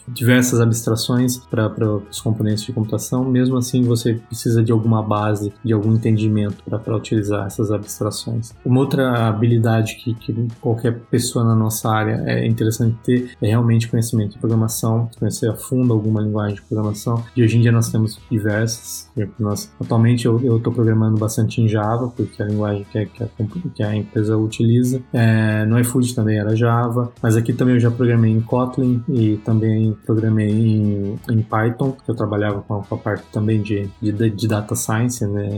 diversas 0.07 0.59
abstrações 0.61 1.37
para 1.37 1.69
os 2.09 2.21
componentes 2.21 2.63
de 2.63 2.73
computação, 2.73 3.25
mesmo 3.25 3.57
assim 3.57 3.83
você 3.83 4.13
precisa 4.13 4.63
de 4.63 4.71
alguma 4.71 5.01
base, 5.01 5.53
de 5.63 5.73
algum 5.73 5.93
entendimento 5.93 6.63
para 6.63 6.95
utilizar 6.95 7.47
essas 7.47 7.71
abstrações. 7.71 8.53
Uma 8.65 8.79
outra 8.79 9.27
habilidade 9.27 9.95
que, 9.95 10.13
que 10.13 10.47
qualquer 10.59 10.99
pessoa 11.11 11.43
na 11.43 11.55
nossa 11.55 11.89
área 11.89 12.23
é 12.25 12.47
interessante 12.47 12.97
ter 13.03 13.31
é 13.41 13.47
realmente 13.47 13.87
conhecimento 13.87 14.33
de 14.33 14.39
programação, 14.39 15.09
conhecer 15.19 15.49
a 15.49 15.55
fundo 15.55 15.93
alguma 15.93 16.21
linguagem 16.21 16.55
de 16.55 16.61
programação, 16.61 17.23
e 17.35 17.43
hoje 17.43 17.57
em 17.57 17.61
dia 17.61 17.71
nós 17.71 17.89
temos 17.89 18.19
diversas, 18.29 19.09
nós 19.39 19.71
Atualmente 19.81 20.25
eu 20.25 20.57
estou 20.57 20.71
programando 20.71 21.17
bastante 21.17 21.61
em 21.61 21.67
Java, 21.67 22.07
porque 22.15 22.41
é 22.41 22.45
a 22.45 22.47
linguagem 22.47 22.85
que, 22.91 23.05
que, 23.07 23.23
a, 23.23 23.27
que 23.75 23.83
a, 23.83 23.95
empresa 23.95 24.37
utiliza. 24.37 25.01
É, 25.11 25.65
no 25.65 25.79
iFood 25.79 26.13
também 26.13 26.37
era 26.37 26.55
Java, 26.55 27.11
mas 27.21 27.35
aqui 27.35 27.51
também 27.51 27.75
eu 27.75 27.79
já 27.79 27.89
programei 27.89 28.31
em 28.31 28.41
Kotlin 28.41 29.03
e 29.09 29.37
também 29.37 29.97
programei 30.05 30.49
em, 30.49 31.19
em 31.29 31.41
Python, 31.41 31.93
que 31.93 32.09
eu 32.09 32.15
trabalhava 32.15 32.61
com 32.61 32.75
a, 32.75 32.83
com 32.83 32.95
a 32.95 32.97
parte 32.97 33.23
também 33.31 33.61
de, 33.61 33.89
de, 34.01 34.29
de, 34.29 34.47
Data 34.47 34.75
Science, 34.75 35.25
né, 35.25 35.49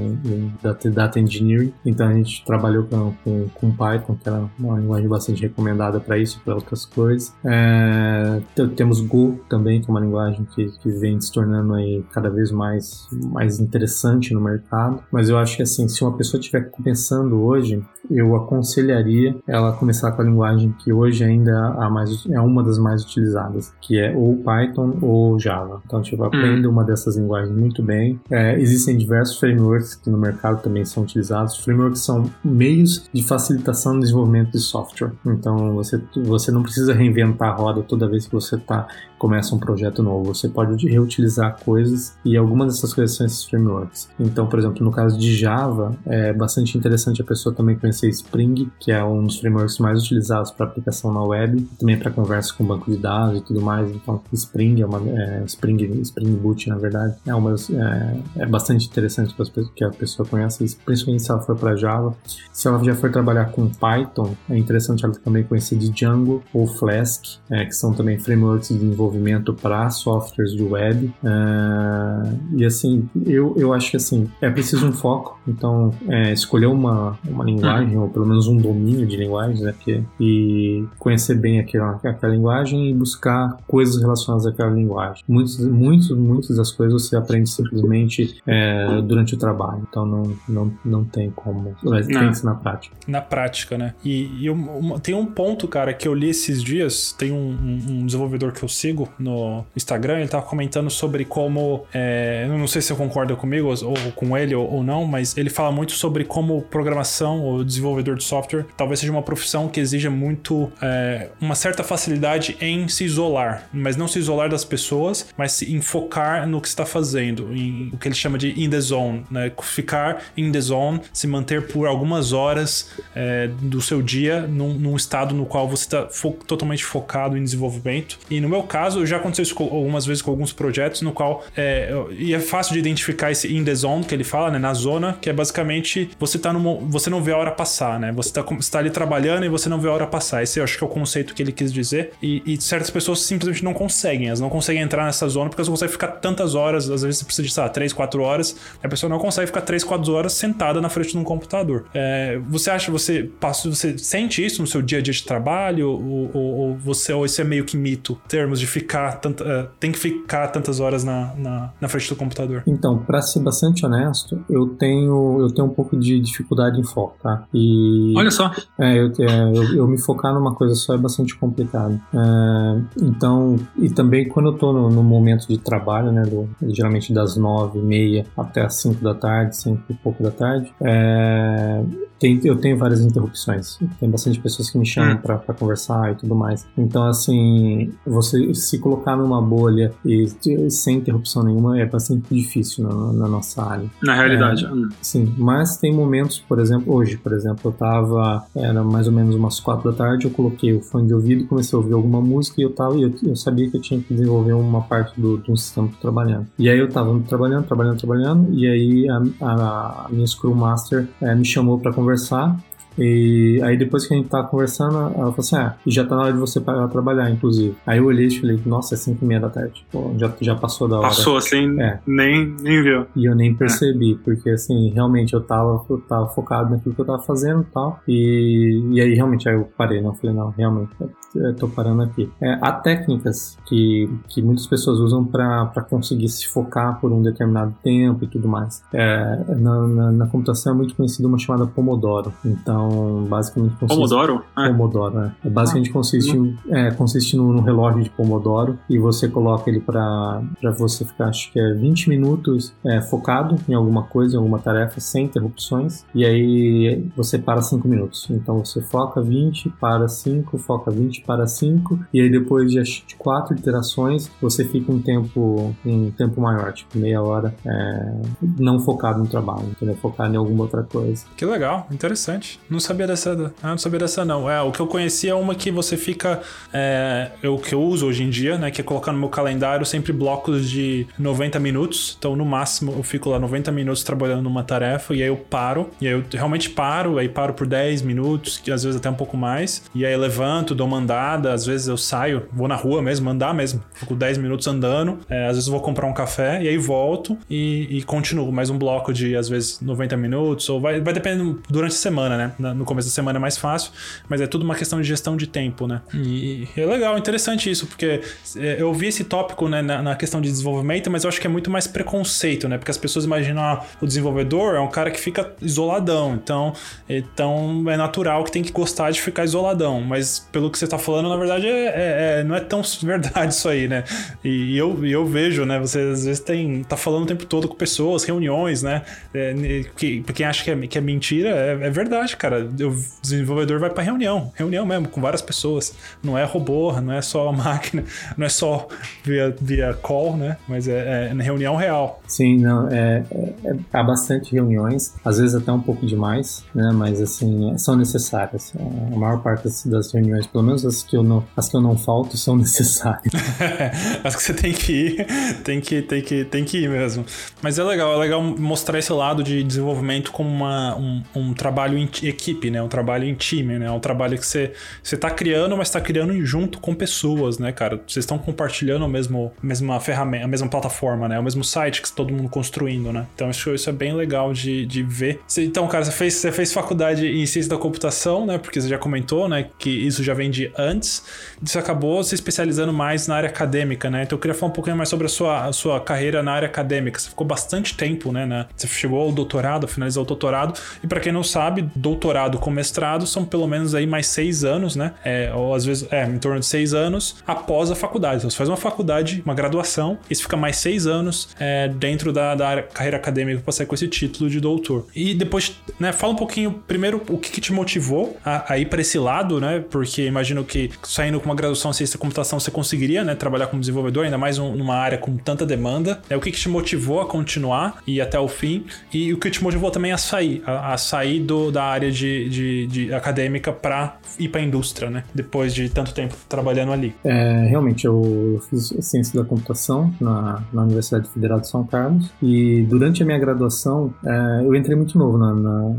data, 0.62 0.90
data 0.90 1.20
Engineering. 1.20 1.74
Então 1.86 2.08
a 2.08 2.14
gente 2.14 2.46
trabalhou 2.46 2.84
com, 2.84 3.14
com, 3.24 3.50
com 3.54 3.72
Python, 3.72 4.16
que 4.16 4.30
era 4.30 4.50
uma 4.58 4.80
linguagem 4.80 5.10
bastante 5.10 5.42
recomendada 5.42 6.00
para 6.00 6.18
isso, 6.18 6.40
para 6.46 6.56
outras 6.56 6.86
coisas. 6.86 7.34
É, 7.44 8.42
temos 8.76 9.02
Go 9.02 9.40
também, 9.50 9.82
que 9.82 9.90
é 9.90 9.92
uma 9.92 10.00
linguagem 10.00 10.48
que, 10.56 10.66
que 10.80 10.90
vem 10.90 11.20
se 11.20 11.32
tornando 11.32 11.74
aí 11.74 12.04
cada 12.12 12.30
vez 12.30 12.52
mais, 12.52 13.08
mais 13.12 13.60
interessante 13.60 14.13
no 14.34 14.42
mercado, 14.42 15.04
mas 15.12 15.30
eu 15.30 15.38
acho 15.38 15.58
que 15.58 15.64
assim, 15.64 15.88
se 15.88 16.04
uma 16.04 16.16
pessoa 16.16 16.40
estiver 16.40 16.70
começando 16.70 17.42
hoje, 17.44 17.84
eu 18.10 18.36
aconselharia 18.36 19.36
ela 19.48 19.72
começar 19.74 20.12
com 20.12 20.22
a 20.22 20.26
linguagem 20.26 20.74
que 20.84 20.92
hoje 20.92 21.24
ainda 21.24 21.52
é, 21.80 21.90
mais, 21.90 22.26
é 22.30 22.40
uma 22.40 22.64
das 22.64 22.78
mais 22.78 23.04
utilizadas, 23.04 23.74
que 23.82 24.00
é 24.00 24.14
ou 24.16 24.38
Python 24.38 24.98
ou 25.02 25.40
Java. 25.40 25.82
Então, 25.86 26.02
tipo, 26.02 26.24
aprenda 26.24 26.68
hum. 26.68 26.72
uma 26.72 26.84
dessas 26.84 27.18
linguagens 27.18 27.56
muito 27.56 27.82
bem. 27.82 28.20
É, 28.30 28.60
existem 28.60 28.98
diversos 28.98 29.38
frameworks 29.38 29.96
que 29.96 30.10
no 30.10 30.18
mercado 30.18 30.62
também 30.62 30.86
são 30.86 31.04
utilizados. 31.04 31.58
Frameworks 31.58 32.02
são 32.02 32.30
meios 32.44 33.10
de 33.14 33.24
facilitação 33.24 33.94
do 33.94 34.02
desenvolvimento 34.02 34.52
de 34.52 34.60
software. 34.60 35.12
Então, 35.26 35.74
você, 35.74 36.02
você 36.24 36.52
não 36.52 36.64
precisa 36.64 36.94
reinventar 36.94 37.50
a 37.50 37.56
roda 37.56 37.82
toda 37.82 38.08
vez 38.08 38.26
que 38.26 38.34
você 38.34 38.58
tá, 38.58 38.88
começa 39.18 39.56
um 39.56 39.60
projeto 39.60 40.04
novo. 40.04 40.34
Você 40.34 40.50
pode 40.50 40.88
reutilizar 40.88 41.58
coisas 41.64 42.18
e 42.26 42.36
algumas 42.36 42.74
dessas 42.74 42.94
coisas 42.94 43.16
são 43.16 43.26
esses 43.26 43.44
frameworks. 43.46 44.03
Então, 44.20 44.48
por 44.48 44.60
exemplo, 44.60 44.84
no 44.84 44.92
caso 44.92 45.18
de 45.18 45.36
Java, 45.36 45.96
é 46.06 46.34
bastante 46.34 46.78
interessante 46.78 47.22
a 47.22 47.26
pessoa 47.26 47.54
também 47.54 47.78
conhecer 47.78 48.10
Spring, 48.10 48.70
que 48.80 48.92
é 48.92 49.04
um 49.04 49.26
dos 49.26 49.40
frameworks 49.40 49.80
mais 49.80 50.02
utilizados 50.02 50.52
para 50.52 50.66
aplicação 50.66 51.14
na 51.14 51.24
web, 51.24 51.62
também 51.80 51.98
para 51.98 52.12
conversa 52.12 52.54
com 52.54 52.64
banco 52.64 52.90
de 52.90 52.98
dados 52.98 53.40
e 53.40 53.42
tudo 53.44 53.62
mais. 53.62 53.90
Então, 53.92 54.22
Spring 54.32 54.82
é 54.82 54.86
uma 54.86 55.02
é, 55.10 55.44
Spring, 55.46 56.02
Spring 56.02 56.36
Boot, 56.36 56.70
na 56.70 56.78
verdade, 56.78 57.16
é 57.26 57.34
uma 57.34 57.54
é, 57.54 58.44
é 58.44 58.46
bastante 58.46 58.88
interessante 58.88 59.36
que 59.76 59.84
a 59.84 59.90
pessoa 59.90 60.28
conheça, 60.28 60.64
principalmente 60.86 61.24
se 61.24 61.32
ela 61.32 61.42
for 61.42 61.56
para 61.56 61.76
Java. 61.76 62.16
Se 62.52 62.68
ela 62.68 62.84
já 62.84 62.96
for 62.96 63.12
trabalhar 63.12 63.46
com 63.46 63.68
Python, 63.68 64.36
é 64.50 64.58
interessante 64.58 65.04
ela 65.06 65.14
também 65.14 65.44
conhecer 65.44 65.78
de 65.78 65.90
Django 65.90 66.44
ou 66.54 66.68
Flask, 66.68 67.24
é, 67.50 67.66
que 67.66 67.76
são 67.76 67.94
também 67.94 68.18
frameworks 68.18 68.70
de 68.70 68.76
desenvolvimento 68.76 69.54
para 69.54 69.90
softwares 69.90 70.54
de 70.54 70.64
web. 70.64 71.14
É, 71.24 72.34
e 72.58 72.66
assim, 72.66 73.10
eu, 73.26 73.54
eu 73.58 73.74
acho 73.74 73.92
que 73.94 73.98
assim, 73.98 74.28
é 74.42 74.50
preciso 74.50 74.88
um 74.88 74.92
foco, 74.92 75.40
então 75.48 75.94
é, 76.10 76.34
escolher 76.34 76.66
uma, 76.66 77.16
uma 77.24 77.44
linguagem, 77.44 77.96
uhum. 77.96 78.02
ou 78.02 78.10
pelo 78.10 78.26
menos 78.26 78.48
um 78.48 78.58
domínio 78.58 79.06
de 79.06 79.16
linguagem, 79.16 79.64
né, 79.64 79.72
que, 79.80 80.04
e 80.20 80.84
conhecer 80.98 81.36
bem 81.36 81.60
aquela, 81.60 82.00
aquela 82.04 82.34
linguagem 82.34 82.90
e 82.90 82.94
buscar 82.96 83.56
coisas 83.68 84.02
relacionadas 84.02 84.48
àquela 84.48 84.72
linguagem. 84.72 85.24
Muitos, 85.28 85.60
muitos, 85.60 86.10
muitas 86.10 86.58
das 86.58 86.72
coisas 86.72 87.04
você 87.04 87.16
aprende 87.16 87.48
simplesmente 87.52 88.42
é, 88.48 89.00
durante 89.04 89.36
o 89.36 89.38
trabalho, 89.38 89.86
então 89.88 90.08
não, 90.08 90.36
não, 90.50 90.74
não 90.84 91.04
tem 91.04 91.30
como, 91.30 91.76
tem 91.84 92.30
que 92.30 92.36
ser 92.36 92.46
na 92.46 92.56
prática. 92.56 92.96
Na 93.08 93.22
prática, 93.22 93.78
né? 93.78 93.94
E, 94.04 94.44
e 94.44 94.50
uma, 94.50 95.00
tem 95.00 95.14
um 95.14 95.28
ponto, 95.28 95.68
cara, 95.68 95.94
que 95.94 96.08
eu 96.08 96.16
li 96.16 96.30
esses 96.30 96.64
dias, 96.64 97.12
tem 97.12 97.32
um, 97.32 97.36
um, 97.36 97.92
um 97.92 98.06
desenvolvedor 98.08 98.54
que 98.54 98.64
eu 98.64 98.70
sigo 98.70 99.08
no 99.20 99.64
Instagram, 99.76 100.18
ele 100.18 100.30
tava 100.30 100.48
comentando 100.48 100.90
sobre 100.90 101.26
como, 101.26 101.86
é, 101.94 102.48
eu 102.48 102.58
não 102.58 102.66
sei 102.66 102.82
se 102.82 102.88
você 102.88 102.96
concorda 102.96 103.36
comigo, 103.36 103.68
ou, 103.84 103.96
com 104.16 104.38
ele 104.38 104.56
ou, 104.56 104.70
ou, 104.72 104.84
não, 104.84 105.06
mas 105.06 105.38
ele 105.38 105.50
fala 105.50 105.72
muito 105.72 105.94
sobre 105.94 106.24
como 106.24 106.62
programação 106.62 107.42
ou 107.42 107.64
desenvolvedor 107.64 108.16
de 108.16 108.24
software 108.24 108.66
talvez 108.78 109.00
seja 109.00 109.12
uma 109.12 109.22
profissão 109.22 109.68
que 109.68 109.80
exija 109.80 110.10
muito 110.10 110.72
é, 110.82 111.30
uma 111.40 111.56
certa 111.56 111.84
facilidade 111.84 112.58
em 112.60 112.88
se 112.88 113.04
isolar, 113.04 113.68
mas 113.74 113.96
não 113.96 114.08
se 114.08 114.20
isolar 114.20 114.50
das 114.50 114.64
pessoas, 114.64 115.28
mas 115.38 115.54
se 115.54 115.74
enfocar 115.74 116.48
no 116.48 116.62
que 116.62 116.68
está 116.68 116.86
fazendo, 116.86 117.54
em 117.54 117.90
o 117.92 117.98
que 117.98 118.08
ele 118.08 118.16
chama 118.16 118.38
de 118.38 118.62
in 118.62 118.70
the 118.70 118.80
zone, 118.80 119.24
né? 119.30 119.52
Ficar 119.62 120.24
in 120.36 120.52
the 120.52 120.62
zone, 120.62 121.02
se 121.12 121.28
manter 121.28 121.68
por 121.68 121.88
algumas 121.88 122.34
horas 122.34 122.92
é, 123.16 123.50
do 123.62 123.82
seu 123.82 124.02
dia 124.02 124.42
num, 124.42 124.74
num, 124.74 124.96
estado 124.96 125.34
no 125.34 125.46
qual 125.46 125.68
você 125.68 125.84
está 125.84 126.08
fo 126.08 126.32
totalmente 126.48 126.84
focado 126.84 127.38
em 127.38 127.44
desenvolvimento. 127.44 128.20
E 128.30 128.40
no 128.40 128.50
meu 128.50 128.64
caso, 128.64 129.06
já 129.06 129.18
aconteceu 129.18 129.44
isso 129.44 129.56
algumas 129.62 130.06
vezes 130.06 130.22
com 130.22 130.32
alguns 130.32 130.54
projetos 130.54 131.02
no 131.02 131.12
qual 131.12 131.44
é, 131.56 131.92
e 132.18 132.34
é 132.34 132.40
fácil 132.40 132.74
de 132.74 132.80
identificar 132.80 133.32
esse 133.32 133.54
in 133.54 133.64
the 133.64 133.73
zone 133.76 134.04
que 134.04 134.14
ele 134.14 134.24
fala, 134.24 134.52
né, 134.52 134.60
na 134.60 134.74
zona, 134.74 135.18
que 135.20 135.30
é 135.30 135.34
basicamente 135.34 136.10
você 136.20 136.38
tá 136.38 136.54
numa, 136.54 136.76
você 136.76 137.10
não 137.10 137.22
vê 137.22 137.32
a 137.32 137.38
hora 137.38 137.52
passar, 137.52 138.00
né? 138.00 138.12
Você 138.12 138.32
tá, 138.32 138.42
você 138.42 138.72
tá 138.72 138.80
ali 138.80 138.90
trabalhando 138.90 139.46
e 139.46 139.50
você 139.50 139.70
não 139.70 139.80
vê 139.80 139.88
a 139.88 139.92
hora 139.92 140.08
passar. 140.08 140.44
Esse 140.44 140.60
eu 140.60 140.64
acho 140.64 140.78
que 140.78 140.84
é 140.84 140.88
o 140.88 140.90
conceito 140.90 141.34
que 141.34 141.42
ele 141.42 141.52
quis 141.52 141.72
dizer. 141.72 142.12
E, 142.22 142.42
e 142.46 142.62
certas 142.62 142.90
pessoas 142.90 143.20
simplesmente 143.22 143.64
não 143.64 143.74
conseguem, 143.74 144.28
elas 144.28 144.40
não 144.40 144.50
conseguem 144.50 144.82
entrar 144.82 145.06
nessa 145.06 145.28
zona 145.28 145.50
porque 145.50 145.62
elas 145.62 145.68
não 145.68 145.74
conseguem 145.74 145.92
ficar 145.92 146.08
tantas 146.08 146.56
horas, 146.56 146.90
às 146.90 147.02
vezes 147.02 147.20
você 147.20 147.26
precisa 147.26 147.48
de, 147.48 147.54
sei 147.54 147.64
lá, 147.64 147.70
3, 147.70 147.94
4 147.94 148.22
horas, 148.22 148.56
a 148.82 148.88
pessoa 148.88 149.10
não 149.10 149.20
consegue 149.20 149.48
ficar 149.48 149.62
3, 149.62 149.84
4 149.84 150.14
horas 150.14 150.34
sentada 150.34 150.82
na 150.82 150.90
frente 150.90 151.12
de 151.12 151.18
um 151.18 151.24
computador. 151.24 151.86
É, 151.94 152.40
você 152.48 152.70
acha, 152.70 152.92
você 152.92 153.30
passa, 153.40 153.70
você 153.70 153.98
sente 153.98 154.44
isso 154.44 154.62
no 154.62 154.68
seu 154.68 154.82
dia 154.82 155.00
a 155.00 155.02
dia 155.02 155.14
de 155.14 155.24
trabalho 155.24 155.90
ou, 155.90 156.32
ou, 156.34 156.56
ou 156.56 156.78
você, 156.78 157.14
ou 157.14 157.26
isso 157.26 157.42
é 157.42 157.44
meio 157.44 157.66
que 157.66 157.78
mito, 157.78 158.20
termos 158.28 158.60
de 158.60 158.68
ficar, 158.68 159.20
tanta, 159.20 159.44
uh, 159.44 159.70
tem 159.80 159.92
que 159.92 160.00
ficar 160.00 160.48
tantas 160.48 160.80
horas 160.80 161.04
na, 161.04 161.34
na, 161.36 161.74
na 161.80 161.88
frente 161.88 162.10
do 162.10 162.16
computador? 162.16 162.64
Então, 162.68 163.04
para 163.06 163.22
ser 163.22 163.40
bastante 163.54 163.86
honesto, 163.86 164.44
eu 164.50 164.68
tenho, 164.70 165.40
eu 165.40 165.54
tenho 165.54 165.68
um 165.68 165.74
pouco 165.74 165.96
de 165.96 166.20
dificuldade 166.20 166.80
em 166.80 166.84
foco, 166.84 167.16
tá? 167.22 167.44
E, 167.54 168.14
Olha 168.18 168.32
só. 168.32 168.52
É, 168.80 168.98
eu, 168.98 169.12
é, 169.20 169.58
eu, 169.58 169.76
eu, 169.76 169.88
me 169.88 170.00
focar 170.00 170.34
numa 170.34 170.56
coisa 170.56 170.74
só 170.74 170.96
é 170.96 170.98
bastante 170.98 171.38
complicado. 171.38 172.02
É, 172.14 172.82
então, 173.02 173.56
e 173.78 173.90
também 173.90 174.28
quando 174.28 174.48
eu 174.48 174.58
tô 174.58 174.74
no, 174.74 174.90
no 174.90 175.04
momento 175.04 175.48
de 175.48 175.58
trabalho, 175.60 176.12
né, 176.12 176.24
do, 176.24 176.50
geralmente 176.74 177.14
das 177.14 177.38
nove 177.38 177.78
e 177.78 177.82
meia 177.84 178.26
até 178.36 178.62
as 178.62 178.76
cinco 178.76 179.04
da 179.04 179.14
tarde, 179.14 179.56
cinco 179.56 179.84
e 179.90 179.94
pouco 179.94 180.24
da 180.24 180.32
tarde, 180.32 180.74
é, 180.82 181.84
tem, 182.24 182.40
eu 182.46 182.56
tenho 182.56 182.78
várias 182.78 183.02
interrupções. 183.02 183.78
Tem 184.00 184.10
bastante 184.10 184.40
pessoas 184.40 184.70
que 184.70 184.78
me 184.78 184.86
chamam 184.86 185.16
hum. 185.16 185.18
para 185.18 185.54
conversar 185.54 186.14
e 186.14 186.16
tudo 186.16 186.34
mais. 186.34 186.66
Então, 186.78 187.04
assim, 187.04 187.92
você 188.08 188.56
se 188.56 188.80
colocar 188.80 189.18
numa 189.18 189.42
bolha 189.42 189.92
e, 190.06 190.26
e 190.48 190.72
sem 190.72 190.98
interrupção 190.98 191.44
nenhuma 191.44 191.78
é 191.78 191.86
bastante 191.86 192.34
difícil 192.34 192.88
na, 192.88 193.12
na 193.12 193.28
nossa 193.28 193.62
área. 193.62 193.90
Na 194.02 194.16
realidade. 194.16 194.66
É, 194.66 194.70
sim, 195.02 195.34
mas 195.38 195.76
tem 195.76 195.94
momentos, 195.94 196.40
por 196.40 196.60
exemplo, 196.60 196.96
hoje, 196.96 197.18
por 197.18 197.34
exemplo, 197.34 197.60
eu 197.66 197.72
tava, 197.74 198.46
era 198.56 198.82
mais 198.84 199.06
ou 199.08 199.14
menos 199.14 199.36
umas 199.36 199.60
quatro 199.60 199.92
da 199.92 199.98
tarde, 199.98 200.26
eu 200.26 200.32
coloquei 200.32 200.74
o 200.74 200.82
fone 200.82 201.08
de 201.08 201.14
ouvido 201.14 201.46
comecei 201.46 201.76
a 201.76 201.80
ouvir 201.80 201.94
alguma 201.94 202.22
música 202.22 202.62
e 202.62 202.64
eu 202.64 202.72
tava, 202.72 202.96
eu, 202.96 203.14
eu 203.22 203.36
sabia 203.36 203.70
que 203.70 203.76
eu 203.76 203.82
tinha 203.82 204.00
que 204.00 204.14
desenvolver 204.14 204.54
uma 204.54 204.82
parte 204.82 205.20
do, 205.20 205.44
um 205.50 205.58
sistema 205.58 205.90
trabalhando. 206.02 206.48
E 206.58 206.70
aí 206.70 206.80
eu 206.80 206.90
tava 206.90 207.20
trabalhando, 207.28 207.66
trabalhando, 207.66 207.98
trabalhando, 207.98 208.54
e 208.54 208.66
aí 208.66 209.10
a, 209.10 209.22
a, 209.46 210.06
a 210.06 210.10
minha 210.10 210.26
Scrum 210.26 210.56
Master 210.56 211.08
é, 211.22 211.36
me 211.36 211.44
chamou 211.44 211.80
para 211.80 211.92
conversar 211.92 212.13
conversar 212.14 212.56
e 212.98 213.60
aí 213.64 213.78
depois 213.78 214.08
que 214.08 214.14
a 214.14 214.18
gente 214.18 214.30
tava 214.30 214.48
conversando, 214.48 214.98
ela 214.98 215.12
falou 215.14 215.36
assim: 215.40 215.56
Ah, 215.56 215.76
já 215.86 216.06
tá 216.06 216.16
na 216.16 216.24
hora 216.24 216.34
de 216.34 216.40
você 216.40 216.60
parar 216.60 216.88
trabalhar, 216.88 217.30
inclusive. 217.30 217.76
Aí 217.86 217.98
eu 217.98 218.06
olhei 218.06 218.28
e 218.28 218.40
falei, 218.40 218.60
nossa, 218.66 218.94
é 218.94 218.98
5 218.98 219.24
e 219.24 219.28
meia 219.28 219.40
da 219.40 219.50
tarde. 219.50 219.86
Pô, 219.92 220.14
já, 220.18 220.32
já 220.40 220.56
passou 220.56 220.88
da 220.88 220.98
hora. 220.98 221.08
Passou 221.08 221.38
assim, 221.38 221.80
é. 221.82 222.00
nem, 222.06 222.56
nem 222.62 222.82
viu. 222.82 223.06
E 223.16 223.26
eu 223.26 223.36
nem 223.36 223.54
percebi, 223.54 224.14
é. 224.14 224.18
porque 224.24 224.50
assim, 224.50 224.90
realmente 224.90 225.34
eu 225.34 225.42
tava, 225.42 225.84
eu 225.90 225.98
tava 226.02 226.28
focado 226.28 226.72
naquilo 226.72 226.94
que 226.96 227.02
eu 227.02 227.06
tava 227.06 227.22
fazendo 227.24 227.62
e 227.62 227.74
tal. 227.74 228.00
E, 228.08 228.90
e 228.92 229.02
aí 229.02 229.14
realmente 229.14 229.50
aí 229.50 229.56
eu 229.56 229.68
parei, 229.78 230.02
não. 230.02 230.12
Eu 230.12 230.16
falei, 230.16 230.36
não, 230.36 230.50
realmente, 230.52 230.92
eu 231.36 231.56
tô 231.56 231.68
parando 231.68 232.04
aqui. 232.04 232.30
É, 232.42 232.58
há 232.62 232.72
técnicas 232.72 233.58
que, 233.66 234.10
que 234.28 234.42
muitas 234.42 234.68
pessoas 234.68 235.00
usam 235.00 235.26
para 235.26 235.86
conseguir 235.90 236.30
se 236.30 236.48
focar 236.48 237.00
por 237.00 237.12
um 237.12 237.22
determinado 237.22 237.74
tempo 237.84 238.24
e 238.24 238.28
tudo 238.28 238.48
mais. 238.48 238.84
É, 238.94 239.44
na, 239.56 239.88
na, 239.88 240.12
na 240.12 240.28
computação 240.28 240.74
é 240.74 240.76
muito 240.76 240.96
conhecida 240.96 241.28
uma 241.28 241.38
chamada 241.38 241.66
Pomodoro. 241.66 242.34
Então, 242.46 242.83
então, 242.84 243.24
basicamente 243.28 243.76
consiste... 243.76 243.96
Pomodoro? 243.96 244.44
É. 244.58 244.68
Pomodoro, 244.70 245.16
né? 245.16 245.36
Basicamente 245.44 245.90
ah, 245.90 245.94
consiste, 245.94 246.58
é, 246.70 246.92
consiste 246.92 247.38
no, 247.38 247.54
no, 247.54 247.62
relógio 247.62 248.04
de 248.04 248.10
Pomodoro 248.10 248.78
e 248.90 248.98
você 248.98 249.28
coloca 249.28 249.70
ele 249.70 249.80
para 249.80 250.42
você 250.78 251.06
ficar, 251.06 251.28
acho 251.28 251.52
que 251.52 251.60
é 251.60 251.74
20 251.74 252.10
minutos 252.10 252.74
é, 252.86 253.02
focado 253.02 253.56
em 253.68 253.74
alguma 253.74 254.04
coisa, 254.04 254.36
em 254.36 254.38
alguma 254.38 254.60
tarefa, 254.60 255.00
sem 255.00 255.26
interrupções. 255.26 256.06
E 256.14 256.26
aí 256.26 257.06
você 257.16 257.38
para 257.38 257.62
5 257.62 257.88
minutos. 257.88 258.28
Então 258.30 258.64
você 258.64 258.82
foca 258.82 259.22
20, 259.22 259.70
para 259.80 260.08
5, 260.08 260.58
foca 260.58 260.92
20, 260.92 261.24
para 261.24 261.48
5. 261.48 262.00
E 262.14 262.22
aí 262.22 262.30
depois 262.30 262.72
de, 262.72 262.82
de 262.82 263.16
4 263.16 263.58
iterações, 263.58 264.30
você 264.42 264.66
fica 264.66 264.92
um 264.92 265.02
tempo, 265.02 265.76
um 265.86 266.12
tempo 266.12 266.42
maior, 266.42 266.74
tipo 266.74 266.98
meia 266.98 267.22
hora, 267.22 267.54
é, 267.66 268.22
não 268.60 268.80
focado 268.80 269.20
no 269.20 269.28
trabalho, 269.28 269.68
entendeu? 269.70 269.96
Focado 269.96 270.34
em 270.34 270.38
alguma 270.38 270.64
outra 270.64 270.84
coisa. 270.84 271.26
Que 271.36 271.46
legal, 271.46 271.88
interessante. 271.92 272.60
Não 272.74 272.80
sabia 272.80 273.06
dessa. 273.06 273.54
Ah, 273.62 273.70
não 273.70 273.78
sabia 273.78 274.00
dessa, 274.00 274.26
não. 274.26 274.50
É, 274.50 274.60
o 274.60 274.72
que 274.72 274.80
eu 274.80 274.88
conhecia 274.88 275.32
é 275.32 275.36
uma 275.36 275.54
que 275.54 275.70
você 275.70 275.96
fica. 275.96 276.42
É, 276.74 277.30
o 277.44 277.60
que 277.60 277.76
eu 277.76 277.82
uso 277.84 278.08
hoje 278.08 278.24
em 278.24 278.32
dia, 278.32 278.58
né? 278.58 278.72
Que 278.72 278.82
é 278.82 278.84
colocar 278.84 279.12
no 279.12 279.20
meu 279.20 279.30
calendário 279.30 279.86
sempre 279.86 280.12
blocos 280.12 280.68
de 280.68 281.06
90 281.20 281.60
minutos. 281.60 282.16
Então, 282.18 282.36
no 282.36 282.44
máximo, 282.44 282.92
eu 282.98 283.04
fico 283.04 283.30
lá 283.30 283.38
90 283.38 283.72
minutos 283.72 284.04
trabalhando 284.04 284.42
numa 284.42 284.64
tarefa 284.64 285.14
e 285.14 285.22
aí 285.22 285.28
eu 285.28 285.38
paro. 285.38 285.92
E 286.02 286.08
aí 286.08 286.14
eu 286.14 286.24
realmente 286.34 286.68
paro, 286.68 287.20
aí 287.20 287.30
paro 287.30 287.54
por 287.54 287.68
10 287.68 288.02
minutos, 288.02 288.58
que 288.58 288.72
às 288.72 288.84
vezes 288.84 289.00
até 289.00 289.08
um 289.08 289.14
pouco 289.14 289.38
mais. 289.38 289.84
E 289.94 290.04
aí 290.04 290.18
levanto, 290.18 290.74
dou 290.74 290.88
uma 290.88 290.98
andada, 290.98 291.54
às 291.54 291.68
vezes 291.68 291.88
eu 291.88 291.98
saio, 291.98 292.48
vou 292.52 292.68
na 292.68 292.76
rua 292.76 293.04
mesmo, 293.04 293.30
andar 293.30 293.54
mesmo. 293.54 293.84
Fico 293.94 294.16
10 294.16 294.40
minutos 294.40 294.66
andando. 294.66 295.20
É, 295.30 295.46
às 295.46 295.58
vezes 295.58 295.70
vou 295.70 295.80
comprar 295.80 296.08
um 296.08 296.14
café 296.14 296.64
e 296.64 296.68
aí 296.68 296.78
volto 296.78 297.38
e, 297.48 298.00
e 298.00 298.02
continuo. 298.02 298.52
Mais 298.52 298.72
um 298.72 298.80
bloco 298.80 299.14
de, 299.14 299.36
às 299.36 299.48
vezes, 299.48 299.80
90 299.80 300.18
minutos, 300.18 300.68
ou 300.70 300.82
vai, 300.82 301.00
vai 301.00 301.14
dependendo 301.14 301.62
durante 301.70 301.92
a 301.92 301.98
semana, 301.98 302.36
né? 302.36 302.52
No 302.72 302.86
começo 302.86 303.08
da 303.08 303.14
semana 303.14 303.40
é 303.40 303.42
mais 303.42 303.58
fácil, 303.58 303.92
mas 304.30 304.40
é 304.42 304.48
tudo 304.48 304.64
uma 304.64 304.76
questão 304.76 305.02
de 305.02 305.08
gestão 305.08 305.36
de 305.36 305.48
tempo, 305.48 305.88
né? 305.88 306.02
E 306.14 306.68
é 306.78 306.86
legal, 306.86 307.18
interessante 307.18 307.70
isso, 307.70 307.88
porque 307.88 308.22
é, 308.58 308.76
eu 308.80 308.94
vi 308.94 309.08
esse 309.08 309.24
tópico 309.24 309.68
né, 309.68 309.82
na, 309.82 310.02
na, 310.02 310.16
questão 310.16 310.40
de 310.40 310.50
desenvolvimento, 310.50 311.10
mas 311.10 311.24
eu 311.24 311.30
acho 311.30 311.42
que 311.42 311.48
é 311.48 311.50
muito 311.50 311.72
mais 311.72 311.88
preconceito, 311.88 312.70
né? 312.70 312.78
Porque 312.78 312.92
as 312.92 312.98
pessoas 312.98 313.26
imaginam 313.26 313.64
ah, 313.64 313.84
o 314.00 314.06
desenvolvedor 314.06 314.76
é 314.76 314.80
um 314.80 314.90
cara 314.90 315.10
que 315.10 315.20
fica 315.20 315.54
isoladão, 315.62 316.36
então, 316.36 316.74
então 317.10 317.84
é 317.88 317.98
natural 317.98 318.44
que 318.44 318.52
tem 318.52 318.62
que 318.62 318.72
gostar 318.72 319.12
de 319.12 319.22
ficar 319.22 319.46
isoladão, 319.46 320.02
mas 320.02 320.40
pelo 320.52 320.70
que 320.70 320.78
você 320.78 320.88
tá 320.88 321.00
falando, 321.00 321.30
na 321.30 321.38
verdade, 321.38 321.68
é, 321.68 321.86
é, 321.86 322.40
é 322.40 322.44
não 322.44 322.56
é 322.56 322.60
tão 322.60 322.82
verdade 323.02 323.54
isso 323.54 323.68
aí, 323.68 323.88
né? 323.88 324.04
E, 324.44 324.74
e 324.74 324.78
eu, 324.78 325.06
eu 325.06 325.26
vejo, 325.26 325.66
né? 325.66 325.80
Você 325.80 326.00
às 326.00 326.26
vezes 326.26 326.40
tem, 326.40 326.84
tá 326.84 326.96
falando 326.96 327.24
o 327.24 327.28
tempo 327.28 327.46
todo 327.46 327.68
com 327.68 327.76
pessoas, 327.76 328.24
reuniões, 328.24 328.84
né? 328.84 329.02
É, 329.34 329.54
que, 329.96 330.22
quem 330.34 330.46
acha 330.46 330.64
que 330.64 330.72
é, 330.72 330.88
que 330.88 330.98
é 330.98 331.02
mentira, 331.02 331.50
é, 331.50 331.88
é 331.88 331.90
verdade, 331.90 332.36
cara 332.38 332.53
cara, 332.54 332.66
o 332.66 332.96
desenvolvedor 333.22 333.80
vai 333.80 333.90
para 333.90 334.04
reunião, 334.04 334.52
reunião 334.56 334.86
mesmo, 334.86 335.08
com 335.08 335.20
várias 335.20 335.42
pessoas. 335.42 335.94
Não 336.22 336.38
é 336.38 336.44
robô, 336.44 336.94
não 337.02 337.14
é 337.14 337.22
só 337.22 337.52
máquina, 337.52 338.04
não 338.38 338.46
é 338.46 338.50
só 338.50 338.88
via, 339.24 339.56
via 339.60 339.94
call, 339.94 340.38
né? 340.38 340.58
Mas 340.68 340.88
é, 340.88 341.32
é 341.32 341.44
reunião 341.44 341.76
real. 341.76 342.22
Sim, 342.28 342.58
não, 342.60 342.88
é, 342.90 343.24
é, 343.32 343.54
é, 343.66 343.76
há 343.92 344.04
bastante 344.04 344.52
reuniões, 344.54 345.14
às 345.26 345.38
vezes 345.38 345.56
até 345.56 345.72
um 345.72 345.82
pouco 345.82 346.06
demais, 346.06 346.64
né? 346.74 346.92
Mas 346.94 347.22
assim, 347.22 347.78
são 347.78 347.96
necessárias. 347.96 348.74
A 349.14 349.16
maior 349.18 349.42
parte 349.42 349.64
das, 349.64 349.86
das 349.86 350.14
reuniões, 350.14 350.46
pelo 350.46 350.64
menos 350.64 350.86
as 350.86 351.04
que 351.04 351.18
eu 351.18 351.24
não, 351.24 351.44
as 351.56 351.68
que 351.68 351.76
eu 351.76 351.82
não 351.82 351.98
falto, 351.98 352.38
são 352.38 352.56
necessárias. 352.58 353.34
as 354.24 354.36
que 354.36 354.44
você 354.44 354.54
tem 354.54 354.74
que 354.74 354.94
ir, 354.94 355.28
tem 355.64 355.82
que, 355.82 356.02
tem 356.02 356.22
que, 356.22 356.46
tem 356.46 356.64
que 356.64 356.78
ir 356.80 356.90
mesmo. 356.90 357.26
Mas 357.62 357.80
é 357.80 357.84
legal, 357.84 358.14
é 358.14 358.18
legal 358.18 358.42
mostrar 358.42 359.00
esse 359.00 359.12
lado 359.12 359.44
de 359.44 359.64
desenvolvimento 359.64 360.32
como 360.32 360.50
uma, 360.50 360.96
um, 360.98 361.24
um 361.36 361.54
trabalho 361.54 361.98
em 361.98 362.04
equipe 362.24 362.43
equipe, 362.44 362.70
né? 362.70 362.82
Um 362.82 362.90
trabalho 362.90 363.24
em 363.24 363.34
time, 363.34 363.80
né? 363.80 363.86
É 363.86 363.92
um 363.92 364.00
trabalho 364.00 364.38
que 364.38 364.46
você, 364.46 364.74
você 365.02 365.16
tá 365.16 365.30
criando, 365.32 365.78
mas 365.78 365.90
tá 365.90 366.02
criando 366.02 366.34
junto 366.46 366.80
com 366.80 366.94
pessoas, 366.94 367.58
né, 367.58 367.72
cara? 367.72 368.02
Vocês 368.06 368.24
estão 368.24 368.38
compartilhando 368.38 369.06
a, 369.06 369.08
mesmo, 369.08 369.54
a 369.62 369.66
mesma 369.66 370.00
ferramenta, 370.00 370.44
a 370.44 370.48
mesma 370.48 370.68
plataforma, 370.68 371.28
né? 371.30 371.40
O 371.40 371.44
mesmo 371.44 371.64
site 371.64 372.02
que 372.02 372.12
todo 372.12 372.34
mundo 372.34 372.50
construindo, 372.50 373.14
né? 373.14 373.26
Então 373.34 373.50
isso, 373.50 373.74
isso 373.74 373.90
é 373.90 373.94
bem 373.94 374.14
legal 374.14 374.52
de, 374.54 374.86
de 374.86 375.02
ver. 375.02 375.40
Então, 375.58 375.88
cara, 375.88 376.04
você 376.04 376.12
fez, 376.12 376.34
você 376.34 376.52
fez 376.52 376.74
faculdade 376.74 377.26
em 377.26 377.46
ciência 377.46 377.70
da 377.70 377.78
computação, 377.78 378.46
né? 378.46 378.58
Porque 378.58 378.82
você 378.82 378.90
já 378.90 378.98
comentou, 378.98 379.48
né? 379.48 379.68
Que 379.80 379.90
isso 379.90 380.24
já 380.24 380.34
vem 380.34 380.52
de 380.52 380.72
antes. 380.78 381.24
Você 381.62 381.80
acabou 381.80 382.24
se 382.24 382.36
especializando 382.36 382.92
mais 382.92 383.28
na 383.28 383.36
área 383.36 383.50
acadêmica, 383.50 384.10
né? 384.10 384.24
Então 384.24 384.36
eu 384.36 384.42
queria 384.42 384.56
falar 384.56 384.72
um 384.72 384.76
pouquinho 384.76 384.98
mais 384.98 385.08
sobre 385.08 385.28
a 385.28 385.30
sua, 385.30 385.66
a 385.66 385.74
sua 385.74 386.02
carreira 386.02 386.44
na 386.44 386.52
área 386.52 386.68
acadêmica. 386.68 387.20
Você 387.20 387.30
ficou 387.30 387.48
bastante 387.48 387.96
tempo, 387.96 388.32
né? 388.32 388.46
né? 388.46 388.66
Você 388.76 388.88
chegou 388.88 389.22
ao 389.22 389.32
doutorado, 389.32 389.88
finalizou 389.88 390.24
o 390.24 390.26
doutorado. 390.26 390.80
E 391.02 391.08
para 391.08 391.20
quem 391.20 391.32
não 391.32 391.44
sabe, 391.44 391.90
doutorado 391.96 392.33
doutorado 392.34 392.58
com 392.58 392.72
mestrado 392.72 393.28
são 393.28 393.46
pelo 393.46 393.68
menos 393.68 393.94
aí 393.94 394.08
mais 394.08 394.26
seis 394.28 394.64
anos, 394.64 394.96
né? 394.96 395.14
É, 395.24 395.52
ou 395.54 395.74
às 395.76 395.86
vezes, 395.86 396.08
é, 396.12 396.26
em 396.26 396.40
torno 396.40 396.60
de 396.60 396.66
seis 396.66 396.94
anos 396.94 397.36
após 397.46 397.92
a 397.92 397.96
faculdade. 397.96 398.38
Então 398.38 398.50
você 398.50 398.58
faz 398.58 398.70
uma 398.70 398.78
faculdade, 398.78 399.44
uma 399.46 399.54
graduação, 399.54 400.18
e 400.30 400.36
você 400.36 400.42
fica 400.42 400.58
mais 400.58 400.78
seis 400.78 401.06
anos 401.06 401.50
é, 401.60 401.88
dentro 401.88 402.34
da, 402.34 402.56
da 402.56 402.82
carreira 402.82 403.18
acadêmica 403.18 403.62
para 403.62 403.72
sair 403.72 403.86
com 403.86 403.94
esse 403.94 404.08
título 404.08 404.50
de 404.50 404.60
doutor. 404.60 405.06
E 405.16 405.34
depois, 405.34 405.76
né, 406.00 406.12
fala 406.12 406.34
um 406.34 406.36
pouquinho, 406.36 406.84
primeiro, 406.88 407.22
o 407.30 407.38
que, 407.38 407.52
que 407.52 407.62
te 407.62 407.72
motivou 407.72 408.36
a, 408.44 408.74
a 408.74 408.78
ir 408.80 408.86
para 408.86 409.02
esse 409.02 409.20
lado, 409.20 409.62
né? 409.62 409.84
Porque 409.90 410.26
imagino 410.26 410.64
que 410.64 410.90
saindo 411.04 411.40
com 411.40 411.46
uma 411.46 411.56
graduação 411.56 411.92
em 411.92 411.94
ciência 411.94 412.18
da 412.18 412.22
computação 412.22 412.60
você 412.60 412.72
conseguiria, 412.72 413.24
né, 413.24 413.36
trabalhar 413.36 413.68
como 413.68 413.80
desenvolvedor, 413.80 414.26
ainda 414.26 414.38
mais 414.38 414.58
um, 414.58 414.76
numa 414.76 414.96
área 414.96 415.18
com 415.18 415.38
tanta 415.38 415.66
demanda. 415.66 416.22
É, 416.30 416.36
o 416.36 416.42
que, 416.42 416.52
que 416.52 416.58
te 416.58 416.70
motivou 416.70 417.22
a 417.22 417.26
continuar 417.28 418.02
e 418.08 418.20
até 418.20 418.40
o 418.40 418.48
fim? 418.48 418.86
E 419.14 419.34
o 419.34 419.38
que 419.38 419.52
te 419.52 419.64
motivou 419.64 419.92
também 419.92 420.12
a 420.12 420.18
sair, 420.18 420.64
a, 420.66 420.94
a 420.94 420.98
sair 420.98 421.40
do, 421.40 421.72
da 421.72 421.84
área 421.84 422.12
de 422.14 422.44
de, 422.50 422.88
de, 422.88 423.14
acadêmica 423.14 423.72
para 423.72 424.18
ir 424.40 424.50
para 424.50 424.62
a 424.62 424.64
indústria, 424.64 425.10
né? 425.10 425.24
Depois 425.34 425.74
de 425.74 425.90
tanto 425.90 426.14
tempo 426.14 426.36
trabalhando 426.48 426.92
ali. 426.92 427.16
É, 427.24 427.68
realmente, 427.68 428.06
eu 428.06 428.62
fiz 428.70 428.94
ciência 429.02 429.42
da 429.42 429.48
computação 429.48 430.14
na, 430.20 430.64
na 430.72 430.84
Universidade 430.84 431.30
Federal 431.30 431.60
de 431.60 431.68
São 431.68 431.86
Carlos 431.86 432.32
e 432.42 432.84
durante 432.90 433.24
a 433.24 433.26
minha 433.26 433.38
graduação 433.38 434.14
é, 434.26 434.62
eu 434.66 434.76
entrei 434.76 434.96
muito 434.96 435.18
novo 435.18 435.38
na, 435.38 435.54
na, 435.54 435.96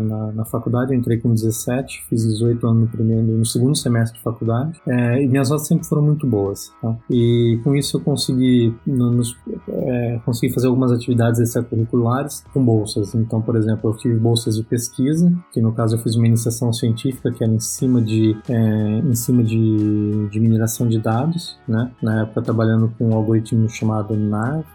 na, 0.00 0.32
na, 0.32 0.44
faculdade, 0.44 0.92
eu 0.92 0.98
entrei 0.98 1.18
com 1.18 1.32
17, 1.32 2.04
fiz 2.08 2.26
18 2.26 2.66
anos 2.66 2.80
no 2.82 2.88
primeiro, 2.88 3.22
no 3.22 3.46
segundo 3.46 3.76
semestre 3.76 4.18
de 4.18 4.24
faculdade 4.24 4.80
é, 4.86 5.22
e 5.22 5.28
minhas 5.28 5.50
notas 5.50 5.66
sempre 5.66 5.86
foram 5.86 6.02
muito 6.02 6.26
boas. 6.26 6.72
Tá? 6.80 6.96
E 7.10 7.60
com 7.62 7.74
isso 7.74 7.96
eu 7.96 8.00
consegui, 8.00 8.74
nos, 8.86 9.36
é, 9.68 10.20
consegui 10.24 10.52
fazer 10.52 10.66
algumas 10.68 10.92
atividades 10.92 11.40
extracurriculares 11.40 12.44
com 12.52 12.64
bolsas. 12.64 13.14
Então, 13.14 13.40
por 13.40 13.56
exemplo, 13.56 13.90
eu 13.90 13.96
tive 13.96 14.18
bolsas 14.18 14.56
de 14.56 14.62
pesquisa, 14.62 15.32
que 15.58 15.62
no 15.62 15.72
caso 15.72 15.96
eu 15.96 15.98
fiz 15.98 16.14
uma 16.14 16.24
iniciação 16.24 16.72
científica 16.72 17.32
que 17.32 17.42
era 17.42 17.52
em 17.52 17.58
cima 17.58 18.00
de, 18.00 18.36
é, 18.48 18.98
em 19.00 19.14
cima 19.16 19.42
de, 19.42 20.28
de 20.28 20.38
mineração 20.38 20.86
de 20.86 21.00
dados, 21.00 21.58
né? 21.66 21.90
Na 22.00 22.22
época 22.22 22.42
trabalhando 22.42 22.94
com 22.96 23.08
um 23.08 23.14
algoritmo 23.14 23.68
chamado 23.68 24.14
NARF, 24.14 24.68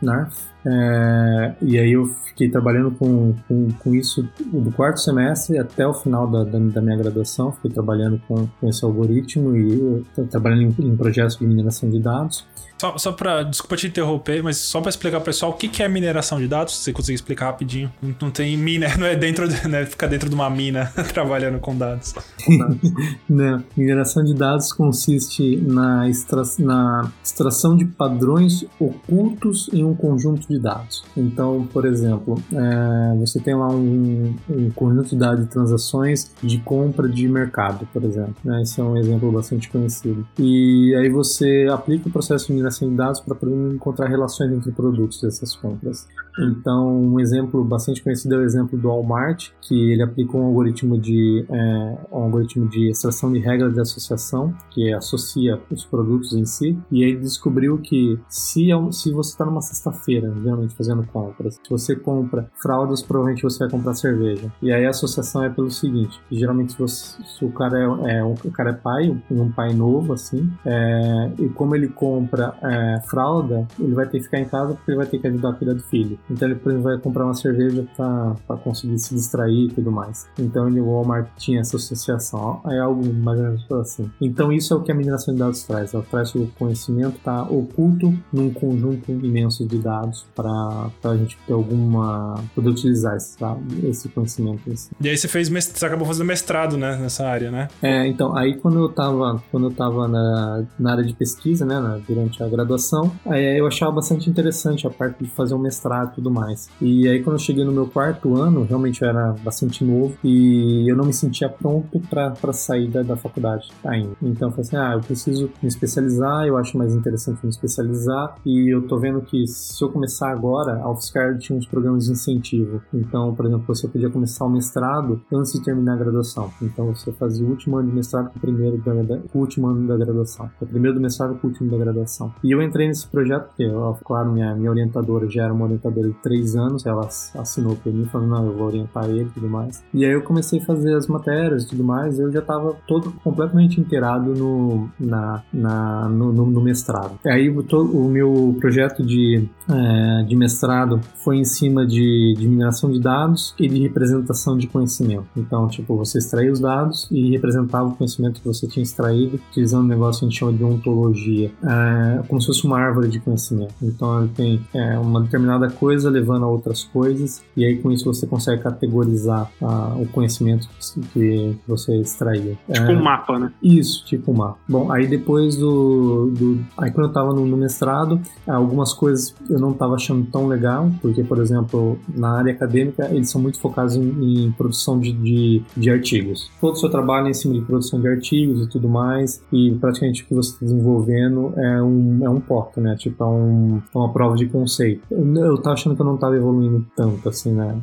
É, 0.65 1.55
e 1.61 1.77
aí 1.77 1.91
eu 1.93 2.05
fiquei 2.25 2.49
trabalhando 2.49 2.91
com, 2.91 3.33
com, 3.47 3.67
com, 3.79 3.95
isso 3.95 4.27
do 4.45 4.71
quarto 4.71 4.99
semestre 4.99 5.57
até 5.57 5.85
o 5.87 5.93
final 5.93 6.29
da, 6.29 6.43
da, 6.43 6.59
da 6.59 6.81
minha 6.81 6.97
graduação. 6.97 7.53
Fiquei 7.53 7.71
trabalhando 7.71 8.21
com, 8.27 8.47
com 8.59 8.69
esse 8.69 8.83
algoritmo 8.83 9.55
e 9.55 10.03
trabalhando 10.29 10.63
em, 10.63 10.87
em 10.87 10.97
projetos 10.97 11.37
de 11.37 11.45
mineração 11.45 11.89
de 11.89 11.99
dados. 11.99 12.45
Só, 12.83 12.97
só 12.97 13.13
para 13.13 13.43
desculpa 13.43 13.77
te 13.77 13.87
interromper, 13.87 14.43
mas 14.43 14.57
só 14.57 14.81
para 14.81 14.89
explicar 14.89 15.19
pro 15.19 15.27
pessoal 15.27 15.53
o 15.53 15.55
que, 15.55 15.69
que 15.69 15.81
é 15.81 15.87
mineração 15.87 16.37
de 16.37 16.49
dados, 16.49 16.75
se 16.75 16.83
você 16.83 16.91
conseguir 16.91 17.15
explicar 17.15 17.45
rapidinho. 17.45 17.89
Não, 18.19 18.29
tem 18.29 18.57
mina, 18.57 18.89
não 18.99 19.05
é 19.05 19.15
dentro, 19.15 19.47
né, 19.69 19.85
ficar 19.85 20.07
dentro 20.07 20.27
de 20.27 20.35
uma 20.35 20.49
mina 20.49 20.91
trabalhando 21.13 21.59
com 21.59 21.77
dados. 21.77 22.13
não, 23.29 23.63
mineração 23.77 24.21
de 24.21 24.33
dados 24.33 24.73
consiste 24.73 25.55
na, 25.65 26.09
extra, 26.09 26.41
na 26.59 27.09
extração 27.23 27.77
de 27.77 27.85
padrões 27.85 28.65
ocultos 28.77 29.69
em 29.71 29.85
um 29.85 29.95
conjunto 29.95 30.45
de 30.49 30.59
dados. 30.59 31.05
Então, 31.15 31.65
por 31.71 31.85
exemplo, 31.85 32.35
é, 32.51 33.17
você 33.17 33.39
tem 33.39 33.55
lá 33.55 33.69
um, 33.69 34.35
um, 34.49 34.69
conjunto 34.71 35.07
de 35.11 35.15
dados 35.15 35.45
de 35.45 35.49
transações 35.49 36.33
de 36.43 36.57
compra 36.57 37.07
de 37.07 37.29
mercado, 37.29 37.87
por 37.93 38.03
exemplo. 38.03 38.35
Né? 38.43 38.61
Esse 38.61 38.81
é 38.81 38.83
um 38.83 38.97
exemplo 38.97 39.31
bastante 39.31 39.69
conhecido. 39.69 40.27
E 40.37 40.93
aí 40.97 41.07
você 41.07 41.65
aplica 41.71 42.09
o 42.09 42.11
processo 42.11 42.47
de 42.47 42.51
mineração 42.51 42.72
mineração 42.73 42.89
de 42.89 42.95
dados 42.95 43.19
para 43.21 43.35
poder 43.35 43.75
encontrar 43.75 44.07
relações 44.07 44.51
entre 44.51 44.71
produtos 44.71 45.21
dessas 45.21 45.55
compras. 45.55 46.07
Então, 46.39 46.99
um 46.99 47.19
exemplo 47.19 47.63
bastante 47.63 48.01
conhecido 48.01 48.35
é 48.35 48.37
o 48.39 48.43
exemplo 48.43 48.77
do 48.77 48.87
Walmart, 48.87 49.49
que 49.61 49.91
ele 49.91 50.01
aplicou 50.01 50.41
um 50.41 50.45
algoritmo 50.45 50.97
de, 50.97 51.45
é, 51.49 51.97
um 52.11 52.23
algoritmo 52.23 52.67
de 52.67 52.89
extração 52.89 53.31
de 53.31 53.39
regras 53.39 53.73
de 53.73 53.79
associação, 53.79 54.53
que 54.71 54.91
associa 54.93 55.59
os 55.69 55.85
produtos 55.85 56.33
em 56.33 56.45
si, 56.45 56.77
e 56.91 57.03
aí 57.03 57.15
descobriu 57.15 57.77
que 57.77 58.19
se, 58.27 58.71
é 58.71 58.75
se 58.91 59.11
você 59.11 59.31
está 59.31 59.45
numa 59.45 59.61
sexta-feira, 59.61 60.33
geralmente 60.41 60.73
fazendo 60.75 61.05
compras, 61.07 61.55
se 61.55 61.69
você 61.69 61.95
compra 61.95 62.49
fraldas, 62.61 63.01
provavelmente 63.01 63.43
você 63.43 63.59
vai 63.59 63.69
comprar 63.69 63.93
cerveja. 63.93 64.51
E 64.61 64.71
aí 64.71 64.85
a 64.85 64.89
associação 64.89 65.43
é 65.43 65.49
pelo 65.49 65.69
seguinte, 65.69 66.19
geralmente 66.31 66.73
se, 66.73 66.79
você, 66.79 67.23
se 67.23 67.45
o 67.45 67.51
cara 67.51 67.79
é, 67.79 68.17
é, 68.17 68.23
o 68.23 68.51
cara 68.51 68.71
é 68.71 68.73
pai, 68.73 69.15
um 69.29 69.51
pai 69.51 69.73
novo, 69.73 70.13
assim, 70.13 70.51
é, 70.65 71.31
e 71.39 71.49
como 71.49 71.75
ele 71.75 71.87
compra 71.87 72.55
é, 72.61 73.01
fralda, 73.07 73.67
ele 73.79 73.93
vai 73.93 74.07
ter 74.07 74.17
que 74.17 74.25
ficar 74.25 74.39
em 74.39 74.45
casa 74.45 74.73
porque 74.73 74.91
ele 74.91 74.97
vai 74.97 75.07
ter 75.07 75.19
que 75.19 75.27
ajudar 75.27 75.49
a 75.49 75.53
cuidar 75.53 75.73
do 75.73 75.83
filho. 75.83 76.17
Então 76.29 76.47
ele, 76.47 76.55
por 76.55 76.71
exemplo, 76.71 76.89
vai 76.89 76.97
comprar 76.97 77.25
uma 77.25 77.33
cerveja 77.33 77.85
para 77.95 78.57
conseguir 78.63 78.97
se 78.99 79.13
distrair 79.13 79.65
e 79.65 79.69
tudo 79.69 79.91
mais. 79.91 80.27
Então 80.39 80.67
ele, 80.67 80.79
o 80.79 80.85
Walmart 80.85 81.27
tinha 81.37 81.61
essa 81.61 81.77
associação. 81.77 82.61
É 82.67 82.79
algo 82.79 83.13
mais 83.13 83.39
ou 83.39 83.45
menos 83.45 83.71
assim. 83.71 84.11
Então 84.21 84.51
isso 84.51 84.73
é 84.73 84.77
o 84.77 84.81
que 84.81 84.91
a 84.91 84.95
mineração 84.95 85.33
de 85.33 85.39
dados 85.39 85.63
traz. 85.63 85.93
Ela 85.93 86.03
traz 86.09 86.33
o 86.35 86.47
conhecimento 86.57 87.19
tá 87.23 87.43
oculto 87.43 88.13
num 88.31 88.51
conjunto 88.51 89.11
imenso 89.11 89.65
de 89.67 89.77
dados 89.77 90.25
para 90.35 90.89
a 91.03 91.17
gente 91.17 91.37
ter 91.45 91.53
alguma 91.53 92.35
poder 92.55 92.69
utilizar 92.69 93.15
esse, 93.15 93.37
tá? 93.37 93.57
esse 93.83 94.09
conhecimento. 94.09 94.71
Assim. 94.71 94.91
E 94.99 95.09
aí 95.09 95.17
você 95.17 95.27
fez 95.27 95.49
você 95.49 95.85
acabou 95.85 96.07
fazendo 96.07 96.27
mestrado, 96.27 96.77
né, 96.77 96.97
nessa 96.97 97.27
área, 97.27 97.51
né? 97.51 97.67
É, 97.81 98.07
então 98.07 98.35
aí 98.35 98.55
quando 98.55 98.79
eu 98.79 98.87
estava 98.87 99.41
quando 99.51 99.67
eu 99.67 99.71
tava 99.71 100.07
na, 100.07 100.63
na 100.79 100.91
área 100.91 101.03
de 101.03 101.13
pesquisa, 101.13 101.65
né, 101.65 102.01
durante 102.07 102.41
a 102.41 102.47
graduação, 102.47 103.11
aí 103.25 103.59
eu 103.59 103.67
achava 103.67 103.91
bastante 103.91 104.29
interessante 104.29 104.87
a 104.87 104.89
parte 104.89 105.23
de 105.23 105.29
fazer 105.29 105.53
um 105.53 105.59
mestrado 105.59 106.12
tudo 106.13 106.31
mais. 106.31 106.69
E 106.81 107.07
aí 107.07 107.21
quando 107.21 107.35
eu 107.35 107.39
cheguei 107.39 107.63
no 107.63 107.71
meu 107.71 107.87
quarto 107.87 108.35
ano, 108.35 108.63
realmente 108.63 109.01
eu 109.01 109.09
era 109.09 109.33
bastante 109.43 109.83
novo 109.83 110.17
e 110.23 110.89
eu 110.89 110.95
não 110.95 111.05
me 111.05 111.13
sentia 111.13 111.49
pronto 111.49 111.99
para 112.09 112.53
sair 112.53 112.87
da, 112.87 113.01
da 113.01 113.15
faculdade 113.15 113.69
ainda. 113.83 114.15
Então 114.21 114.49
eu 114.49 114.51
falei 114.51 114.67
assim, 114.67 114.77
ah, 114.77 114.93
eu 114.93 115.01
preciso 115.01 115.49
me 115.61 115.67
especializar, 115.67 116.45
eu 116.45 116.57
acho 116.57 116.77
mais 116.77 116.93
interessante 116.93 117.43
me 117.43 117.49
especializar 117.49 118.35
e 118.45 118.73
eu 118.73 118.87
tô 118.87 118.97
vendo 118.97 119.21
que 119.21 119.45
se 119.47 119.83
eu 119.83 119.89
começar 119.89 120.31
agora, 120.31 120.81
a 120.81 120.91
UFSCar 120.91 121.37
tinha 121.37 121.57
uns 121.57 121.65
programas 121.65 122.05
de 122.05 122.11
incentivo. 122.11 122.81
Então, 122.93 123.33
por 123.35 123.45
exemplo, 123.45 123.65
você 123.67 123.87
podia 123.87 124.09
começar 124.09 124.45
o 124.45 124.49
mestrado 124.49 125.21
antes 125.31 125.53
de 125.53 125.63
terminar 125.63 125.93
a 125.93 125.97
graduação. 125.97 126.51
Então 126.61 126.93
você 126.93 127.11
fazia 127.11 127.45
o 127.45 127.49
último 127.49 127.77
ano 127.77 127.89
de 127.89 127.95
mestrado 127.95 128.29
com 128.29 128.37
o 128.37 128.41
primeiro 128.41 128.77
da, 128.77 128.93
o 129.33 129.39
último 129.39 129.67
ano 129.67 129.87
da 129.87 129.97
graduação. 129.97 130.49
O 130.61 130.65
primeiro 130.65 130.95
do 130.95 131.01
mestrado 131.01 131.35
com 131.35 131.47
o 131.47 131.49
último 131.49 131.69
da 131.71 131.77
graduação. 131.77 132.33
E 132.43 132.51
eu 132.51 132.61
entrei 132.61 132.87
nesse 132.87 133.07
projeto, 133.07 133.47
porque, 133.47 133.69
claro, 134.03 134.31
minha, 134.31 134.55
minha 134.55 134.69
orientadora 134.69 135.29
já 135.29 135.43
era 135.43 135.53
uma 135.53 135.65
orientadora 135.65 136.02
três 136.21 136.55
anos, 136.55 136.85
ela 136.85 137.07
assinou 137.35 137.75
por 137.75 137.93
mim, 137.93 138.05
falando, 138.05 138.29
não, 138.29 138.45
eu 138.47 138.53
vou 138.53 138.67
orientar 138.67 139.05
ele 139.09 139.23
e 139.23 139.29
tudo 139.29 139.49
mais. 139.49 139.83
E 139.93 140.05
aí 140.05 140.11
eu 140.11 140.21
comecei 140.21 140.59
a 140.59 140.65
fazer 140.65 140.95
as 140.95 141.07
matérias 141.07 141.63
e 141.63 141.69
tudo 141.69 141.83
mais, 141.83 142.19
eu 142.19 142.31
já 142.31 142.39
estava 142.39 142.75
todo 142.87 143.11
completamente 143.23 143.79
inteirado 143.79 144.33
no, 144.33 144.89
na, 144.99 145.43
na, 145.53 146.09
no, 146.09 146.33
no, 146.33 146.45
no 146.45 146.61
mestrado. 146.61 147.19
E 147.25 147.29
aí 147.29 147.49
o, 147.49 147.61
o 147.61 148.09
meu 148.09 148.55
projeto 148.59 149.03
de, 149.03 149.47
é, 149.69 150.23
de 150.23 150.35
mestrado 150.35 150.99
foi 151.23 151.37
em 151.37 151.45
cima 151.45 151.85
de, 151.85 152.33
de 152.37 152.47
mineração 152.47 152.91
de 152.91 152.99
dados 152.99 153.53
e 153.59 153.67
de 153.67 153.79
representação 153.79 154.57
de 154.57 154.67
conhecimento. 154.67 155.25
Então, 155.35 155.67
tipo, 155.67 155.95
você 155.95 156.17
extraía 156.17 156.51
os 156.51 156.59
dados 156.59 157.07
e 157.11 157.31
representava 157.31 157.89
o 157.89 157.95
conhecimento 157.95 158.41
que 158.41 158.47
você 158.47 158.67
tinha 158.67 158.83
extraído 158.83 159.39
utilizando 159.49 159.85
um 159.85 159.87
negócio 159.87 160.19
que 160.19 160.25
a 160.25 160.29
gente 160.29 160.39
chama 160.39 160.53
de 160.53 160.63
ontologia. 160.63 161.51
É, 161.63 162.23
como 162.27 162.41
se 162.41 162.47
fosse 162.47 162.65
uma 162.65 162.79
árvore 162.79 163.07
de 163.07 163.19
conhecimento. 163.19 163.73
Então 163.81 164.19
ele 164.19 164.31
tem 164.35 164.61
é, 164.73 164.97
uma 164.97 165.21
determinada 165.21 165.69
coisa 165.69 165.92
levando 166.09 166.43
a 166.43 166.47
outras 166.47 166.83
coisas, 166.83 167.41
e 167.55 167.65
aí 167.65 167.77
com 167.77 167.91
isso 167.91 168.05
você 168.05 168.25
consegue 168.25 168.61
categorizar 168.61 169.51
ah, 169.61 169.95
o 169.99 170.07
conhecimento 170.07 170.67
que 171.13 171.55
você 171.67 171.97
extraiu. 171.97 172.57
Tipo 172.71 172.91
é, 172.91 172.95
um 172.95 173.03
mapa, 173.03 173.39
né? 173.39 173.51
Isso, 173.61 174.05
tipo 174.05 174.31
um 174.31 174.35
mapa. 174.35 174.57
Bom, 174.67 174.91
aí 174.91 175.07
depois 175.07 175.55
do. 175.55 176.31
do 176.31 176.59
aí 176.77 176.91
quando 176.91 177.05
eu 177.05 177.09
estava 177.09 177.33
no, 177.33 177.45
no, 177.45 177.57
mestrado, 177.57 178.19
algumas 178.47 178.93
coisas 178.93 179.35
eu 179.49 179.59
não 179.59 179.71
estava 179.71 179.95
achando 179.95 180.25
tão 180.31 180.47
legal, 180.47 180.89
porque, 181.01 181.23
por 181.23 181.39
exemplo, 181.39 181.97
na 182.15 182.37
área 182.37 182.53
acadêmica 182.53 183.09
eles 183.11 183.29
são 183.29 183.41
muito 183.41 183.59
focados 183.59 183.95
em, 183.95 184.45
em 184.45 184.51
produção 184.51 184.99
de, 184.99 185.11
de, 185.11 185.61
de, 185.75 185.89
artigos. 185.89 186.51
Todo 186.59 186.73
o 186.73 186.77
seu 186.77 186.89
trabalho 186.89 187.27
é 187.27 187.31
em 187.31 187.33
cima 187.33 187.53
de 187.53 187.61
produção 187.61 187.99
de 187.99 188.07
artigos 188.07 188.65
e 188.65 188.69
tudo 188.69 188.89
mais, 188.89 189.41
e 189.51 189.71
praticamente 189.79 190.23
o 190.23 190.27
que 190.27 190.33
você 190.33 190.51
está 190.51 190.65
desenvolvendo 190.65 191.53
é 191.57 191.81
um 191.81 192.19
é 192.21 192.29
um 192.29 192.39
POC, 192.39 192.79
né? 192.79 192.95
Tipo, 192.95 193.23
é, 193.23 193.27
um, 193.27 193.81
é 193.93 193.97
uma 193.97 194.11
prova 194.11 194.35
de 194.35 194.47
conceito. 194.47 195.01
Eu, 195.09 195.35
eu 195.35 195.57
tava 195.57 195.75
achando 195.83 195.95
que 195.95 196.01
eu 196.01 196.05
não 196.05 196.17
tava 196.17 196.35
evoluindo 196.35 196.85
tanto, 196.95 197.27
assim, 197.27 197.53
né? 197.53 197.77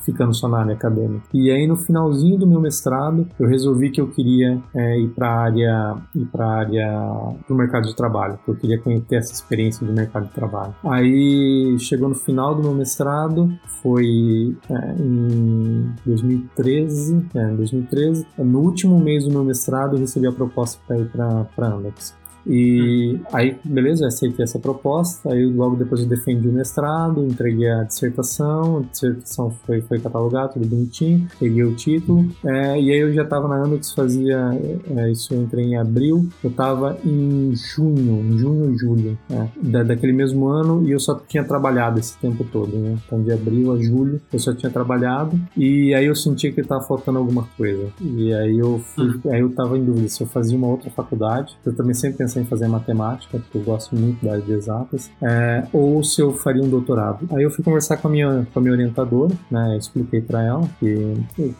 Ficando 0.00 0.34
só 0.34 0.48
na 0.48 0.60
área 0.60 0.74
acadêmica. 0.74 1.24
E 1.32 1.50
aí, 1.50 1.66
no 1.66 1.76
finalzinho 1.76 2.38
do 2.38 2.46
meu 2.46 2.60
mestrado, 2.60 3.28
eu 3.38 3.46
resolvi 3.46 3.90
que 3.90 4.00
eu 4.00 4.08
queria 4.08 4.60
é, 4.74 4.98
ir 4.98 5.08
pra 5.08 5.30
área, 5.30 5.96
ir 6.14 6.24
pra 6.26 6.46
área 6.46 7.36
do 7.46 7.54
mercado 7.54 7.86
de 7.86 7.94
trabalho, 7.94 8.38
que 8.44 8.50
eu 8.50 8.56
queria 8.56 8.80
ter 8.80 9.16
essa 9.16 9.32
experiência 9.32 9.86
do 9.86 9.92
mercado 9.92 10.26
de 10.26 10.32
trabalho. 10.32 10.74
Aí, 10.84 11.76
chegou 11.78 12.08
no 12.08 12.14
final 12.14 12.54
do 12.54 12.62
meu 12.62 12.74
mestrado, 12.74 13.52
foi 13.82 14.56
é, 14.70 14.94
em 14.98 15.92
2013, 16.06 17.26
é, 17.34 17.46
2013, 17.48 18.26
no 18.38 18.60
último 18.60 18.98
mês 18.98 19.24
do 19.24 19.30
meu 19.30 19.44
mestrado, 19.44 19.96
eu 19.96 20.00
recebi 20.00 20.26
a 20.26 20.32
proposta 20.32 20.80
para 20.86 20.98
ir 20.98 21.10
para 21.10 21.66
Andex. 21.66 22.23
E 22.46 23.18
aí, 23.32 23.56
beleza, 23.64 24.06
aceitei 24.06 24.44
essa 24.44 24.58
proposta. 24.58 25.32
Aí, 25.32 25.44
logo 25.46 25.76
depois, 25.76 26.02
eu 26.02 26.08
defendi 26.08 26.48
o 26.48 26.52
mestrado, 26.52 27.24
entreguei 27.24 27.70
a 27.70 27.84
dissertação. 27.84 28.78
A 28.78 28.80
dissertação 28.82 29.50
foi, 29.64 29.80
foi 29.80 29.98
catalogada, 29.98 30.48
tudo 30.48 30.66
bonitinho. 30.66 31.26
Peguei 31.38 31.64
o 31.64 31.74
título. 31.74 32.28
É, 32.44 32.80
e 32.80 32.90
aí, 32.92 32.98
eu 32.98 33.12
já 33.12 33.22
estava 33.22 33.48
na 33.48 33.56
Andox, 33.56 33.92
fazia. 33.92 34.50
É, 34.96 35.10
isso 35.10 35.34
eu 35.34 35.42
entrei 35.42 35.64
em 35.64 35.76
abril. 35.76 36.28
Eu 36.42 36.50
estava 36.50 36.98
em 37.04 37.54
junho, 37.54 38.38
junho, 38.38 38.78
julho, 38.78 39.18
é, 39.30 39.48
da, 39.62 39.82
daquele 39.82 40.12
mesmo 40.12 40.48
ano. 40.48 40.86
E 40.86 40.92
eu 40.92 41.00
só 41.00 41.14
tinha 41.14 41.44
trabalhado 41.44 41.98
esse 41.98 42.16
tempo 42.18 42.44
todo, 42.44 42.76
né? 42.76 42.98
Então, 43.06 43.22
de 43.22 43.32
abril 43.32 43.72
a 43.72 43.82
julho, 43.82 44.20
eu 44.32 44.38
só 44.38 44.52
tinha 44.52 44.70
trabalhado. 44.70 45.38
E 45.56 45.94
aí, 45.94 46.06
eu 46.06 46.14
sentia 46.14 46.52
que 46.52 46.60
estava 46.60 46.82
faltando 46.82 47.18
alguma 47.18 47.48
coisa. 47.56 47.88
E 48.00 48.32
aí, 48.34 48.58
eu 48.58 48.78
fui, 48.78 49.08
hum. 49.08 49.20
aí 49.30 49.40
eu 49.40 49.48
estava 49.48 49.78
em 49.78 49.84
dúvida 49.84 50.08
se 50.08 50.22
eu 50.22 50.26
fazia 50.26 50.56
uma 50.56 50.68
outra 50.68 50.90
faculdade. 50.90 51.56
Eu 51.64 51.74
também 51.74 51.94
sempre 51.94 52.18
pensei 52.34 52.42
em 52.42 52.46
fazer 52.46 52.66
matemática, 52.68 53.38
porque 53.38 53.58
eu 53.58 53.62
gosto 53.62 53.94
muito 53.96 54.24
da 54.24 54.32
área 54.32 54.42
de 54.42 54.52
exatas, 54.52 55.10
é, 55.22 55.66
ou 55.72 56.02
se 56.02 56.20
eu 56.20 56.32
faria 56.32 56.62
um 56.62 56.68
doutorado. 56.68 57.26
Aí 57.32 57.42
eu 57.42 57.50
fui 57.50 57.64
conversar 57.64 57.96
com 57.98 58.08
a 58.08 58.10
minha, 58.10 58.46
com 58.52 58.58
a 58.58 58.62
minha 58.62 58.74
orientadora, 58.74 59.34
né, 59.50 59.76
expliquei 59.78 60.20
para 60.20 60.42
ela 60.42 60.68
que 60.80 61.14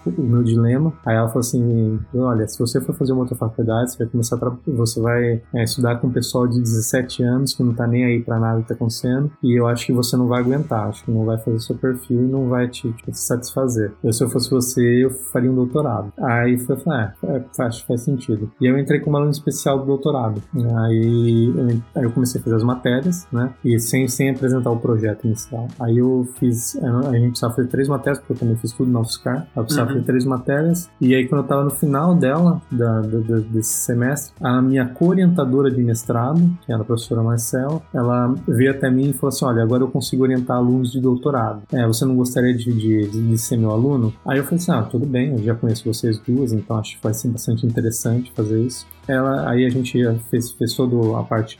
o, 0.06 0.22
meu 0.22 0.42
dilema. 0.42 0.92
Aí 1.04 1.16
ela 1.16 1.28
falou 1.28 1.40
assim: 1.40 2.00
olha, 2.14 2.46
se 2.48 2.58
você 2.58 2.80
for 2.80 2.94
fazer 2.94 3.12
uma 3.12 3.22
outra 3.22 3.36
faculdade, 3.36 3.92
você 3.92 3.98
vai 3.98 4.08
começar 4.08 4.36
a 4.36 4.54
você 4.66 5.00
vai 5.00 5.42
é, 5.54 5.64
estudar 5.64 5.96
com 5.96 6.08
um 6.08 6.12
pessoal 6.12 6.46
de 6.46 6.60
17 6.60 7.22
anos 7.22 7.54
que 7.54 7.62
não 7.62 7.74
tá 7.74 7.86
nem 7.86 8.04
aí 8.04 8.22
para 8.22 8.38
nada 8.38 8.60
que 8.62 8.68
tá 8.68 8.74
acontecendo, 8.74 9.30
e 9.42 9.58
eu 9.58 9.66
acho 9.66 9.86
que 9.86 9.92
você 9.92 10.16
não 10.16 10.26
vai 10.26 10.40
aguentar, 10.40 10.88
acho 10.88 11.04
que 11.04 11.10
não 11.10 11.24
vai 11.24 11.38
fazer 11.38 11.60
seu 11.60 11.76
perfil 11.76 12.24
e 12.24 12.26
não 12.26 12.48
vai 12.48 12.68
te, 12.68 12.92
te 12.92 13.18
satisfazer. 13.18 13.92
Eu, 14.02 14.12
se 14.12 14.22
eu 14.24 14.28
fosse 14.28 14.50
você, 14.50 15.04
eu 15.04 15.10
faria 15.10 15.50
um 15.50 15.54
doutorado. 15.54 16.12
Aí 16.18 16.58
falei, 16.58 16.82
ah, 16.88 17.12
é, 17.24 17.42
faz, 17.56 17.80
faz 17.80 18.02
sentido. 18.02 18.50
E 18.60 18.66
eu 18.66 18.78
entrei 18.78 19.00
como 19.00 19.16
aluno 19.16 19.30
especial 19.30 19.78
do 19.78 19.86
doutorado. 19.86 20.42
Aí, 20.78 21.52
aí 21.94 22.04
eu 22.04 22.10
comecei 22.12 22.40
a 22.40 22.44
fazer 22.44 22.56
as 22.56 22.64
matérias, 22.64 23.26
né? 23.32 23.52
E 23.64 23.78
sem, 23.78 24.08
sem 24.08 24.30
apresentar 24.30 24.70
o 24.70 24.78
projeto 24.78 25.24
inicial. 25.26 25.68
Aí 25.80 25.98
eu 25.98 26.28
fiz, 26.38 26.76
a 26.76 27.12
gente 27.12 27.28
precisava 27.28 27.54
fazer 27.54 27.68
três 27.68 27.88
matérias, 27.88 28.18
porque 28.18 28.32
eu 28.32 28.36
também 28.38 28.56
fiz 28.56 28.72
tudo 28.72 28.90
na 28.90 29.00
UFSCar. 29.00 29.46
Eu 29.54 29.62
precisava 29.62 29.88
uhum. 29.88 29.94
fazer 29.94 30.06
três 30.06 30.24
matérias. 30.24 30.90
E 31.00 31.14
aí, 31.14 31.26
quando 31.28 31.42
eu 31.42 31.48
tava 31.48 31.64
no 31.64 31.70
final 31.70 32.14
dela, 32.14 32.60
da, 32.70 33.00
da, 33.00 33.18
da, 33.18 33.38
desse 33.38 33.74
semestre, 33.74 34.34
a 34.40 34.60
minha 34.60 34.86
co-orientadora 34.86 35.70
de 35.70 35.82
mestrado, 35.82 36.40
que 36.64 36.72
era 36.72 36.82
a 36.82 36.84
professora 36.84 37.22
Marcel, 37.22 37.82
ela 37.92 38.34
veio 38.46 38.70
até 38.70 38.90
mim 38.90 39.10
e 39.10 39.12
falou 39.12 39.28
assim: 39.28 39.44
Olha, 39.44 39.62
agora 39.62 39.82
eu 39.82 39.88
consigo 39.88 40.22
orientar 40.22 40.56
alunos 40.56 40.92
de 40.92 41.00
doutorado. 41.00 41.62
É, 41.72 41.86
você 41.86 42.04
não 42.04 42.16
gostaria 42.16 42.54
de, 42.54 42.72
de, 42.72 43.08
de 43.08 43.38
ser 43.38 43.56
meu 43.56 43.70
aluno? 43.70 44.12
Aí 44.26 44.38
eu 44.38 44.44
falei 44.44 44.58
assim: 44.58 44.72
Ah, 44.72 44.82
tudo 44.82 45.06
bem, 45.06 45.32
eu 45.32 45.38
já 45.38 45.54
conheço 45.54 45.84
vocês 45.92 46.18
duas, 46.18 46.52
então 46.52 46.76
acho 46.76 46.96
que 46.96 47.02
vai 47.02 47.14
ser 47.14 47.28
bastante 47.28 47.66
interessante 47.66 48.32
fazer 48.34 48.60
isso. 48.60 48.86
Ela, 49.06 49.50
aí 49.50 49.66
a 49.66 49.70
gente 49.70 50.02
fez, 50.30 50.52
fez 50.52 50.74
toda 50.74 51.18
a 51.18 51.22
parte 51.22 51.58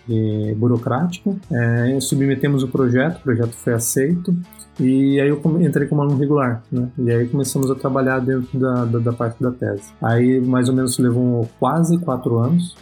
burocrática, 0.56 1.36
é, 1.50 1.98
submetemos 2.00 2.62
o 2.62 2.68
projeto, 2.68 3.18
o 3.18 3.20
projeto 3.20 3.52
foi 3.52 3.74
aceito, 3.74 4.34
e 4.78 5.20
aí 5.20 5.28
eu 5.28 5.40
entrei 5.60 5.86
como 5.86 6.02
aluno 6.02 6.18
regular, 6.18 6.62
né? 6.70 6.88
E 6.98 7.10
aí 7.10 7.28
começamos 7.28 7.70
a 7.70 7.74
trabalhar 7.74 8.18
dentro 8.20 8.58
da, 8.58 8.84
da, 8.84 8.98
da 8.98 9.12
parte 9.12 9.42
da 9.42 9.50
tese. 9.50 9.92
Aí 10.02 10.40
mais 10.40 10.68
ou 10.68 10.74
menos 10.74 10.98
levou 10.98 11.48
quase 11.58 11.98
quatro 11.98 12.38
anos 12.38 12.74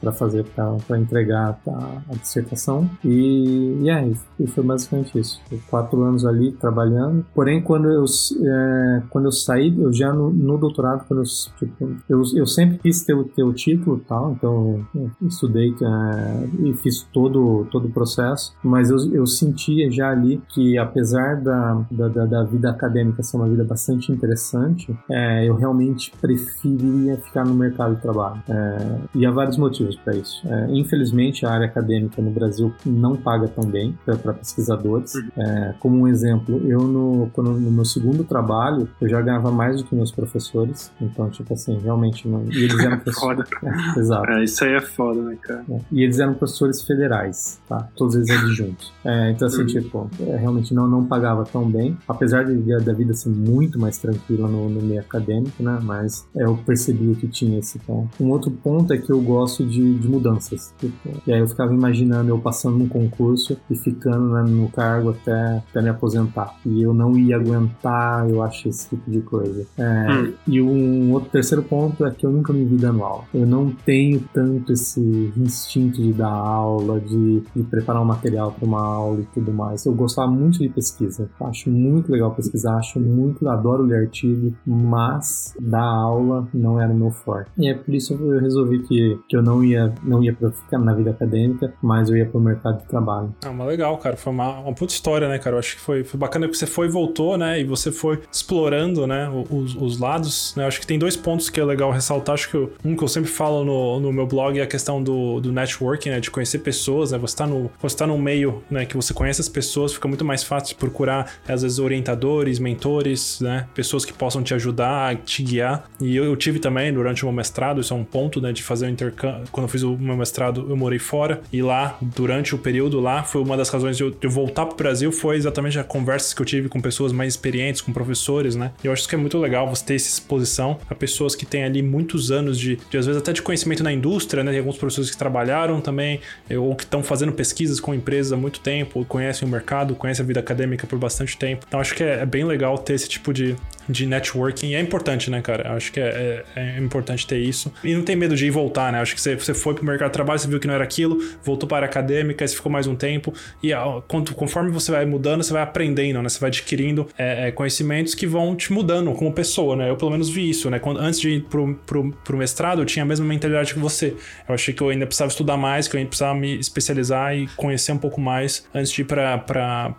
para 0.00 0.12
fazer, 0.12 0.44
para 0.44 0.98
entregar 0.98 1.58
a, 1.66 2.00
a 2.10 2.14
dissertação. 2.14 2.88
E, 3.04 3.78
e 3.82 3.90
aí 3.90 4.14
e 4.38 4.46
foi 4.46 4.64
basicamente 4.64 5.18
isso. 5.18 5.40
quatro 5.70 6.02
anos 6.02 6.24
ali 6.24 6.52
trabalhando. 6.52 7.24
Porém, 7.34 7.62
quando 7.62 7.88
eu, 7.90 8.04
é, 8.04 9.02
quando 9.10 9.26
eu 9.26 9.32
saí, 9.32 9.74
eu 9.80 9.92
já 9.92 10.12
no, 10.12 10.30
no 10.30 10.58
doutorado, 10.58 11.04
quando 11.06 11.20
eu, 11.20 11.24
tipo, 11.58 11.96
eu, 12.08 12.22
eu 12.34 12.46
sempre 12.46 12.78
quis 12.78 13.02
ter, 13.02 13.16
ter 13.36 13.42
o 13.42 13.52
título 13.52 14.02
tal, 14.06 14.32
então 14.32 14.84
eu 14.94 15.10
estudei 15.26 15.74
é, 15.82 16.68
e 16.68 16.74
fiz 16.74 17.06
todo, 17.12 17.66
todo 17.70 17.88
o 17.88 17.90
processo, 17.90 18.54
mas 18.62 18.90
eu, 18.90 18.96
eu 19.12 19.26
sentia 19.26 19.90
já 19.90 20.10
ali 20.10 20.42
que 20.48 20.76
apesar 20.78 21.33
da, 21.34 21.84
da, 21.90 22.26
da, 22.26 22.44
vida 22.44 22.70
acadêmica 22.70 23.22
ser 23.22 23.36
uma 23.36 23.48
vida 23.48 23.64
bastante 23.64 24.12
interessante, 24.12 24.96
é, 25.10 25.48
eu 25.48 25.56
realmente 25.56 26.12
preferiria 26.20 27.16
ficar 27.16 27.44
no 27.44 27.54
mercado 27.54 27.96
de 27.96 28.02
trabalho. 28.02 28.42
É, 28.48 28.98
e 29.14 29.26
há 29.26 29.30
vários 29.30 29.56
motivos 29.56 29.96
para 29.96 30.14
isso. 30.14 30.46
É, 30.46 30.66
infelizmente, 30.70 31.46
a 31.46 31.50
área 31.50 31.66
acadêmica 31.66 32.20
no 32.20 32.30
Brasil 32.30 32.72
não 32.84 33.16
paga 33.16 33.48
tão 33.48 33.64
bem 33.68 33.96
para 34.04 34.34
pesquisadores. 34.34 35.12
É, 35.36 35.74
como 35.80 35.98
um 35.98 36.08
exemplo, 36.08 36.60
eu 36.66 36.80
no, 36.80 37.30
quando, 37.32 37.52
no 37.52 37.70
meu 37.70 37.84
segundo 37.84 38.24
trabalho, 38.24 38.88
eu 39.00 39.08
já 39.08 39.20
ganhava 39.20 39.50
mais 39.50 39.80
do 39.80 39.88
que 39.88 39.94
meus 39.94 40.12
professores. 40.12 40.92
Então, 41.00 41.30
tipo 41.30 41.54
assim, 41.54 41.78
realmente 41.78 42.28
não. 42.28 42.44
E 42.44 42.64
eles 42.64 42.78
eram 42.78 42.98
professores. 43.00 43.44
É, 43.64 43.98
exato. 43.98 44.30
É, 44.30 44.44
isso 44.44 44.64
aí 44.64 44.74
é 44.74 44.80
foda, 44.80 45.22
né, 45.22 45.36
cara? 45.40 45.64
É, 45.70 45.78
e 45.90 46.02
eles 46.02 46.18
eram 46.18 46.34
professores 46.34 46.82
federais, 46.82 47.60
tá? 47.68 47.88
Todos 47.96 48.14
eles 48.14 48.30
adjuntos. 48.30 48.92
então, 49.30 49.48
assim, 49.48 49.62
uhum. 49.62 49.66
tipo, 49.66 50.10
realmente 50.18 50.74
não, 50.74 50.86
não 50.86 51.04
pagava 51.04 51.23
pagava 51.24 51.44
tão 51.44 51.70
bem, 51.70 51.96
apesar 52.06 52.44
de, 52.44 52.84
da 52.84 52.92
vida 52.92 53.14
ser 53.14 53.30
muito 53.30 53.78
mais 53.78 53.96
tranquila 53.96 54.46
no, 54.46 54.68
no 54.68 54.82
meio 54.82 55.00
acadêmico, 55.00 55.62
né? 55.62 55.78
Mas 55.82 56.28
eu 56.34 56.58
percebi 56.66 57.14
que 57.14 57.26
tinha 57.26 57.58
esse 57.58 57.78
ponto. 57.78 58.22
Um 58.22 58.30
outro 58.30 58.50
ponto 58.50 58.92
é 58.92 58.98
que 58.98 59.10
eu 59.10 59.20
gosto 59.22 59.64
de, 59.64 59.94
de 59.94 60.06
mudanças. 60.06 60.74
Tipo, 60.78 61.10
e 61.26 61.32
aí 61.32 61.40
eu 61.40 61.48
ficava 61.48 61.72
imaginando 61.72 62.28
eu 62.28 62.38
passando 62.38 62.76
num 62.76 62.88
concurso 62.88 63.56
e 63.70 63.76
ficando 63.76 64.34
né, 64.34 64.42
no 64.42 64.68
cargo 64.68 65.10
até, 65.10 65.62
até 65.70 65.80
me 65.80 65.88
aposentar. 65.88 66.56
E 66.66 66.82
eu 66.82 66.92
não 66.92 67.16
ia 67.16 67.36
aguentar, 67.36 68.28
eu 68.28 68.42
acho, 68.42 68.68
esse 68.68 68.90
tipo 68.90 69.10
de 69.10 69.20
coisa. 69.20 69.66
É, 69.78 70.12
hum. 70.12 70.32
E 70.46 70.60
um 70.60 71.12
outro 71.12 71.30
terceiro 71.30 71.62
ponto 71.62 72.04
é 72.04 72.10
que 72.10 72.26
eu 72.26 72.30
nunca 72.30 72.52
me 72.52 72.64
vi 72.64 72.76
dando 72.76 73.02
aula. 73.02 73.24
Eu 73.32 73.46
não 73.46 73.70
tenho 73.70 74.22
tanto 74.32 74.72
esse 74.72 75.32
instinto 75.36 76.02
de 76.02 76.12
dar 76.12 76.28
aula, 76.28 77.00
de, 77.00 77.42
de 77.54 77.62
preparar 77.62 78.02
um 78.02 78.06
material 78.06 78.52
para 78.52 78.66
uma 78.66 78.82
aula 78.82 79.20
e 79.20 79.24
tudo 79.32 79.52
mais. 79.52 79.86
Eu 79.86 79.94
gostava 79.94 80.30
muito 80.30 80.58
de 80.58 80.68
pesquisa 80.68 81.13
pesquisa. 81.14 81.30
Acho 81.40 81.70
muito 81.70 82.10
legal 82.10 82.34
pesquisar, 82.34 82.76
acho 82.76 82.98
muito, 82.98 83.48
adoro 83.48 83.82
ler 83.82 84.06
artigo, 84.06 84.54
mas 84.66 85.54
dar 85.60 85.82
aula 85.82 86.48
não 86.52 86.80
era 86.80 86.92
o 86.92 86.96
meu 86.96 87.10
forte. 87.10 87.50
E 87.56 87.68
é 87.68 87.74
por 87.74 87.94
isso 87.94 88.16
que 88.16 88.22
eu 88.22 88.40
resolvi 88.40 88.80
que, 88.80 89.18
que 89.28 89.36
eu 89.36 89.42
não 89.42 89.62
ia, 89.62 89.94
não 90.02 90.22
ia 90.22 90.32
pra 90.32 90.50
ficar 90.50 90.78
na 90.78 90.92
vida 90.94 91.10
acadêmica, 91.10 91.72
mas 91.82 92.10
eu 92.10 92.16
ia 92.16 92.26
pro 92.26 92.40
mercado 92.40 92.80
de 92.80 92.88
trabalho. 92.88 93.34
Ah, 93.44 93.52
mas 93.52 93.66
legal, 93.66 93.96
cara. 93.98 94.16
Foi 94.16 94.32
uma, 94.32 94.60
uma 94.60 94.74
puta 94.74 94.92
história, 94.92 95.28
né, 95.28 95.38
cara? 95.38 95.56
Eu 95.56 95.60
acho 95.60 95.76
que 95.76 95.80
foi, 95.80 96.04
foi 96.04 96.18
bacana 96.18 96.48
que 96.48 96.56
você 96.56 96.66
foi 96.66 96.86
e 96.86 96.90
voltou, 96.90 97.36
né? 97.36 97.60
E 97.60 97.64
você 97.64 97.92
foi 97.92 98.20
explorando, 98.32 99.06
né, 99.06 99.28
os, 99.50 99.74
os 99.76 99.98
lados. 99.98 100.54
Né? 100.56 100.64
Eu 100.64 100.68
acho 100.68 100.80
que 100.80 100.86
tem 100.86 100.98
dois 100.98 101.16
pontos 101.16 101.50
que 101.50 101.60
é 101.60 101.64
legal 101.64 101.90
ressaltar. 101.90 102.34
Acho 102.34 102.50
que 102.50 102.56
eu, 102.56 102.72
um 102.84 102.96
que 102.96 103.04
eu 103.04 103.08
sempre 103.08 103.30
falo 103.30 103.64
no, 103.64 104.00
no 104.00 104.12
meu 104.12 104.26
blog 104.26 104.58
é 104.58 104.62
a 104.62 104.66
questão 104.66 105.02
do, 105.02 105.40
do 105.40 105.52
networking, 105.52 106.10
né? 106.10 106.20
De 106.20 106.30
conhecer 106.30 106.58
pessoas, 106.58 107.12
né? 107.12 107.18
Você 107.18 107.36
tá 107.36 107.46
no, 107.46 107.70
você 107.80 107.96
tá 107.96 108.06
no 108.06 108.18
meio, 108.18 108.62
né? 108.70 108.84
Que 108.86 108.96
você 108.96 109.12
conhece 109.12 109.40
as 109.40 109.48
pessoas, 109.48 109.92
fica 109.92 110.08
muito 110.08 110.24
mais 110.24 110.42
fácil 110.42 110.74
de 110.74 110.74
procurar 110.76 111.03
procurar, 111.04 111.30
às 111.46 111.62
vezes, 111.62 111.78
orientadores, 111.78 112.58
mentores, 112.58 113.40
né? 113.40 113.66
Pessoas 113.74 114.04
que 114.04 114.12
possam 114.12 114.42
te 114.42 114.54
ajudar, 114.54 115.16
te 115.16 115.42
guiar. 115.42 115.84
E 116.00 116.16
eu, 116.16 116.24
eu 116.24 116.36
tive 116.36 116.58
também 116.58 116.92
durante 116.92 117.22
o 117.22 117.26
meu 117.26 117.34
mestrado, 117.34 117.80
isso 117.80 117.92
é 117.92 117.96
um 117.96 118.04
ponto, 118.04 118.40
né? 118.40 118.52
De 118.52 118.62
fazer 118.62 118.86
o 118.86 118.88
intercâmbio. 118.88 119.44
Quando 119.52 119.64
eu 119.64 119.68
fiz 119.68 119.82
o 119.82 119.96
meu 119.96 120.16
mestrado, 120.16 120.66
eu 120.68 120.76
morei 120.76 120.98
fora. 120.98 121.42
E 121.52 121.62
lá, 121.62 121.98
durante 122.00 122.54
o 122.54 122.58
período 122.58 123.00
lá, 123.00 123.22
foi 123.22 123.42
uma 123.42 123.56
das 123.56 123.68
razões 123.68 123.96
de 123.96 124.02
eu, 124.02 124.10
de 124.10 124.26
eu 124.26 124.30
voltar 124.30 124.64
Brasil, 124.74 125.12
foi 125.12 125.36
exatamente 125.36 125.78
a 125.78 125.84
conversas 125.84 126.32
que 126.32 126.40
eu 126.40 126.46
tive 126.46 126.68
com 126.68 126.80
pessoas 126.80 127.12
mais 127.12 127.34
experientes, 127.34 127.80
com 127.80 127.92
professores, 127.92 128.56
né? 128.56 128.72
E 128.82 128.86
eu 128.86 128.92
acho 128.92 129.06
que 129.06 129.14
é 129.14 129.18
muito 129.18 129.38
legal 129.38 129.68
você 129.68 129.84
ter 129.84 129.94
essa 129.94 130.08
exposição 130.08 130.78
a 130.88 130.94
pessoas 130.94 131.34
que 131.34 131.44
têm 131.44 131.64
ali 131.64 131.82
muitos 131.82 132.30
anos 132.30 132.58
de, 132.58 132.76
de 132.90 132.98
às 132.98 133.06
vezes, 133.06 133.20
até 133.20 133.32
de 133.32 133.42
conhecimento 133.42 133.82
na 133.82 133.92
indústria, 133.92 134.42
né? 134.42 134.50
Tem 134.50 134.58
alguns 134.58 134.76
professores 134.76 135.10
que 135.10 135.16
trabalharam 135.16 135.80
também, 135.80 136.20
ou 136.50 136.74
que 136.74 136.84
estão 136.84 137.02
fazendo 137.02 137.32
pesquisas 137.32 137.78
com 137.78 137.94
empresas 137.94 138.32
há 138.32 138.36
muito 138.36 138.60
tempo, 138.60 139.04
conhecem 139.04 139.46
o 139.46 139.50
mercado, 139.50 139.94
conhecem 139.94 140.24
a 140.24 140.26
vida 140.26 140.40
acadêmica 140.40 140.86
por 140.94 140.98
bastante 140.98 141.36
tempo. 141.36 141.64
Então 141.66 141.80
acho 141.80 141.94
que 141.94 142.02
é, 142.02 142.20
é 142.20 142.26
bem 142.26 142.44
legal 142.44 142.78
ter 142.78 142.94
esse 142.94 143.08
tipo 143.08 143.32
de, 143.32 143.56
de 143.88 144.06
networking. 144.06 144.68
E 144.68 144.74
é 144.74 144.80
importante, 144.80 145.30
né, 145.30 145.40
cara? 145.42 145.74
Acho 145.74 145.92
que 145.92 146.00
é, 146.00 146.44
é, 146.56 146.76
é, 146.76 146.78
importante 146.78 147.26
ter 147.26 147.38
isso. 147.38 147.72
E 147.82 147.94
não 147.94 148.02
tem 148.02 148.16
medo 148.16 148.36
de 148.36 148.46
ir 148.46 148.50
voltar, 148.50 148.92
né? 148.92 149.00
Acho 149.00 149.14
que 149.14 149.20
você, 149.20 149.34
você 149.34 149.52
foi 149.52 149.74
pro 149.74 149.84
mercado 149.84 150.08
de 150.08 150.14
trabalho, 150.14 150.38
você 150.38 150.48
viu 150.48 150.60
que 150.60 150.66
não 150.66 150.74
era 150.74 150.84
aquilo, 150.84 151.18
voltou 151.42 151.68
para 151.68 151.86
a 151.86 151.88
acadêmica, 151.88 152.46
você 152.46 152.54
ficou 152.54 152.70
mais 152.70 152.86
um 152.86 152.94
tempo. 152.94 153.34
E 153.62 153.72
ó, 153.72 154.00
conforme 154.00 154.70
você 154.70 154.92
vai 154.92 155.04
mudando, 155.04 155.42
você 155.42 155.52
vai 155.52 155.62
aprendendo, 155.62 156.22
né? 156.22 156.28
Você 156.28 156.38
vai 156.38 156.48
adquirindo 156.48 157.08
é, 157.18 157.48
é, 157.48 157.50
conhecimentos 157.50 158.14
que 158.14 158.26
vão 158.26 158.54
te 158.54 158.72
mudando 158.72 159.12
como 159.12 159.32
pessoa, 159.32 159.76
né? 159.76 159.90
Eu 159.90 159.96
pelo 159.96 160.10
menos 160.10 160.28
vi 160.28 160.48
isso, 160.48 160.70
né? 160.70 160.78
Quando, 160.78 161.00
antes 161.00 161.20
de 161.20 161.30
ir 161.30 161.42
pro, 161.42 161.74
pro, 161.86 162.12
pro 162.24 162.36
mestrado, 162.36 162.82
eu 162.82 162.86
tinha 162.86 163.02
a 163.02 163.06
mesma 163.06 163.26
mentalidade 163.26 163.74
que 163.74 163.80
você. 163.80 164.14
Eu 164.48 164.54
achei 164.54 164.72
que 164.72 164.82
eu 164.82 164.88
ainda 164.88 165.06
precisava 165.06 165.30
estudar 165.30 165.56
mais, 165.56 165.88
que 165.88 165.96
eu 165.96 165.98
ainda 165.98 166.08
precisava 166.08 166.34
me 166.38 166.58
especializar 166.58 167.36
e 167.36 167.48
conhecer 167.56 167.92
um 167.92 167.98
pouco 167.98 168.20
mais 168.20 168.66
antes 168.74 168.92
de 168.92 169.02
ir 169.02 169.04
para 169.04 169.94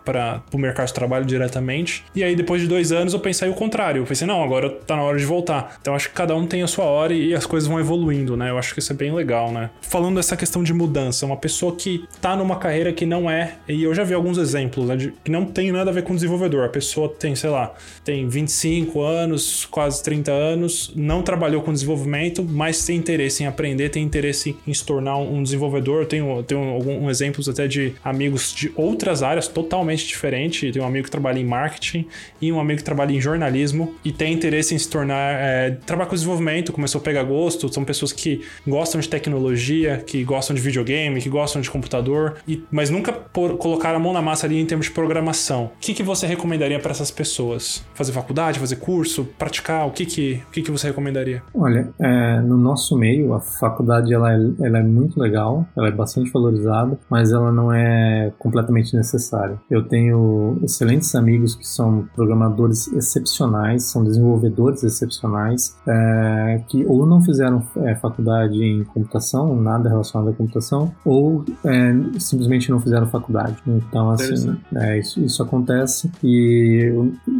o 0.52 0.58
mercado 0.58 0.85
trabalho 0.94 1.24
diretamente. 1.24 2.04
E 2.14 2.22
aí, 2.22 2.34
depois 2.34 2.62
de 2.62 2.68
dois 2.68 2.92
anos, 2.92 3.12
eu 3.12 3.20
pensei 3.20 3.48
o 3.48 3.54
contrário. 3.54 4.02
Eu 4.02 4.06
pensei, 4.06 4.26
não, 4.26 4.42
agora 4.42 4.70
tá 4.70 4.96
na 4.96 5.02
hora 5.02 5.18
de 5.18 5.24
voltar. 5.24 5.76
Então, 5.80 5.94
acho 5.94 6.08
que 6.08 6.14
cada 6.14 6.34
um 6.34 6.46
tem 6.46 6.62
a 6.62 6.66
sua 6.66 6.84
hora 6.84 7.12
e 7.12 7.34
as 7.34 7.46
coisas 7.46 7.68
vão 7.68 7.78
evoluindo, 7.80 8.36
né? 8.36 8.50
Eu 8.50 8.58
acho 8.58 8.72
que 8.72 8.80
isso 8.80 8.92
é 8.92 8.96
bem 8.96 9.12
legal, 9.12 9.50
né? 9.52 9.70
Falando 9.80 10.16
dessa 10.16 10.36
questão 10.36 10.62
de 10.62 10.72
mudança, 10.72 11.26
uma 11.26 11.36
pessoa 11.36 11.74
que 11.74 12.04
tá 12.20 12.36
numa 12.36 12.56
carreira 12.56 12.92
que 12.92 13.06
não 13.06 13.30
é, 13.30 13.54
e 13.68 13.82
eu 13.82 13.94
já 13.94 14.04
vi 14.04 14.14
alguns 14.14 14.38
exemplos, 14.38 14.86
né, 14.86 14.96
de, 14.96 15.12
que 15.24 15.30
não 15.30 15.44
tem 15.44 15.70
nada 15.72 15.90
a 15.90 15.92
ver 15.92 16.02
com 16.02 16.14
desenvolvedor. 16.14 16.64
A 16.64 16.68
pessoa 16.68 17.08
tem, 17.08 17.34
sei 17.34 17.50
lá, 17.50 17.74
tem 18.04 18.28
25 18.28 19.00
anos, 19.00 19.64
quase 19.66 20.02
30 20.02 20.32
anos, 20.32 20.92
não 20.94 21.22
trabalhou 21.22 21.62
com 21.62 21.72
desenvolvimento, 21.72 22.44
mas 22.44 22.84
tem 22.84 22.96
interesse 22.96 23.42
em 23.42 23.46
aprender, 23.46 23.90
tem 23.90 24.02
interesse 24.02 24.56
em 24.66 24.74
se 24.74 24.84
tornar 24.84 25.16
um 25.18 25.42
desenvolvedor. 25.42 26.02
Eu 26.02 26.06
tenho, 26.06 26.42
tenho 26.42 26.60
alguns 26.70 27.10
exemplos 27.10 27.48
até 27.48 27.66
de 27.66 27.94
amigos 28.04 28.54
de 28.54 28.72
outras 28.74 29.22
áreas 29.22 29.48
totalmente 29.48 30.06
diferentes. 30.06 30.65
Tem 30.72 30.82
um 30.82 30.86
amigo 30.86 31.04
que 31.04 31.10
trabalha 31.10 31.38
em 31.38 31.44
marketing 31.44 32.06
e 32.40 32.52
um 32.52 32.60
amigo 32.60 32.78
que 32.78 32.84
trabalha 32.84 33.12
em 33.12 33.20
jornalismo 33.20 33.94
e 34.04 34.12
tem 34.12 34.32
interesse 34.32 34.74
em 34.74 34.78
se 34.78 34.88
tornar. 34.88 35.34
É, 35.40 35.70
trabalhar 35.86 36.08
com 36.08 36.14
desenvolvimento, 36.14 36.72
começou 36.72 37.00
a 37.00 37.04
pegar 37.04 37.22
gosto. 37.24 37.72
São 37.72 37.84
pessoas 37.84 38.12
que 38.12 38.42
gostam 38.66 39.00
de 39.00 39.08
tecnologia, 39.08 40.02
que 40.06 40.24
gostam 40.24 40.54
de 40.54 40.62
videogame, 40.62 41.20
que 41.20 41.28
gostam 41.28 41.60
de 41.60 41.70
computador, 41.70 42.36
e, 42.46 42.62
mas 42.70 42.90
nunca 42.90 43.12
por, 43.12 43.56
colocaram 43.56 43.96
a 43.96 44.00
mão 44.00 44.12
na 44.12 44.22
massa 44.22 44.46
ali 44.46 44.60
em 44.60 44.66
termos 44.66 44.86
de 44.86 44.92
programação. 44.92 45.66
O 45.66 45.70
que, 45.80 45.94
que 45.94 46.02
você 46.02 46.26
recomendaria 46.26 46.78
para 46.78 46.90
essas 46.90 47.10
pessoas? 47.10 47.84
Fazer 47.94 48.12
faculdade, 48.12 48.58
fazer 48.58 48.76
curso, 48.76 49.26
praticar? 49.38 49.86
O 49.86 49.90
que, 49.90 50.06
que, 50.06 50.42
o 50.48 50.50
que, 50.50 50.62
que 50.62 50.70
você 50.70 50.88
recomendaria? 50.88 51.42
Olha, 51.54 51.88
é, 52.00 52.40
no 52.40 52.56
nosso 52.56 52.96
meio, 52.96 53.34
a 53.34 53.40
faculdade 53.40 54.12
ela 54.12 54.32
é, 54.32 54.38
ela 54.60 54.78
é 54.78 54.82
muito 54.82 55.18
legal, 55.20 55.66
ela 55.76 55.88
é 55.88 55.92
bastante 55.92 56.30
valorizada, 56.30 56.98
mas 57.10 57.32
ela 57.32 57.52
não 57.52 57.72
é 57.72 58.32
completamente 58.38 58.94
necessária. 58.96 59.58
Eu 59.70 59.82
tenho 59.86 60.55
excelentes 60.62 61.14
amigos 61.14 61.54
que 61.54 61.66
são 61.66 62.08
programadores 62.14 62.92
excepcionais 62.92 63.84
são 63.84 64.04
desenvolvedores 64.04 64.82
excepcionais 64.82 65.76
é, 65.86 66.62
que 66.68 66.84
ou 66.86 67.06
não 67.06 67.22
fizeram 67.22 67.62
é, 67.76 67.94
faculdade 67.94 68.62
em 68.62 68.84
computação, 68.84 69.60
nada 69.60 69.88
relacionado 69.88 70.30
à 70.30 70.32
computação, 70.32 70.92
ou 71.04 71.44
é, 71.64 71.94
simplesmente 72.18 72.70
não 72.70 72.80
fizeram 72.80 73.06
faculdade. 73.06 73.56
Então, 73.66 74.10
assim, 74.10 74.56
é, 74.74 74.98
isso, 74.98 75.20
isso 75.20 75.42
acontece 75.42 76.10
e, 76.22 76.92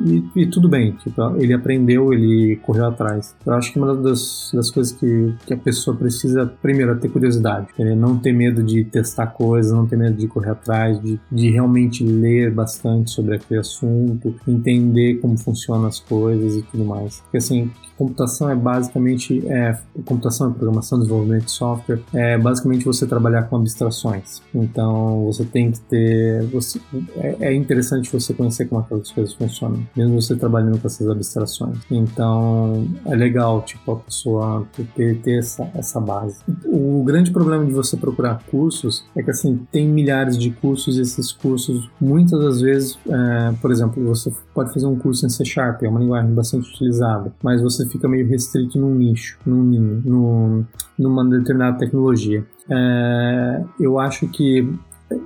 e, 0.04 0.24
e, 0.34 0.46
tudo 0.46 0.68
bem. 0.68 0.92
Tipo, 0.92 1.36
ele 1.36 1.52
aprendeu, 1.52 2.12
ele 2.12 2.56
correu 2.56 2.86
atrás. 2.86 3.34
Eu 3.44 3.52
acho 3.54 3.72
que 3.72 3.78
uma 3.78 3.94
das, 3.94 4.50
das 4.52 4.70
coisas 4.70 4.92
que, 4.92 5.34
que 5.46 5.54
a 5.54 5.56
pessoa 5.56 5.96
precisa, 5.96 6.46
primeiro, 6.60 6.92
é 6.92 6.94
ter 6.94 7.08
curiosidade. 7.08 7.68
É 7.78 7.94
não 7.94 8.18
ter 8.18 8.32
medo 8.32 8.62
de 8.62 8.84
testar 8.84 9.28
coisas, 9.28 9.72
não 9.72 9.86
ter 9.86 9.96
medo 9.96 10.16
de 10.16 10.26
correr 10.26 10.50
atrás, 10.50 11.00
de, 11.00 11.18
de 11.30 11.50
realmente 11.50 12.04
ler 12.04 12.52
bastante 12.52 13.05
sobre 13.10 13.36
aquele 13.36 13.60
assunto, 13.60 14.34
entender 14.46 15.16
como 15.16 15.36
funcionam 15.38 15.86
as 15.86 16.00
coisas 16.00 16.56
e 16.56 16.62
tudo 16.62 16.84
mais. 16.84 17.20
Porque, 17.20 17.38
assim, 17.38 17.70
computação 17.96 18.50
é 18.50 18.54
basicamente 18.54 19.42
é, 19.48 19.78
computação, 20.04 20.52
programação, 20.52 20.98
desenvolvimento 20.98 21.46
de 21.46 21.50
software 21.50 22.00
é 22.12 22.36
basicamente 22.38 22.84
você 22.84 23.06
trabalhar 23.06 23.44
com 23.44 23.56
abstrações. 23.56 24.42
Então 24.54 25.24
você 25.24 25.44
tem 25.44 25.70
que 25.70 25.80
ter, 25.80 26.44
você, 26.44 26.80
é, 27.16 27.48
é 27.48 27.54
interessante 27.54 28.10
você 28.12 28.34
conhecer 28.34 28.66
como 28.66 28.80
aquelas 28.80 29.10
coisas 29.10 29.34
funcionam, 29.34 29.86
mesmo 29.96 30.20
você 30.20 30.36
trabalhando 30.36 30.78
com 30.78 30.86
essas 30.86 31.08
abstrações. 31.08 31.78
Então 31.90 32.86
é 33.06 33.14
legal 33.14 33.62
tipo 33.62 33.92
a 33.92 33.96
pessoa 33.96 34.66
ter, 34.94 35.18
ter 35.20 35.38
essa, 35.38 35.68
essa 35.74 36.00
base. 36.00 36.40
O 36.64 37.02
grande 37.04 37.30
problema 37.30 37.64
de 37.64 37.72
você 37.72 37.96
procurar 37.96 38.42
cursos 38.50 39.04
é 39.16 39.22
que 39.22 39.30
assim 39.30 39.66
tem 39.72 39.88
milhares 39.88 40.36
de 40.38 40.50
cursos 40.50 40.98
e 40.98 41.00
esses 41.00 41.32
cursos 41.32 41.88
muitas 42.00 42.38
das 42.38 42.60
vezes, 42.60 42.95
é, 43.08 43.52
por 43.60 43.70
exemplo, 43.70 44.04
você 44.04 44.32
pode 44.54 44.72
fazer 44.72 44.86
um 44.86 44.98
curso 44.98 45.26
em 45.26 45.28
C 45.28 45.44
Sharp, 45.44 45.82
é 45.82 45.88
uma 45.88 46.00
linguagem 46.00 46.34
bastante 46.34 46.68
utilizada, 46.70 47.32
mas 47.42 47.62
você 47.62 47.86
fica 47.88 48.08
meio 48.08 48.26
restrito 48.26 48.78
num 48.78 48.94
nicho, 48.94 49.38
num, 49.46 49.62
num, 50.04 50.64
numa 50.98 51.24
determinada 51.24 51.78
tecnologia. 51.78 52.44
É, 52.68 53.64
eu 53.78 53.98
acho 53.98 54.26
que 54.28 54.68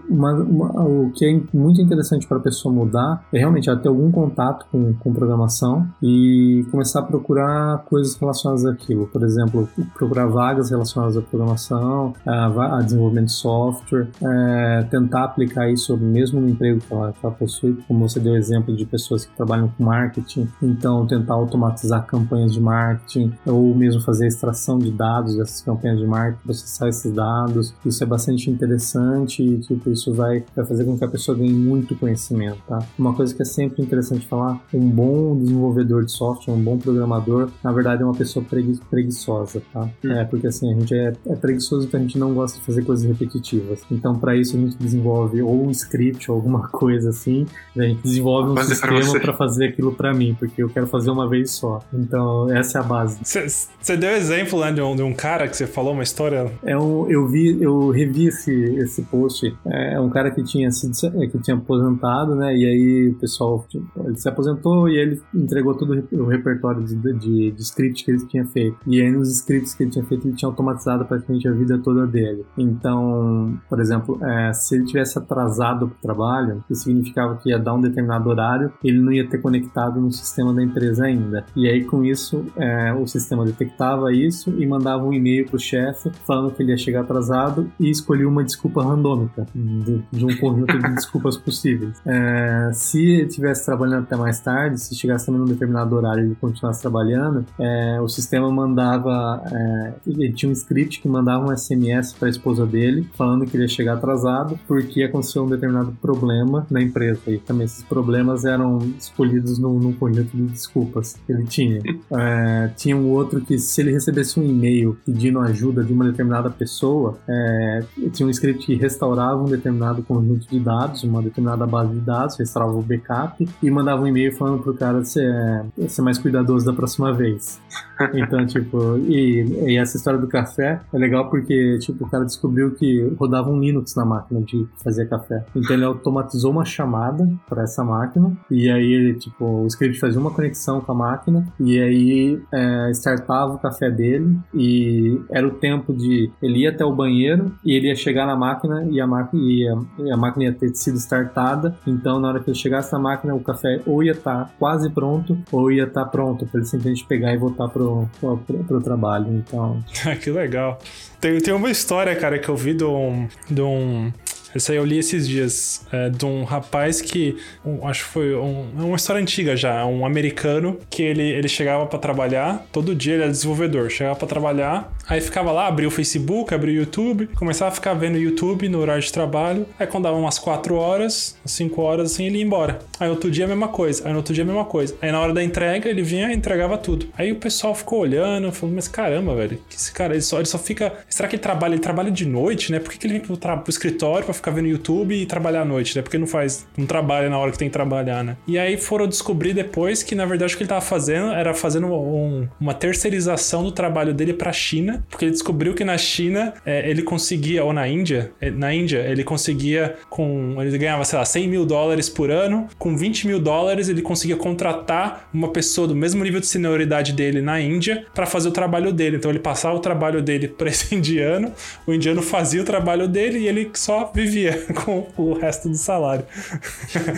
uma, 0.08 0.34
uma, 0.34 0.84
o 0.84 1.10
que 1.10 1.24
é 1.24 1.56
muito 1.56 1.80
interessante 1.80 2.26
para 2.26 2.36
a 2.36 2.40
pessoa 2.40 2.74
mudar 2.74 3.24
é 3.32 3.38
realmente 3.38 3.68
ela 3.68 3.78
ter 3.78 3.88
algum 3.88 4.10
contato 4.10 4.66
com, 4.70 4.92
com 4.94 5.12
programação 5.12 5.86
e 6.02 6.66
começar 6.70 7.00
a 7.00 7.02
procurar 7.02 7.78
coisas 7.84 8.14
relacionadas 8.16 8.66
àquilo. 8.66 9.06
Por 9.06 9.22
exemplo, 9.22 9.68
procurar 9.94 10.26
vagas 10.26 10.70
relacionadas 10.70 11.16
à 11.16 11.22
programação, 11.22 12.12
a, 12.26 12.78
a 12.78 12.82
desenvolvimento 12.82 13.26
de 13.26 13.32
software, 13.32 14.08
é, 14.22 14.86
tentar 14.90 15.24
aplicar 15.24 15.70
isso 15.70 15.96
mesmo 15.96 16.40
no 16.40 16.48
emprego 16.48 16.80
que 16.80 16.92
ela, 16.92 17.12
que 17.12 17.24
ela 17.24 17.34
possui, 17.34 17.78
como 17.88 18.08
você 18.08 18.20
deu 18.20 18.34
exemplo 18.36 18.76
de 18.76 18.84
pessoas 18.84 19.24
que 19.24 19.34
trabalham 19.36 19.68
com 19.76 19.84
marketing, 19.84 20.48
então 20.62 21.06
tentar 21.06 21.34
automatizar 21.34 22.06
campanhas 22.06 22.52
de 22.52 22.60
marketing 22.60 23.32
ou 23.46 23.74
mesmo 23.74 24.00
fazer 24.02 24.26
extração 24.26 24.78
de 24.78 24.90
dados 24.90 25.36
dessas 25.36 25.62
campanhas 25.62 25.98
de 25.98 26.06
marketing, 26.06 26.42
processar 26.44 26.88
esses 26.88 27.12
dados. 27.12 27.74
Isso 27.84 28.02
é 28.02 28.06
bastante 28.06 28.50
interessante 28.50 29.60
e 29.74 29.76
tipo, 29.76 29.90
isso 29.90 30.12
vai, 30.12 30.44
vai 30.54 30.64
fazer 30.64 30.84
com 30.84 30.98
que 30.98 31.04
a 31.04 31.08
pessoa 31.08 31.36
ganhe 31.36 31.52
muito 31.52 31.94
conhecimento, 31.94 32.58
tá? 32.66 32.80
Uma 32.98 33.14
coisa 33.14 33.34
que 33.34 33.42
é 33.42 33.44
sempre 33.44 33.82
interessante 33.82 34.26
falar, 34.26 34.60
um 34.72 34.88
bom 34.88 35.36
desenvolvedor 35.36 36.04
de 36.04 36.12
software, 36.12 36.54
um 36.54 36.62
bom 36.62 36.78
programador, 36.78 37.50
na 37.62 37.72
verdade 37.72 38.02
é 38.02 38.04
uma 38.04 38.14
pessoa 38.14 38.44
pregui 38.44 38.78
preguiçosa, 38.90 39.62
tá? 39.72 39.88
Hum. 40.04 40.12
É, 40.12 40.24
porque 40.24 40.46
assim, 40.46 40.72
a 40.72 40.78
gente 40.78 40.94
é, 40.94 41.12
é 41.26 41.36
preguiçoso 41.36 41.86
porque 41.86 41.96
a 41.96 42.00
gente 42.00 42.18
não 42.18 42.34
gosta 42.34 42.58
de 42.58 42.64
fazer 42.64 42.84
coisas 42.84 43.06
repetitivas. 43.06 43.80
Então, 43.90 44.18
para 44.18 44.36
isso, 44.36 44.56
a 44.56 44.60
gente 44.60 44.76
desenvolve 44.76 45.42
ou 45.42 45.66
um 45.66 45.70
script 45.70 46.30
ou 46.30 46.36
alguma 46.36 46.68
coisa 46.70 47.10
assim, 47.10 47.46
a 47.76 47.82
gente 47.82 48.02
desenvolve 48.02 48.50
um 48.50 48.54
fazer 48.54 48.74
sistema 48.74 49.20
para 49.20 49.32
fazer 49.32 49.66
aquilo 49.66 49.92
para 49.92 50.12
mim, 50.12 50.36
porque 50.38 50.62
eu 50.62 50.68
quero 50.68 50.86
fazer 50.86 51.10
uma 51.10 51.28
vez 51.28 51.52
só. 51.52 51.80
Então, 51.92 52.50
essa 52.50 52.78
é 52.78 52.80
a 52.80 52.84
base. 52.84 53.20
Você 53.22 53.96
deu 53.96 54.10
exemplo 54.10 54.60
né, 54.60 54.72
de, 54.72 54.80
um, 54.80 54.96
de 54.96 55.02
um 55.02 55.12
cara 55.12 55.48
que 55.48 55.56
você 55.56 55.66
falou 55.66 55.92
uma 55.92 56.02
história? 56.02 56.50
É 56.62 56.76
um, 56.76 57.08
eu 57.10 57.26
vi, 57.26 57.60
eu 57.60 57.90
revi 57.90 58.26
esse, 58.26 58.52
esse 58.52 59.02
post 59.02 59.54
é 59.66 60.00
um 60.00 60.08
cara 60.08 60.30
que 60.30 60.42
tinha 60.42 60.70
sido 60.70 60.90
que 61.30 61.38
tinha 61.38 61.56
aposentado, 61.56 62.34
né? 62.34 62.56
E 62.56 62.64
aí 62.64 63.08
o 63.10 63.18
pessoal 63.18 63.64
tipo, 63.68 63.86
ele 64.04 64.16
se 64.16 64.28
aposentou 64.28 64.88
e 64.88 64.96
ele 64.96 65.20
entregou 65.34 65.74
todo 65.74 66.04
o 66.12 66.26
repertório 66.26 66.82
de, 66.82 66.96
de, 66.96 67.50
de 67.50 67.62
script 67.62 68.04
que 68.04 68.10
ele 68.10 68.26
tinha 68.26 68.46
feito. 68.46 68.76
E 68.86 69.00
aí 69.00 69.10
nos 69.10 69.30
scripts 69.30 69.74
que 69.74 69.84
ele 69.84 69.90
tinha 69.90 70.04
feito 70.04 70.26
ele 70.26 70.34
tinha 70.34 70.48
automatizado 70.48 71.04
praticamente 71.04 71.48
a 71.48 71.52
vida 71.52 71.78
toda 71.78 72.06
dele. 72.06 72.44
Então, 72.56 73.58
por 73.68 73.80
exemplo, 73.80 74.18
é, 74.24 74.52
se 74.52 74.74
ele 74.74 74.84
tivesse 74.84 75.18
atrasado 75.18 75.88
para 75.88 75.96
o 75.96 76.00
trabalho, 76.00 76.64
isso 76.70 76.84
significava 76.84 77.36
que 77.36 77.50
ia 77.50 77.58
dar 77.58 77.74
um 77.74 77.80
determinado 77.80 78.28
horário, 78.28 78.72
ele 78.82 78.98
não 78.98 79.12
ia 79.12 79.28
ter 79.28 79.38
conectado 79.38 80.00
no 80.00 80.10
sistema 80.10 80.54
da 80.54 80.62
empresa 80.62 81.04
ainda. 81.04 81.44
E 81.54 81.68
aí 81.68 81.84
com 81.84 82.04
isso 82.04 82.44
é, 82.56 82.92
o 82.92 83.06
sistema 83.06 83.44
detectava 83.44 84.12
isso 84.12 84.50
e 84.58 84.66
mandava 84.66 85.04
um 85.04 85.12
e-mail 85.12 85.46
para 85.46 85.56
o 85.56 85.60
chefe 85.60 86.10
falando 86.26 86.52
que 86.52 86.62
ele 86.62 86.72
ia 86.72 86.78
chegar 86.78 87.02
atrasado 87.02 87.70
e 87.78 87.90
escolhia 87.90 88.28
uma 88.28 88.44
desculpa 88.44 88.82
randômica 88.82 89.46
de, 89.54 90.02
de 90.10 90.24
um 90.24 90.36
conjunto 90.36 90.78
de 90.78 90.94
desculpas 90.94 91.36
possíveis. 91.36 92.00
É, 92.06 92.70
se 92.72 93.02
ele 93.02 93.28
estivesse 93.28 93.64
trabalhando 93.64 94.04
até 94.04 94.16
mais 94.16 94.40
tarde, 94.40 94.80
se 94.80 94.94
chegasse 94.94 95.26
também 95.26 95.40
num 95.40 95.46
determinado 95.46 95.94
horário 95.94 96.32
e 96.32 96.34
continuasse 96.36 96.80
trabalhando, 96.80 97.44
é, 97.58 98.00
o 98.00 98.08
sistema 98.08 98.50
mandava. 98.50 99.42
É, 99.50 99.94
ele 100.06 100.32
tinha 100.32 100.48
um 100.48 100.52
script 100.52 101.00
que 101.00 101.08
mandava 101.08 101.44
um 101.44 101.56
SMS 101.56 102.12
para 102.12 102.28
a 102.28 102.30
esposa 102.30 102.66
dele, 102.66 103.08
falando 103.14 103.46
que 103.46 103.56
ele 103.56 103.64
ia 103.64 103.68
chegar 103.68 103.94
atrasado 103.94 104.58
porque 104.66 105.02
aconteceu 105.02 105.44
um 105.44 105.48
determinado 105.48 105.92
problema 106.00 106.66
na 106.70 106.80
empresa. 106.80 107.20
E 107.28 107.38
também 107.38 107.64
esses 107.64 107.82
problemas 107.82 108.44
eram 108.44 108.78
escolhidos 108.98 109.58
num, 109.58 109.78
num 109.78 109.92
conjunto 109.92 110.36
de 110.36 110.44
desculpas 110.44 111.14
que 111.26 111.32
ele 111.32 111.44
tinha. 111.44 111.80
É, 112.12 112.70
tinha 112.76 112.96
um 112.96 113.08
outro 113.10 113.40
que, 113.40 113.58
se 113.58 113.80
ele 113.80 113.92
recebesse 113.92 114.38
um 114.38 114.44
e-mail 114.44 114.96
pedindo 115.04 115.38
ajuda 115.40 115.82
de 115.82 115.92
uma 115.92 116.04
determinada 116.04 116.50
pessoa, 116.50 117.18
é, 117.28 117.84
tinha 118.12 118.26
um 118.26 118.30
script 118.30 118.66
que 118.66 118.74
restaurava 118.74 119.39
um 119.42 119.48
determinado 119.48 120.02
conjunto 120.02 120.48
de 120.48 120.58
dados, 120.60 121.02
uma 121.04 121.22
determinada 121.22 121.66
base 121.66 121.92
de 121.92 122.00
dados, 122.00 122.38
restaurava 122.38 122.76
o 122.76 122.82
backup 122.82 123.48
e 123.62 123.70
mandava 123.70 124.02
um 124.02 124.06
e-mail 124.06 124.34
falando 124.36 124.62
pro 124.62 124.74
cara 124.74 125.04
ser, 125.04 125.64
ser 125.88 126.02
mais 126.02 126.18
cuidadoso 126.18 126.66
da 126.66 126.72
próxima 126.72 127.12
vez. 127.12 127.60
Então, 128.14 128.46
tipo, 128.46 128.96
e, 128.98 129.42
e, 129.66 129.76
essa 129.76 129.96
história 129.96 130.18
do 130.18 130.26
café 130.26 130.80
é 130.92 130.98
legal 130.98 131.28
porque, 131.28 131.78
tipo, 131.80 132.04
o 132.04 132.08
cara 132.08 132.24
descobriu 132.24 132.70
que 132.74 133.14
rodava 133.18 133.50
um 133.50 133.60
Linux 133.60 133.94
na 133.94 134.04
máquina 134.04 134.40
de 134.40 134.66
fazer 134.82 135.06
café. 135.06 135.44
Então 135.54 135.76
ele 135.76 135.84
automatizou 135.84 136.50
uma 136.50 136.64
chamada 136.64 137.28
para 137.48 137.62
essa 137.64 137.84
máquina 137.84 138.32
e 138.50 138.70
aí 138.70 138.92
ele, 138.92 139.14
tipo, 139.14 139.44
o 139.44 139.66
script 139.66 140.00
fazia 140.00 140.20
uma 140.20 140.30
conexão 140.30 140.80
com 140.80 140.92
a 140.92 140.94
máquina 140.94 141.46
e 141.58 141.78
aí 141.78 142.42
é, 142.52 142.90
startava 142.92 143.54
o 143.54 143.58
café 143.58 143.90
dele 143.90 144.38
e 144.54 145.20
era 145.30 145.46
o 145.46 145.50
tempo 145.50 145.92
de 145.92 146.30
ele 146.42 146.60
ia 146.60 146.70
até 146.70 146.84
o 146.84 146.94
banheiro 146.94 147.52
e 147.64 147.74
ele 147.74 147.88
ia 147.88 147.96
chegar 147.96 148.26
na 148.26 148.36
máquina 148.36 148.86
e 148.90 149.00
a 149.00 149.06
máquina 149.06 149.29
ia, 149.36 149.74
a 150.12 150.16
máquina 150.16 150.44
ia 150.44 150.52
ter 150.52 150.74
sido 150.74 150.98
startada. 150.98 151.76
Então, 151.86 152.20
na 152.20 152.28
hora 152.28 152.40
que 152.40 152.50
ele 152.50 152.58
chegasse 152.58 152.92
na 152.92 152.98
máquina, 152.98 153.34
o 153.34 153.40
café 153.40 153.80
ou 153.86 154.02
ia 154.02 154.12
estar 154.12 154.44
tá 154.44 154.50
quase 154.58 154.90
pronto 154.90 155.38
ou 155.50 155.70
ia 155.70 155.84
estar 155.84 156.04
tá 156.04 156.10
pronto 156.10 156.46
para 156.46 156.60
ele 156.60 156.66
simplesmente 156.66 157.04
pegar 157.06 157.32
e 157.32 157.36
voltar 157.36 157.68
pro, 157.68 158.08
pro, 158.20 158.38
pro, 158.38 158.64
pro 158.64 158.80
trabalho. 158.80 159.28
Então, 159.28 159.82
que 160.22 160.30
legal. 160.30 160.78
Tem, 161.20 161.38
tem 161.40 161.52
uma 161.52 161.70
história, 161.70 162.14
cara, 162.16 162.38
que 162.38 162.48
eu 162.48 162.56
vi 162.56 162.74
de 162.74 162.84
um, 162.84 163.28
de 163.48 163.60
um 163.60 164.12
essa 164.54 164.72
aí 164.72 164.78
eu 164.78 164.84
li 164.84 164.98
esses 164.98 165.28
dias, 165.28 165.86
é, 165.92 166.08
de 166.10 166.24
um 166.24 166.44
rapaz 166.44 167.00
que, 167.00 167.36
um, 167.64 167.86
acho 167.86 168.04
que 168.04 168.10
foi 168.10 168.34
um, 168.34 168.68
é 168.78 168.82
uma 168.82 168.96
história 168.96 169.20
antiga 169.20 169.56
já, 169.56 169.84
um 169.86 170.04
americano 170.04 170.78
que 170.88 171.02
ele, 171.02 171.22
ele 171.22 171.48
chegava 171.48 171.86
para 171.86 171.98
trabalhar, 171.98 172.66
todo 172.72 172.94
dia 172.94 173.14
ele 173.14 173.22
era 173.22 173.30
desenvolvedor, 173.30 173.90
chegava 173.90 174.16
para 174.16 174.28
trabalhar, 174.28 174.92
aí 175.08 175.20
ficava 175.20 175.52
lá, 175.52 175.66
abria 175.66 175.88
o 175.88 175.90
Facebook, 175.90 176.52
abria 176.54 176.74
o 176.74 176.78
YouTube, 176.78 177.28
começava 177.36 177.70
a 177.70 177.74
ficar 177.74 177.94
vendo 177.94 178.18
YouTube 178.18 178.68
no 178.68 178.78
horário 178.78 179.02
de 179.02 179.12
trabalho, 179.12 179.66
aí 179.78 179.86
quando 179.86 180.04
dava 180.04 180.16
umas 180.16 180.38
4 180.38 180.74
horas, 180.74 181.36
5 181.44 181.80
horas 181.80 182.12
assim, 182.12 182.26
ele 182.26 182.38
ia 182.38 182.44
embora. 182.44 182.78
Aí 182.98 183.08
outro 183.08 183.30
dia 183.30 183.44
a 183.44 183.48
mesma 183.48 183.68
coisa, 183.68 184.06
aí 184.06 184.12
no 184.12 184.18
outro 184.18 184.34
dia 184.34 184.44
a 184.44 184.46
mesma 184.46 184.64
coisa. 184.64 184.94
Aí 185.00 185.12
na 185.12 185.20
hora 185.20 185.32
da 185.32 185.42
entrega 185.42 185.88
ele 185.88 186.02
vinha 186.02 186.30
e 186.32 186.34
entregava 186.34 186.76
tudo. 186.76 187.06
Aí 187.16 187.32
o 187.32 187.36
pessoal 187.36 187.74
ficou 187.74 188.00
olhando, 188.00 188.50
falou, 188.52 188.74
mas 188.74 188.88
caramba, 188.88 189.34
velho, 189.34 189.58
que 189.68 189.76
esse 189.76 189.92
cara, 189.92 190.14
ele 190.14 190.22
só, 190.22 190.38
ele 190.38 190.46
só 190.46 190.58
fica, 190.58 190.92
será 191.08 191.28
que 191.28 191.36
ele 191.36 191.42
trabalha, 191.42 191.74
ele 191.74 191.82
trabalha 191.82 192.10
de 192.10 192.26
noite, 192.26 192.72
né? 192.72 192.78
Por 192.78 192.90
que, 192.90 192.98
que 192.98 193.06
ele 193.06 193.14
vem 193.14 193.22
pro, 193.22 193.36
pro 193.36 193.70
escritório 193.70 194.24
pra 194.24 194.34
ficar 194.40 194.50
vendo 194.50 194.68
YouTube 194.68 195.14
e 195.14 195.26
trabalhar 195.26 195.62
à 195.62 195.64
noite, 195.64 195.96
né? 195.96 196.02
Porque 196.02 196.18
não 196.18 196.26
faz, 196.26 196.66
não 196.76 196.86
trabalha 196.86 197.28
na 197.28 197.38
hora 197.38 197.50
que 197.52 197.58
tem 197.58 197.68
que 197.68 197.72
trabalhar, 197.72 198.24
né? 198.24 198.36
E 198.46 198.58
aí 198.58 198.76
foram 198.76 199.06
descobrir 199.06 199.54
depois 199.54 200.02
que, 200.02 200.14
na 200.14 200.26
verdade, 200.26 200.54
o 200.54 200.56
que 200.56 200.62
ele 200.62 200.68
tava 200.68 200.80
fazendo 200.80 201.32
era 201.32 201.54
fazendo 201.54 201.86
um, 201.86 202.48
uma 202.60 202.74
terceirização 202.74 203.62
do 203.62 203.72
trabalho 203.72 204.12
dele 204.12 204.32
pra 204.32 204.52
China, 204.52 205.04
porque 205.08 205.26
ele 205.26 205.32
descobriu 205.32 205.74
que 205.74 205.84
na 205.84 205.96
China 205.98 206.54
é, 206.64 206.88
ele 206.88 207.02
conseguia, 207.02 207.64
ou 207.64 207.72
na 207.72 207.86
Índia, 207.86 208.32
é, 208.40 208.50
na 208.50 208.74
Índia, 208.74 208.98
ele 208.98 209.24
conseguia 209.24 209.96
com. 210.08 210.56
Ele 210.60 210.76
ganhava, 210.78 211.04
sei 211.04 211.18
lá, 211.18 211.24
100 211.24 211.48
mil 211.48 211.66
dólares 211.66 212.08
por 212.08 212.30
ano, 212.30 212.68
com 212.78 212.96
20 212.96 213.26
mil 213.26 213.38
dólares 213.38 213.88
ele 213.88 214.02
conseguia 214.02 214.36
contratar 214.36 215.28
uma 215.32 215.48
pessoa 215.48 215.86
do 215.86 215.94
mesmo 215.94 216.22
nível 216.24 216.40
de 216.40 216.46
senioridade 216.46 217.12
dele 217.12 217.40
na 217.40 217.60
Índia 217.60 218.04
para 218.14 218.26
fazer 218.26 218.48
o 218.48 218.52
trabalho 218.52 218.92
dele. 218.92 219.16
Então 219.16 219.30
ele 219.30 219.38
passava 219.38 219.76
o 219.76 219.80
trabalho 219.80 220.22
dele 220.22 220.48
para 220.48 220.68
esse 220.68 220.94
indiano, 220.94 221.52
o 221.86 221.92
indiano 221.92 222.22
fazia 222.22 222.60
o 222.60 222.64
trabalho 222.64 223.08
dele 223.08 223.40
e 223.40 223.48
ele 223.48 223.70
só 223.74 224.10
vivia 224.14 224.29
vivia 224.30 224.66
com 224.84 225.06
o 225.16 225.34
resto 225.34 225.68
do 225.68 225.76
salário. 225.76 226.24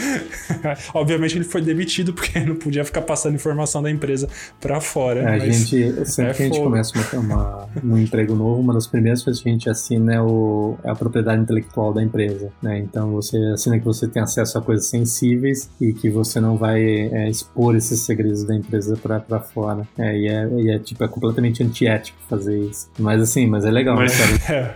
Obviamente 0.94 1.36
ele 1.36 1.44
foi 1.44 1.60
demitido 1.60 2.12
porque 2.12 2.40
não 2.40 2.56
podia 2.56 2.84
ficar 2.84 3.02
passando 3.02 3.34
informação 3.34 3.82
da 3.82 3.90
empresa 3.90 4.28
para 4.60 4.80
fora. 4.80 5.20
É, 5.20 5.34
a 5.34 5.38
gente, 5.38 6.06
sempre 6.06 6.30
é 6.30 6.34
que 6.34 6.42
a 6.42 6.46
gente 6.46 6.60
começa 6.60 6.92
uma, 7.14 7.20
uma, 7.20 7.68
um 7.84 7.98
emprego 7.98 8.34
novo, 8.34 8.60
uma 8.60 8.74
das 8.74 8.86
primeiras 8.86 9.22
coisas 9.22 9.42
que 9.42 9.48
a 9.48 9.52
gente 9.52 9.68
assina 9.68 10.14
é, 10.14 10.20
o, 10.20 10.76
é 10.82 10.90
a 10.90 10.94
propriedade 10.94 11.42
intelectual 11.42 11.92
da 11.92 12.02
empresa. 12.02 12.50
Né? 12.62 12.78
Então 12.78 13.12
você 13.12 13.36
assina 13.52 13.78
que 13.78 13.84
você 13.84 14.08
tem 14.08 14.22
acesso 14.22 14.58
a 14.58 14.62
coisas 14.62 14.86
sensíveis 14.86 15.70
e 15.80 15.92
que 15.92 16.08
você 16.08 16.40
não 16.40 16.56
vai 16.56 16.82
é, 16.82 17.28
expor 17.28 17.76
esses 17.76 18.00
segredos 18.00 18.44
da 18.44 18.54
empresa 18.54 18.96
para 18.96 19.40
fora. 19.40 19.86
É, 19.98 20.16
e, 20.16 20.28
é, 20.28 20.48
e 20.58 20.70
é 20.70 20.78
tipo, 20.78 21.04
é 21.04 21.08
completamente 21.08 21.62
antiético 21.62 22.18
fazer 22.28 22.58
isso. 22.58 22.88
Mas 22.98 23.20
assim, 23.20 23.46
mas 23.46 23.64
é 23.64 23.70
legal, 23.70 23.96
mas, 23.96 24.18
né, 24.18 24.38
é, 24.48 24.74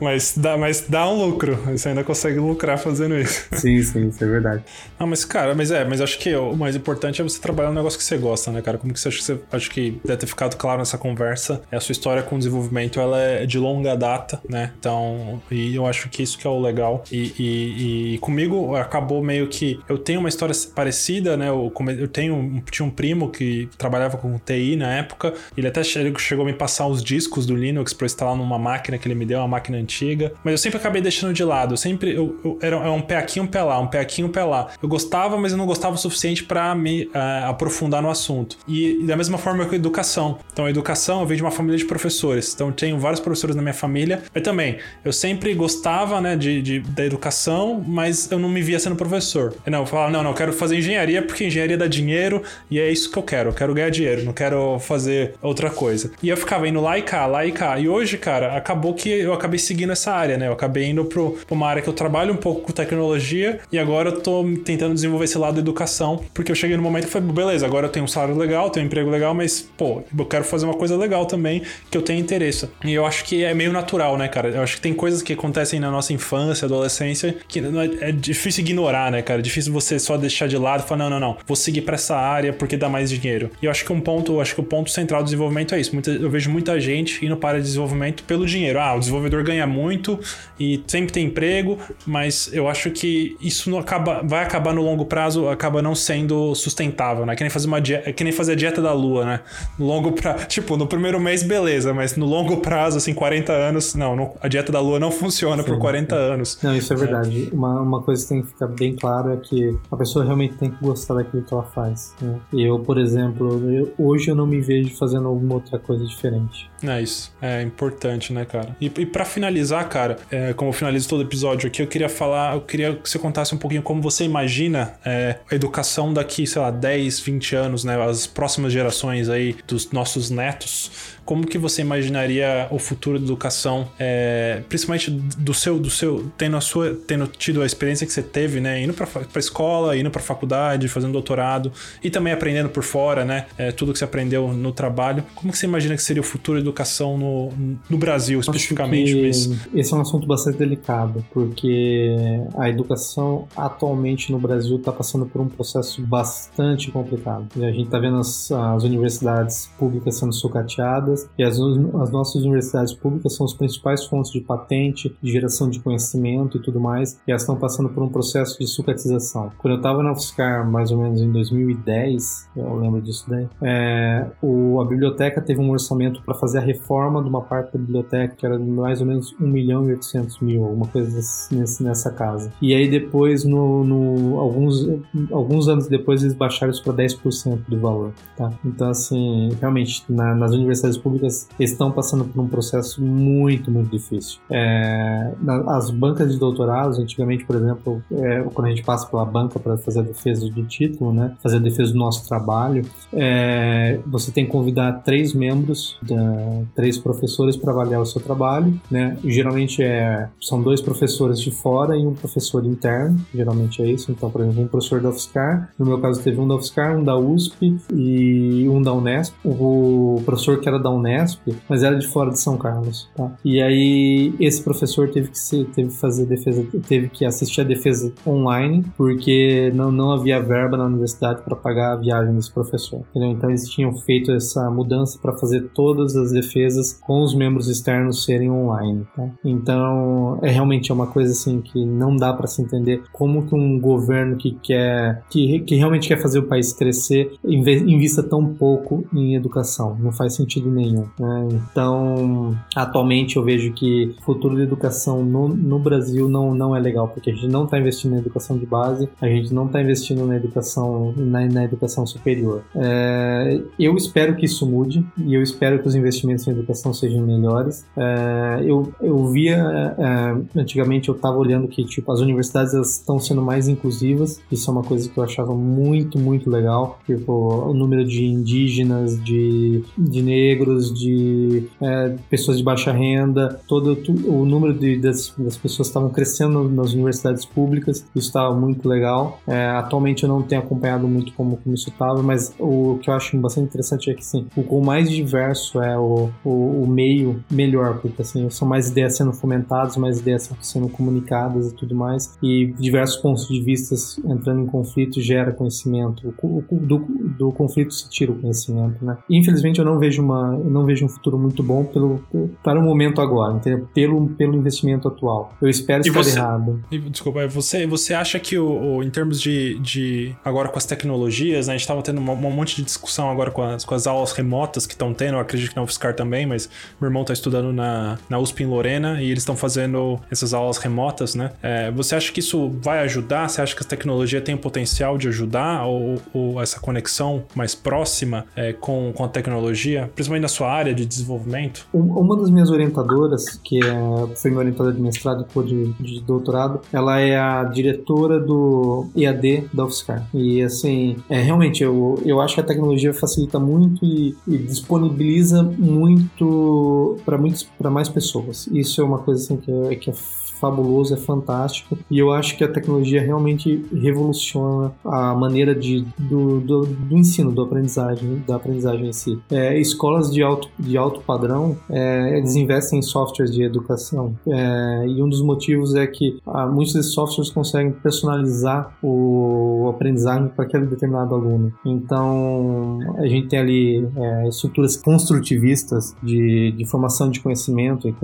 mas, 0.00 0.34
dá, 0.36 0.56
mas 0.56 0.84
dá 0.88 1.08
um 1.08 1.24
lucro. 1.26 1.57
Você 1.66 1.90
ainda 1.90 2.04
consegue 2.04 2.38
lucrar 2.38 2.78
fazendo 2.78 3.18
isso. 3.18 3.46
Sim, 3.52 3.82
sim, 3.82 4.08
isso 4.08 4.22
é 4.22 4.26
verdade. 4.26 4.62
Não, 4.98 5.06
mas, 5.06 5.24
cara, 5.24 5.54
mas 5.54 5.70
é, 5.70 5.84
mas 5.84 6.00
acho 6.00 6.18
que 6.18 6.34
o 6.34 6.56
mais 6.56 6.76
importante 6.76 7.20
é 7.20 7.24
você 7.24 7.40
trabalhar 7.40 7.70
um 7.70 7.74
negócio 7.74 7.98
que 7.98 8.04
você 8.04 8.16
gosta, 8.16 8.50
né, 8.50 8.62
cara? 8.62 8.78
Como 8.78 8.92
que 8.92 9.00
você 9.00 9.08
acha 9.08 9.18
que 9.18 9.24
você. 9.24 9.38
Acho 9.52 9.70
que 9.70 10.00
deve 10.04 10.18
ter 10.18 10.26
ficado 10.26 10.56
claro 10.56 10.78
nessa 10.78 10.98
conversa. 10.98 11.62
É 11.70 11.76
a 11.76 11.80
sua 11.80 11.92
história 11.92 12.22
com 12.22 12.36
o 12.36 12.38
desenvolvimento, 12.38 13.00
ela 13.00 13.18
é 13.20 13.46
de 13.46 13.58
longa 13.58 13.96
data, 13.96 14.40
né? 14.48 14.72
Então, 14.78 15.42
e 15.50 15.74
eu 15.74 15.86
acho 15.86 16.08
que 16.08 16.22
isso 16.22 16.38
que 16.38 16.46
é 16.46 16.50
o 16.50 16.60
legal. 16.60 17.04
E, 17.10 17.34
e, 17.38 18.14
e 18.14 18.18
comigo 18.18 18.74
acabou 18.76 19.22
meio 19.22 19.48
que. 19.48 19.80
Eu 19.88 19.98
tenho 19.98 20.20
uma 20.20 20.28
história 20.28 20.54
parecida, 20.74 21.36
né? 21.36 21.48
Eu, 21.48 21.72
eu 21.98 22.08
tenho, 22.08 22.62
tinha 22.70 22.86
um 22.86 22.90
primo 22.90 23.30
que 23.30 23.68
trabalhava 23.76 24.16
com 24.16 24.38
TI 24.38 24.76
na 24.76 24.92
época. 24.94 25.34
Ele 25.56 25.66
até 25.66 25.82
chegou 25.82 26.44
a 26.44 26.46
me 26.46 26.52
passar 26.52 26.86
os 26.86 27.02
discos 27.02 27.46
do 27.46 27.54
Linux 27.54 27.92
para 27.92 28.06
instalar 28.06 28.36
numa 28.36 28.58
máquina 28.58 28.98
que 28.98 29.06
ele 29.06 29.14
me 29.14 29.24
deu, 29.24 29.38
uma 29.38 29.48
máquina 29.48 29.78
antiga. 29.78 30.32
Mas 30.44 30.52
eu 30.52 30.58
sempre 30.58 30.78
acabei 30.78 31.00
deixando 31.02 31.32
de 31.32 31.44
lado. 31.48 31.74
Eu 31.74 31.76
sempre. 31.76 32.14
Eu, 32.14 32.38
eu, 32.44 32.58
era 32.62 32.90
um 32.90 33.02
pé 33.02 33.16
aqui, 33.16 33.40
um 33.40 33.46
pé 33.46 33.62
lá, 33.62 33.78
um 33.80 33.86
pé 33.86 34.00
aqui, 34.00 34.22
um 34.22 34.28
pé 34.28 34.44
lá. 34.44 34.68
Eu 34.82 34.88
gostava, 34.88 35.36
mas 35.36 35.52
eu 35.52 35.58
não 35.58 35.66
gostava 35.66 35.94
o 35.94 35.98
suficiente 35.98 36.44
para 36.44 36.74
me 36.74 37.04
uh, 37.06 37.48
aprofundar 37.48 38.02
no 38.02 38.10
assunto. 38.10 38.56
E, 38.66 39.02
e, 39.02 39.06
da 39.06 39.16
mesma 39.16 39.38
forma 39.38 39.64
com 39.64 39.72
a 39.72 39.76
educação. 39.76 40.38
Então, 40.52 40.66
a 40.66 40.70
educação, 40.70 41.20
eu 41.20 41.26
venho 41.26 41.38
de 41.38 41.42
uma 41.42 41.50
família 41.50 41.78
de 41.78 41.84
professores. 41.84 42.54
Então, 42.54 42.68
eu 42.68 42.72
tenho 42.72 42.98
vários 42.98 43.20
professores 43.20 43.56
na 43.56 43.62
minha 43.62 43.74
família. 43.74 44.22
Mas 44.32 44.42
também, 44.42 44.78
eu 45.04 45.12
sempre 45.12 45.54
gostava, 45.54 46.20
né, 46.20 46.36
de, 46.36 46.62
de 46.62 46.80
da 46.80 47.04
educação, 47.04 47.82
mas 47.86 48.30
eu 48.30 48.38
não 48.38 48.48
me 48.48 48.62
via 48.62 48.78
sendo 48.78 48.96
professor. 48.96 49.54
Não, 49.66 49.80
eu 49.80 49.86
falava, 49.86 50.10
não, 50.10 50.22
não, 50.22 50.30
eu 50.30 50.36
quero 50.36 50.52
fazer 50.52 50.76
engenharia 50.76 51.22
porque 51.22 51.44
engenharia 51.44 51.76
dá 51.76 51.86
dinheiro 51.86 52.42
e 52.70 52.78
é 52.78 52.90
isso 52.90 53.10
que 53.10 53.18
eu 53.18 53.22
quero. 53.22 53.50
Eu 53.50 53.54
quero 53.54 53.74
ganhar 53.74 53.90
dinheiro, 53.90 54.24
não 54.24 54.32
quero 54.32 54.78
fazer 54.78 55.34
outra 55.40 55.70
coisa. 55.70 56.10
E 56.22 56.28
eu 56.28 56.36
ficava 56.36 56.68
indo 56.68 56.80
lá 56.80 56.98
e 56.98 57.02
cá, 57.02 57.26
lá 57.26 57.46
e 57.46 57.52
cá. 57.52 57.78
E 57.78 57.88
hoje, 57.88 58.18
cara, 58.18 58.56
acabou 58.56 58.94
que 58.94 59.08
eu 59.08 59.32
acabei 59.32 59.58
seguindo 59.58 59.92
essa 59.92 60.12
área, 60.12 60.36
né? 60.36 60.48
Eu 60.48 60.52
acabei 60.52 60.84
indo 60.86 61.04
pro, 61.04 61.37
uma 61.50 61.66
área 61.68 61.82
que 61.82 61.88
eu 61.88 61.92
trabalho 61.92 62.32
um 62.32 62.36
pouco 62.36 62.62
com 62.62 62.72
tecnologia 62.72 63.60
e 63.72 63.78
agora 63.78 64.10
eu 64.10 64.20
tô 64.20 64.44
tentando 64.64 64.94
desenvolver 64.94 65.24
esse 65.24 65.38
lado 65.38 65.54
da 65.54 65.60
educação, 65.60 66.22
porque 66.34 66.50
eu 66.50 66.56
cheguei 66.56 66.76
no 66.76 66.82
momento 66.82 67.06
que 67.06 67.10
foi, 67.10 67.20
beleza, 67.20 67.66
agora 67.66 67.86
eu 67.86 67.90
tenho 67.90 68.04
um 68.04 68.08
salário 68.08 68.36
legal, 68.36 68.70
tenho 68.70 68.84
um 68.84 68.86
emprego 68.86 69.10
legal, 69.10 69.34
mas, 69.34 69.68
pô, 69.76 70.02
eu 70.16 70.26
quero 70.26 70.44
fazer 70.44 70.64
uma 70.64 70.74
coisa 70.74 70.96
legal 70.96 71.26
também 71.26 71.62
que 71.90 71.96
eu 71.96 72.02
tenho 72.02 72.20
interesse. 72.20 72.68
E 72.84 72.92
eu 72.92 73.04
acho 73.04 73.24
que 73.24 73.44
é 73.44 73.54
meio 73.54 73.72
natural, 73.72 74.16
né, 74.16 74.28
cara? 74.28 74.48
Eu 74.48 74.62
acho 74.62 74.76
que 74.76 74.82
tem 74.82 74.94
coisas 74.94 75.22
que 75.22 75.32
acontecem 75.32 75.80
na 75.80 75.90
nossa 75.90 76.12
infância, 76.12 76.66
adolescência, 76.66 77.36
que 77.46 77.60
é, 77.60 78.08
é 78.08 78.12
difícil 78.12 78.64
ignorar, 78.64 79.10
né, 79.10 79.22
cara? 79.22 79.40
É 79.40 79.42
difícil 79.42 79.72
você 79.72 79.98
só 79.98 80.16
deixar 80.16 80.48
de 80.48 80.56
lado 80.56 80.84
e 80.84 80.88
falar, 80.88 81.04
não, 81.04 81.10
não, 81.10 81.20
não, 81.20 81.36
vou 81.46 81.56
seguir 81.56 81.82
para 81.82 81.94
essa 81.94 82.16
área 82.16 82.52
porque 82.52 82.76
dá 82.76 82.88
mais 82.88 83.10
dinheiro. 83.10 83.50
E 83.62 83.66
eu 83.66 83.70
acho 83.70 83.84
que 83.84 83.92
um 83.92 84.00
ponto, 84.00 84.40
acho 84.40 84.54
que 84.54 84.60
o 84.60 84.64
ponto 84.64 84.90
central 84.90 85.22
do 85.22 85.24
desenvolvimento 85.24 85.74
é 85.74 85.80
isso. 85.80 85.92
Muita, 85.92 86.10
eu 86.10 86.30
vejo 86.30 86.50
muita 86.50 86.80
gente 86.80 87.24
indo 87.24 87.36
para 87.36 87.60
desenvolvimento 87.60 88.22
pelo 88.24 88.46
dinheiro. 88.46 88.78
Ah, 88.78 88.94
o 88.94 88.98
desenvolvedor 88.98 89.42
ganha 89.42 89.66
muito 89.66 90.18
e 90.58 90.82
sempre 90.86 91.12
tem 91.12 91.27
emprego, 91.28 91.78
mas 92.06 92.50
eu 92.52 92.68
acho 92.68 92.90
que 92.90 93.36
isso 93.40 93.70
não 93.70 93.78
acaba, 93.78 94.22
vai 94.24 94.42
acabar 94.42 94.74
no 94.74 94.82
longo 94.82 95.04
prazo, 95.04 95.48
acaba 95.48 95.80
não 95.80 95.94
sendo 95.94 96.54
sustentável, 96.54 97.24
né? 97.24 97.36
Que 97.36 97.42
nem 97.42 97.50
fazer 97.50 97.66
uma 97.66 97.80
dieta, 97.80 98.12
que 98.12 98.24
nem 98.24 98.32
fazer 98.32 98.52
a 98.52 98.56
dieta 98.56 98.82
da 98.82 98.92
lua, 98.92 99.24
né? 99.24 99.40
No 99.78 99.86
longo 99.86 100.12
prazo, 100.12 100.46
tipo, 100.48 100.76
no 100.76 100.86
primeiro 100.86 101.20
mês 101.20 101.42
beleza, 101.42 101.94
mas 101.94 102.16
no 102.16 102.26
longo 102.26 102.58
prazo, 102.58 102.98
assim, 102.98 103.14
40 103.14 103.52
anos, 103.52 103.94
não, 103.94 104.16
não 104.16 104.34
a 104.40 104.48
dieta 104.48 104.72
da 104.72 104.80
lua 104.80 104.98
não 104.98 105.10
funciona 105.10 105.62
Sim, 105.62 105.68
por 105.68 105.78
40 105.78 106.14
é. 106.14 106.32
anos. 106.32 106.58
Não, 106.62 106.76
isso 106.76 106.92
é 106.92 106.96
verdade. 106.96 107.48
É. 107.50 107.54
Uma, 107.54 107.80
uma 107.80 108.02
coisa 108.02 108.22
que 108.22 108.28
tem 108.28 108.42
que 108.42 108.48
ficar 108.48 108.66
bem 108.66 108.94
claro 108.94 109.32
é 109.32 109.36
que 109.36 109.76
a 109.90 109.96
pessoa 109.96 110.24
realmente 110.24 110.54
tem 110.54 110.70
que 110.70 110.82
gostar 110.82 111.14
daquilo 111.14 111.42
que 111.42 111.52
ela 111.52 111.64
faz. 111.64 112.14
Né? 112.20 112.38
Eu, 112.52 112.78
por 112.80 112.98
exemplo, 112.98 113.62
eu, 113.70 113.92
hoje 113.98 114.30
eu 114.30 114.34
não 114.34 114.46
me 114.46 114.60
vejo 114.60 114.96
fazendo 114.96 115.28
alguma 115.28 115.54
outra 115.54 115.78
coisa 115.78 116.04
diferente. 116.04 116.70
É 116.82 117.00
isso. 117.02 117.32
É 117.42 117.62
importante, 117.62 118.32
né, 118.32 118.44
cara? 118.44 118.76
E, 118.80 118.86
e 118.86 119.06
para 119.06 119.24
finalizar, 119.24 119.88
cara, 119.88 120.18
é, 120.30 120.52
como 120.52 120.70
eu 120.70 120.72
finalizo 120.72 121.08
todo 121.08 121.22
episódio 121.22 121.66
aqui, 121.66 121.82
eu 121.82 121.86
queria 121.86 122.08
falar, 122.08 122.54
eu 122.54 122.60
queria 122.60 122.94
que 122.94 123.08
você 123.08 123.18
contasse 123.18 123.54
um 123.54 123.58
pouquinho 123.58 123.82
como 123.82 124.00
você 124.00 124.24
imagina 124.24 124.94
é, 125.04 125.38
a 125.50 125.54
educação 125.54 126.12
daqui, 126.12 126.46
sei 126.46 126.62
lá, 126.62 126.70
10, 126.70 127.20
20 127.20 127.56
anos, 127.56 127.84
né? 127.84 128.00
As 128.02 128.26
próximas 128.26 128.72
gerações 128.72 129.28
aí 129.28 129.56
dos 129.66 129.90
nossos 129.90 130.30
netos 130.30 131.17
como 131.28 131.46
que 131.46 131.58
você 131.58 131.82
imaginaria 131.82 132.66
o 132.70 132.78
futuro 132.78 133.18
da 133.18 133.26
educação, 133.26 133.86
é, 133.98 134.62
principalmente 134.66 135.10
do 135.10 135.52
seu, 135.52 135.78
do 135.78 135.90
seu, 135.90 136.32
tendo 136.38 136.56
a 136.56 136.60
sua, 136.62 136.94
tendo 137.06 137.26
tido 137.26 137.60
a 137.60 137.66
experiência 137.66 138.06
que 138.06 138.12
você 138.14 138.22
teve, 138.22 138.60
né, 138.60 138.82
indo 138.82 138.94
para 138.94 139.06
a 139.34 139.38
escola, 139.38 139.94
indo 139.94 140.10
para 140.10 140.22
faculdade, 140.22 140.88
fazendo 140.88 141.12
doutorado 141.12 141.70
e 142.02 142.08
também 142.08 142.32
aprendendo 142.32 142.70
por 142.70 142.82
fora, 142.82 143.26
né, 143.26 143.44
é, 143.58 143.70
tudo 143.70 143.92
que 143.92 143.98
você 143.98 144.06
aprendeu 144.06 144.54
no 144.54 144.72
trabalho. 144.72 145.22
Como 145.34 145.52
que 145.52 145.58
você 145.58 145.66
imagina 145.66 145.94
que 145.96 146.02
seria 146.02 146.22
o 146.22 146.24
futuro 146.24 146.56
da 146.56 146.62
educação 146.62 147.18
no, 147.18 147.52
no 147.90 147.98
Brasil 147.98 148.40
especificamente? 148.40 149.14
Mas... 149.20 149.50
Esse 149.74 149.92
é 149.92 149.96
um 149.98 150.00
assunto 150.00 150.26
bastante 150.26 150.56
delicado, 150.56 151.22
porque 151.30 152.16
a 152.56 152.70
educação 152.70 153.46
atualmente 153.54 154.32
no 154.32 154.38
Brasil 154.38 154.78
está 154.78 154.92
passando 154.92 155.26
por 155.26 155.42
um 155.42 155.48
processo 155.48 156.00
bastante 156.00 156.90
complicado. 156.90 157.46
A 157.56 157.70
gente 157.70 157.82
está 157.82 157.98
vendo 157.98 158.16
as, 158.16 158.50
as 158.50 158.82
universidades 158.82 159.70
públicas 159.78 160.16
sendo 160.16 160.32
sucateadas 160.32 161.17
e 161.38 161.42
as, 161.42 161.58
as 161.58 162.10
nossas 162.10 162.42
universidades 162.42 162.92
públicas 162.92 163.34
são 163.34 163.46
as 163.46 163.54
principais 163.54 164.04
fontes 164.04 164.30
de 164.30 164.40
patente, 164.40 165.14
de 165.22 165.32
geração 165.32 165.70
de 165.70 165.80
conhecimento 165.80 166.58
e 166.58 166.62
tudo 166.62 166.80
mais, 166.80 167.18
e 167.26 167.30
elas 167.30 167.42
estão 167.42 167.56
passando 167.56 167.88
por 167.88 168.02
um 168.02 168.08
processo 168.08 168.58
de 168.58 168.66
sucatização. 168.66 169.50
Quando 169.58 169.74
eu 169.74 169.78
estava 169.78 170.02
na 170.02 170.12
UFSCar, 170.12 170.68
mais 170.68 170.90
ou 170.90 170.98
menos 170.98 171.20
em 171.20 171.30
2010, 171.30 172.48
eu 172.56 172.76
lembro 172.76 173.00
disso 173.00 173.24
daí, 173.28 173.48
é, 173.62 174.26
o, 174.42 174.80
a 174.80 174.84
biblioteca 174.84 175.40
teve 175.40 175.60
um 175.60 175.70
orçamento 175.70 176.22
para 176.22 176.34
fazer 176.34 176.58
a 176.58 176.62
reforma 176.62 177.22
de 177.22 177.28
uma 177.28 177.42
parte 177.42 177.72
da 177.72 177.78
biblioteca 177.78 178.34
que 178.36 178.44
era 178.44 178.58
de 178.58 178.64
mais 178.64 179.00
ou 179.00 179.06
menos 179.06 179.34
1 179.40 179.46
milhão 179.46 179.88
e 179.88 179.92
800 179.92 180.40
mil, 180.40 180.64
alguma 180.64 180.86
coisa 180.86 181.16
nesse, 181.52 181.82
nessa 181.82 182.10
casa. 182.10 182.52
E 182.60 182.74
aí 182.74 182.88
depois, 182.88 183.44
no, 183.44 183.84
no, 183.84 184.38
alguns, 184.38 184.88
alguns 185.30 185.68
anos 185.68 185.88
depois, 185.88 186.22
eles 186.22 186.34
baixaram 186.34 186.72
isso 186.72 186.82
para 186.82 186.92
10% 186.94 187.60
do 187.68 187.78
valor. 187.78 188.12
Tá? 188.36 188.50
Então, 188.64 188.90
assim, 188.90 189.50
realmente, 189.60 190.04
na, 190.08 190.34
nas 190.34 190.52
universidades 190.52 190.98
públicas 190.98 191.07
públicas 191.08 191.48
estão 191.58 191.90
passando 191.90 192.24
por 192.24 192.40
um 192.40 192.46
processo 192.46 193.02
muito, 193.02 193.70
muito 193.70 193.90
difícil. 193.90 194.38
É, 194.50 195.32
as 195.66 195.90
bancas 195.90 196.32
de 196.32 196.38
doutorados, 196.38 196.98
antigamente, 196.98 197.44
por 197.44 197.56
exemplo, 197.56 198.02
é, 198.12 198.42
quando 198.52 198.66
a 198.66 198.70
gente 198.70 198.82
passa 198.82 199.06
pela 199.06 199.24
banca 199.24 199.58
para 199.58 199.78
fazer 199.78 200.00
a 200.00 200.02
defesa 200.02 200.48
do 200.50 200.64
título, 200.64 201.12
né, 201.12 201.34
fazer 201.42 201.56
a 201.56 201.60
defesa 201.60 201.92
do 201.92 201.98
nosso 201.98 202.28
trabalho, 202.28 202.84
é, 203.12 203.98
você 204.06 204.30
tem 204.30 204.44
que 204.44 204.50
convidar 204.50 204.92
três 205.04 205.32
membros, 205.32 205.98
da, 206.02 206.62
três 206.74 206.98
professores 206.98 207.56
para 207.56 207.72
avaliar 207.72 208.02
o 208.02 208.06
seu 208.06 208.20
trabalho, 208.20 208.78
né? 208.90 209.16
Geralmente 209.24 209.82
é, 209.82 210.28
são 210.40 210.62
dois 210.62 210.80
professores 210.80 211.40
de 211.40 211.50
fora 211.50 211.96
e 211.96 212.06
um 212.06 212.14
professor 212.14 212.64
interno, 212.64 213.18
geralmente 213.34 213.82
é 213.82 213.86
isso. 213.86 214.10
Então, 214.12 214.30
por 214.30 214.42
exemplo, 214.42 214.62
um 214.62 214.66
professor 214.66 215.00
da 215.00 215.08
UFSCar, 215.08 215.70
no 215.78 215.86
meu 215.86 215.98
caso 216.00 216.22
teve 216.22 216.38
um 216.40 216.46
da 216.46 216.54
UFSCar, 216.56 216.98
um 216.98 217.04
da 217.04 217.16
USP 217.16 217.76
e 217.92 218.68
um 218.68 218.82
da 218.82 218.92
Unesp. 218.92 219.34
O 219.44 220.20
professor 220.24 220.58
que 220.60 220.68
era 220.68 220.78
da 220.78 220.90
Unesp, 220.98 221.40
mas 221.68 221.82
era 221.82 221.96
de 221.96 222.06
fora 222.06 222.30
de 222.30 222.40
São 222.40 222.56
Carlos, 222.56 223.08
tá? 223.16 223.32
E 223.44 223.60
aí 223.60 224.34
esse 224.40 224.62
professor 224.62 225.08
teve 225.08 225.28
que 225.28 225.38
ser, 225.38 225.66
teve 225.66 225.90
que 225.90 225.96
fazer 225.96 226.26
defesa, 226.26 226.66
teve 226.86 227.08
que 227.08 227.24
assistir 227.24 227.60
a 227.60 227.64
defesa 227.64 228.12
online, 228.26 228.84
porque 228.96 229.72
não, 229.74 229.90
não 229.90 230.12
havia 230.12 230.40
verba 230.40 230.76
na 230.76 230.84
universidade 230.84 231.42
para 231.42 231.56
pagar 231.56 231.92
a 231.92 231.96
viagem 231.96 232.34
desse 232.34 232.52
professor. 232.52 233.02
Entendeu? 233.10 233.30
Então 233.30 233.50
eles 233.50 233.68
tinham 233.68 233.94
feito 233.96 234.32
essa 234.32 234.70
mudança 234.70 235.18
para 235.20 235.32
fazer 235.36 235.70
todas 235.74 236.16
as 236.16 236.32
defesas 236.32 236.98
com 237.06 237.22
os 237.22 237.34
membros 237.34 237.68
externos 237.68 238.24
serem 238.24 238.50
online, 238.50 239.06
tá? 239.14 239.28
Então 239.44 240.38
é 240.42 240.50
realmente 240.50 240.90
é 240.90 240.94
uma 240.94 241.06
coisa 241.06 241.32
assim 241.32 241.60
que 241.60 241.84
não 241.84 242.16
dá 242.16 242.32
para 242.32 242.46
se 242.46 242.62
entender 242.62 243.02
como 243.12 243.46
que 243.46 243.54
um 243.54 243.78
governo 243.78 244.36
que 244.36 244.52
quer 244.62 245.22
que, 245.30 245.60
que 245.60 245.74
realmente 245.76 246.08
quer 246.08 246.20
fazer 246.20 246.38
o 246.38 246.44
país 246.44 246.72
crescer 246.72 247.32
invista 247.44 248.22
tão 248.22 248.54
pouco 248.54 249.04
em 249.12 249.34
educação. 249.34 249.96
Não 249.98 250.12
faz 250.12 250.34
sentido 250.34 250.70
nenhum 250.70 250.87
nenhum. 250.90 251.06
Né? 251.18 251.48
Então, 251.70 252.56
atualmente 252.74 253.36
eu 253.36 253.44
vejo 253.44 253.72
que 253.72 254.14
o 254.18 254.22
futuro 254.22 254.56
da 254.56 254.62
educação 254.62 255.24
no, 255.24 255.48
no 255.48 255.78
Brasil 255.78 256.28
não, 256.28 256.54
não 256.54 256.74
é 256.74 256.80
legal, 256.80 257.08
porque 257.08 257.30
a 257.30 257.34
gente 257.34 257.48
não 257.48 257.64
está 257.64 257.78
investindo 257.78 258.12
na 258.12 258.18
educação 258.18 258.58
de 258.58 258.66
base, 258.66 259.08
a 259.20 259.26
gente 259.26 259.52
não 259.52 259.66
está 259.66 259.80
investindo 259.80 260.26
na 260.26 260.36
educação, 260.36 261.12
na, 261.16 261.46
na 261.46 261.64
educação 261.64 262.06
superior. 262.06 262.62
É, 262.74 263.60
eu 263.78 263.96
espero 263.96 264.36
que 264.36 264.46
isso 264.46 264.66
mude 264.66 265.04
e 265.16 265.34
eu 265.34 265.42
espero 265.42 265.80
que 265.80 265.88
os 265.88 265.94
investimentos 265.94 266.46
em 266.46 266.50
educação 266.50 266.92
sejam 266.92 267.24
melhores. 267.26 267.86
É, 267.96 268.62
eu, 268.64 268.92
eu 269.00 269.26
via, 269.28 269.94
é, 269.98 270.60
antigamente 270.60 271.08
eu 271.08 271.14
estava 271.14 271.36
olhando 271.36 271.68
que 271.68 271.84
tipo 271.84 272.10
as 272.12 272.20
universidades 272.20 272.72
estão 272.74 273.18
sendo 273.18 273.42
mais 273.42 273.68
inclusivas. 273.68 274.40
Isso 274.50 274.70
é 274.70 274.72
uma 274.72 274.82
coisa 274.82 275.08
que 275.08 275.18
eu 275.18 275.24
achava 275.24 275.54
muito, 275.54 276.18
muito 276.18 276.50
legal. 276.50 276.98
Tipo, 277.06 277.32
o 277.70 277.74
número 277.74 278.04
de 278.04 278.24
indígenas, 278.24 279.22
de, 279.22 279.82
de 279.96 280.22
negros, 280.22 280.67
de 280.76 281.64
é, 281.80 282.16
pessoas 282.30 282.58
de 282.58 282.62
baixa 282.62 282.92
renda, 282.92 283.60
todo 283.66 283.98
o 284.26 284.44
número 284.44 284.74
de, 284.74 284.98
das, 284.98 285.34
das 285.38 285.56
pessoas 285.56 285.88
estavam 285.88 286.10
crescendo 286.10 286.68
nas 286.68 286.92
universidades 286.92 287.44
públicas. 287.44 288.04
Isso 288.14 288.28
estava 288.28 288.54
muito 288.54 288.88
legal. 288.88 289.40
É, 289.46 289.68
atualmente 289.70 290.22
eu 290.22 290.28
não 290.28 290.42
tenho 290.42 290.60
acompanhado 290.60 291.06
muito 291.06 291.32
como, 291.32 291.56
como 291.56 291.74
isso 291.74 291.88
estava, 291.88 292.22
mas 292.22 292.54
o 292.58 292.98
que 293.02 293.10
eu 293.10 293.14
acho 293.14 293.36
bastante 293.38 293.66
interessante 293.66 294.10
é 294.10 294.14
que 294.14 294.24
sim, 294.24 294.46
o 294.56 294.62
quão 294.62 294.82
mais 294.82 295.10
diverso 295.10 295.80
é 295.82 295.98
o, 295.98 296.30
o, 296.44 296.82
o 296.82 296.86
meio, 296.88 297.42
melhor, 297.50 297.98
porque 297.98 298.22
assim, 298.22 298.48
são 298.50 298.66
mais 298.66 298.90
ideias 298.90 299.16
sendo 299.16 299.32
fomentadas, 299.32 299.96
mais 299.96 300.20
ideias 300.20 300.50
sendo 300.60 300.88
comunicadas 300.88 301.70
e 301.70 301.74
tudo 301.74 301.94
mais, 301.94 302.36
e 302.42 302.72
diversos 302.78 303.16
pontos 303.16 303.46
de 303.48 303.60
vista 303.60 303.94
entrando 304.24 304.60
em 304.60 304.66
conflito 304.66 305.20
gera 305.20 305.52
conhecimento. 305.52 306.34
O, 306.42 306.62
do, 306.70 306.98
do 307.38 307.52
conflito 307.52 307.92
se 307.92 308.08
tira 308.08 308.32
o 308.32 308.38
conhecimento, 308.38 309.04
né? 309.04 309.18
Infelizmente 309.30 309.78
eu 309.78 309.84
não 309.84 309.98
vejo 309.98 310.22
uma, 310.22 310.50
eu 310.64 310.70
não 310.70 310.84
vejo 310.84 311.04
um 311.04 311.08
futuro 311.08 311.38
muito 311.38 311.62
bom 311.62 311.84
pelo, 311.84 312.22
para 312.62 312.78
o 312.78 312.82
momento 312.82 313.20
agora, 313.20 313.54
entendeu? 313.54 313.88
Pelo, 313.94 314.28
pelo 314.30 314.54
investimento 314.54 315.08
atual. 315.08 315.52
Eu 315.60 315.68
espero 315.68 316.00
estar 316.00 316.12
você, 316.12 316.38
errado. 316.38 316.82
E, 316.90 316.98
desculpa, 316.98 317.46
você, 317.46 317.86
você 317.86 318.14
acha 318.14 318.38
que 318.38 318.58
o, 318.58 318.96
o, 318.96 319.02
em 319.02 319.10
termos 319.10 319.40
de, 319.40 319.78
de 319.78 320.34
agora 320.44 320.68
com 320.68 320.78
as 320.78 320.86
tecnologias, 320.86 321.66
né, 321.66 321.74
a 321.74 321.76
gente 321.76 321.82
estava 321.82 322.02
tendo 322.02 322.20
um, 322.20 322.30
um 322.30 322.50
monte 322.50 322.76
de 322.76 322.82
discussão 322.82 323.30
agora 323.30 323.50
com 323.50 323.62
as, 323.62 323.84
com 323.84 323.94
as 323.94 324.06
aulas 324.06 324.32
remotas 324.32 324.86
que 324.86 324.94
estão 324.94 325.12
tendo, 325.12 325.34
eu 325.34 325.40
acredito 325.40 325.70
que 325.70 325.76
na 325.76 325.82
UFSCar 325.82 326.14
também, 326.14 326.46
mas 326.46 326.68
meu 327.00 327.08
irmão 327.08 327.22
está 327.22 327.32
estudando 327.32 327.72
na, 327.72 328.18
na 328.28 328.38
USP 328.38 328.62
em 328.62 328.66
Lorena 328.66 329.22
e 329.22 329.30
eles 329.30 329.42
estão 329.42 329.56
fazendo 329.56 330.18
essas 330.30 330.54
aulas 330.54 330.78
remotas, 330.78 331.34
né? 331.34 331.52
É, 331.62 331.90
você 331.90 332.14
acha 332.14 332.32
que 332.32 332.40
isso 332.40 332.70
vai 332.82 333.00
ajudar? 333.00 333.48
Você 333.48 333.60
acha 333.60 333.74
que 333.74 333.82
a 333.82 333.86
tecnologia 333.86 334.40
tem 334.40 334.54
o 334.54 334.58
potencial 334.58 335.18
de 335.18 335.28
ajudar 335.28 335.84
ou, 335.84 336.20
ou 336.32 336.60
essa 336.62 336.80
conexão 336.80 337.44
mais 337.54 337.74
próxima 337.74 338.46
é, 338.56 338.72
com, 338.72 339.12
com 339.14 339.24
a 339.24 339.28
tecnologia, 339.28 340.10
principalmente 340.14 340.42
sua 340.48 340.70
área 340.70 340.94
de 340.94 341.04
desenvolvimento? 341.04 341.86
Uma 341.92 342.36
das 342.36 342.50
minhas 342.50 342.70
orientadoras, 342.70 343.60
que 343.62 343.78
é, 343.78 344.36
foi 344.36 344.50
minha 344.50 344.60
orientadora 344.60 344.94
de 344.94 345.00
mestrado 345.00 345.46
e 345.54 345.62
de, 345.62 345.92
de 345.94 346.20
doutorado, 346.20 346.80
ela 346.92 347.18
é 347.20 347.38
a 347.38 347.64
diretora 347.64 348.40
do 348.40 349.06
EAD 349.16 349.68
da 349.72 349.84
UFSCar. 349.84 350.28
E 350.32 350.62
assim, 350.62 351.16
é, 351.28 351.40
realmente, 351.40 351.82
eu, 351.82 352.20
eu 352.24 352.40
acho 352.40 352.54
que 352.54 352.60
a 352.60 352.64
tecnologia 352.64 353.12
facilita 353.12 353.58
muito 353.58 354.04
e, 354.04 354.36
e 354.46 354.58
disponibiliza 354.58 355.62
muito 355.62 357.18
para 357.24 357.90
mais 357.90 358.08
pessoas. 358.08 358.66
Isso 358.68 359.00
é 359.00 359.04
uma 359.04 359.18
coisa 359.18 359.42
assim, 359.42 359.56
que, 359.56 359.70
é, 359.70 359.94
que 359.96 360.10
é 360.10 360.14
fabuloso, 360.60 361.14
é 361.14 361.16
fantástico. 361.16 361.98
E 362.10 362.18
eu 362.18 362.32
acho 362.32 362.56
que 362.56 362.64
a 362.64 362.68
tecnologia 362.68 363.20
realmente 363.20 363.84
revoluciona 363.92 364.92
a 365.04 365.34
maneira 365.34 365.74
de, 365.74 366.04
do, 366.18 366.60
do, 366.60 366.86
do 366.86 367.16
ensino, 367.16 367.50
do 367.50 367.62
aprendizagem, 367.62 368.42
da 368.46 368.56
aprendizagem 368.56 369.08
em 369.08 369.12
si. 369.12 369.38
É, 369.50 369.78
escolas 369.78 370.30
de 370.30 370.42
alto, 370.42 370.68
de 370.78 370.96
alto 370.96 371.20
padrão, 371.20 371.76
é, 371.90 372.38
eles 372.38 372.54
investem 372.56 372.98
em 372.98 373.02
softwares 373.02 373.54
de 373.54 373.62
educação. 373.62 374.34
É, 374.48 375.06
e 375.06 375.22
um 375.22 375.28
dos 375.28 375.42
motivos 375.42 375.94
é 375.94 376.06
que 376.06 376.38
ah, 376.46 376.66
muitos 376.66 376.94
desses 376.94 377.12
softwares 377.12 377.50
conseguem 377.50 377.92
personalizar 377.92 378.96
o, 379.02 379.88
aprendizagem 379.88 380.48
para 380.48 380.64
aquele 380.64 380.86
determinado 380.86 381.34
aluno. 381.34 381.72
Então, 381.84 382.98
a 383.16 383.26
gente 383.26 383.48
tem 383.48 383.58
ali 383.58 384.08
é, 384.16 384.48
estruturas 384.48 384.96
construtivistas 384.96 386.14
de, 386.22 386.72
de 386.72 386.84
formação 386.86 387.30
de 387.30 387.40
conhecimento 387.40 388.08
e, 388.08 388.14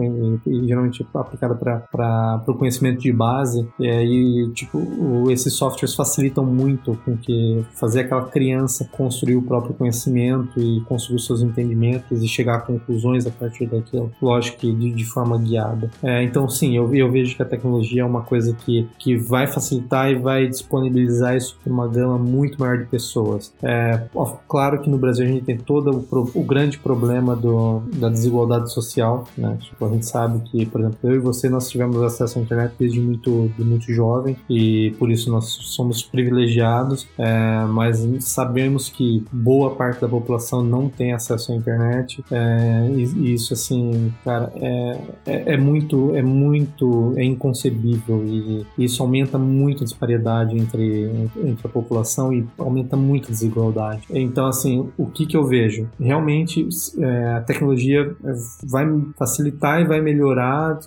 e, 0.46 0.50
e 0.50 0.68
geralmente 0.68 1.06
aplicada 1.14 1.54
para 1.54 1.86
para 2.44 2.52
o 2.52 2.54
conhecimento 2.54 3.00
de 3.00 3.12
base. 3.12 3.66
E 3.78 3.88
aí, 3.88 4.50
tipo, 4.54 5.30
esses 5.30 5.52
softwares 5.54 5.94
facilitam 5.94 6.44
muito 6.44 6.98
com 7.04 7.16
que 7.16 7.64
fazer 7.74 8.00
aquela 8.00 8.26
criança 8.26 8.88
construir 8.92 9.36
o 9.36 9.42
próprio 9.42 9.74
conhecimento 9.74 10.60
e 10.60 10.80
construir 10.82 11.20
seus 11.20 11.42
entendimentos 11.42 12.22
e 12.22 12.28
chegar 12.28 12.56
a 12.56 12.60
conclusões 12.60 13.26
a 13.26 13.30
partir 13.30 13.66
daquilo. 13.66 14.10
Lógico 14.20 14.58
que 14.58 14.72
de, 14.72 14.90
de 14.90 15.04
forma 15.04 15.38
guiada. 15.38 15.90
É, 16.02 16.22
então, 16.22 16.48
sim, 16.48 16.76
eu, 16.76 16.94
eu 16.94 17.10
vejo 17.10 17.36
que 17.36 17.42
a 17.42 17.46
tecnologia 17.46 18.02
é 18.02 18.04
uma 18.04 18.22
coisa 18.22 18.54
que, 18.54 18.86
que 18.98 19.16
vai 19.16 19.46
facilitar 19.46 20.10
e 20.10 20.14
vai 20.14 20.46
disponibilizar 20.46 21.36
isso 21.36 21.56
para 21.62 21.72
uma 21.72 21.88
gama 21.88 22.18
muito 22.18 22.58
maior 22.58 22.78
de 22.78 22.86
pessoas. 22.86 23.52
É, 23.62 24.02
claro 24.48 24.80
que 24.80 24.88
no 24.88 24.98
Brasil 24.98 25.24
a 25.24 25.28
gente 25.28 25.44
tem 25.44 25.56
todo 25.56 26.06
o, 26.10 26.40
o 26.40 26.44
grande 26.44 26.78
problema 26.78 27.36
do, 27.36 27.82
da 27.94 28.08
desigualdade 28.08 28.72
social, 28.72 29.24
né? 29.36 29.56
Tipo, 29.60 29.86
a 29.86 29.88
gente 29.90 30.06
sabe 30.06 30.40
que, 30.50 30.66
por 30.66 30.80
exemplo, 30.80 30.98
eu 31.02 31.14
e 31.14 31.18
você 31.18 31.48
nós 31.48 31.68
tivemos 31.68 32.02
acesso 32.14 32.38
à 32.38 32.42
internet 32.42 32.74
desde 32.78 33.00
muito, 33.00 33.50
de 33.56 33.64
muito 33.64 33.92
jovem 33.92 34.36
e 34.48 34.94
por 34.98 35.10
isso 35.10 35.30
nós 35.30 35.46
somos 35.46 36.02
privilegiados, 36.02 37.06
é, 37.18 37.64
mas 37.66 38.06
sabemos 38.20 38.88
que 38.88 39.24
boa 39.32 39.74
parte 39.74 40.00
da 40.00 40.08
população 40.08 40.62
não 40.62 40.88
tem 40.88 41.12
acesso 41.12 41.52
à 41.52 41.54
internet 41.54 42.24
é, 42.30 42.88
e, 42.94 43.02
e, 43.02 43.34
isso 43.34 43.52
assim, 43.52 44.12
cara, 44.24 44.52
é, 44.56 44.98
é, 45.26 45.54
é, 45.54 45.56
muito, 45.56 46.14
é 46.14 46.22
muito, 46.22 47.14
é 47.16 47.24
inconcebível 47.24 48.24
e 48.24 48.66
isso 48.78 49.02
aumenta 49.02 49.38
muito 49.38 49.82
a 49.82 49.84
disparidade 49.84 50.56
entre, 50.56 51.28
entre 51.42 51.66
a 51.66 51.68
população 51.68 52.32
e 52.32 52.46
aumenta 52.58 52.96
muito 52.96 53.28
a 53.28 53.30
desigualdade. 53.30 54.02
Então, 54.10 54.46
assim, 54.46 54.88
o 54.96 55.06
que 55.06 55.26
que 55.26 55.36
eu 55.36 55.44
vejo? 55.44 55.88
Realmente 55.98 56.66
é, 56.98 57.34
a 57.34 57.40
tecnologia 57.40 58.14
vai 58.64 58.86
facilitar 59.18 59.80
e 59.80 59.84
vai 59.84 60.00
melhorar 60.00 60.78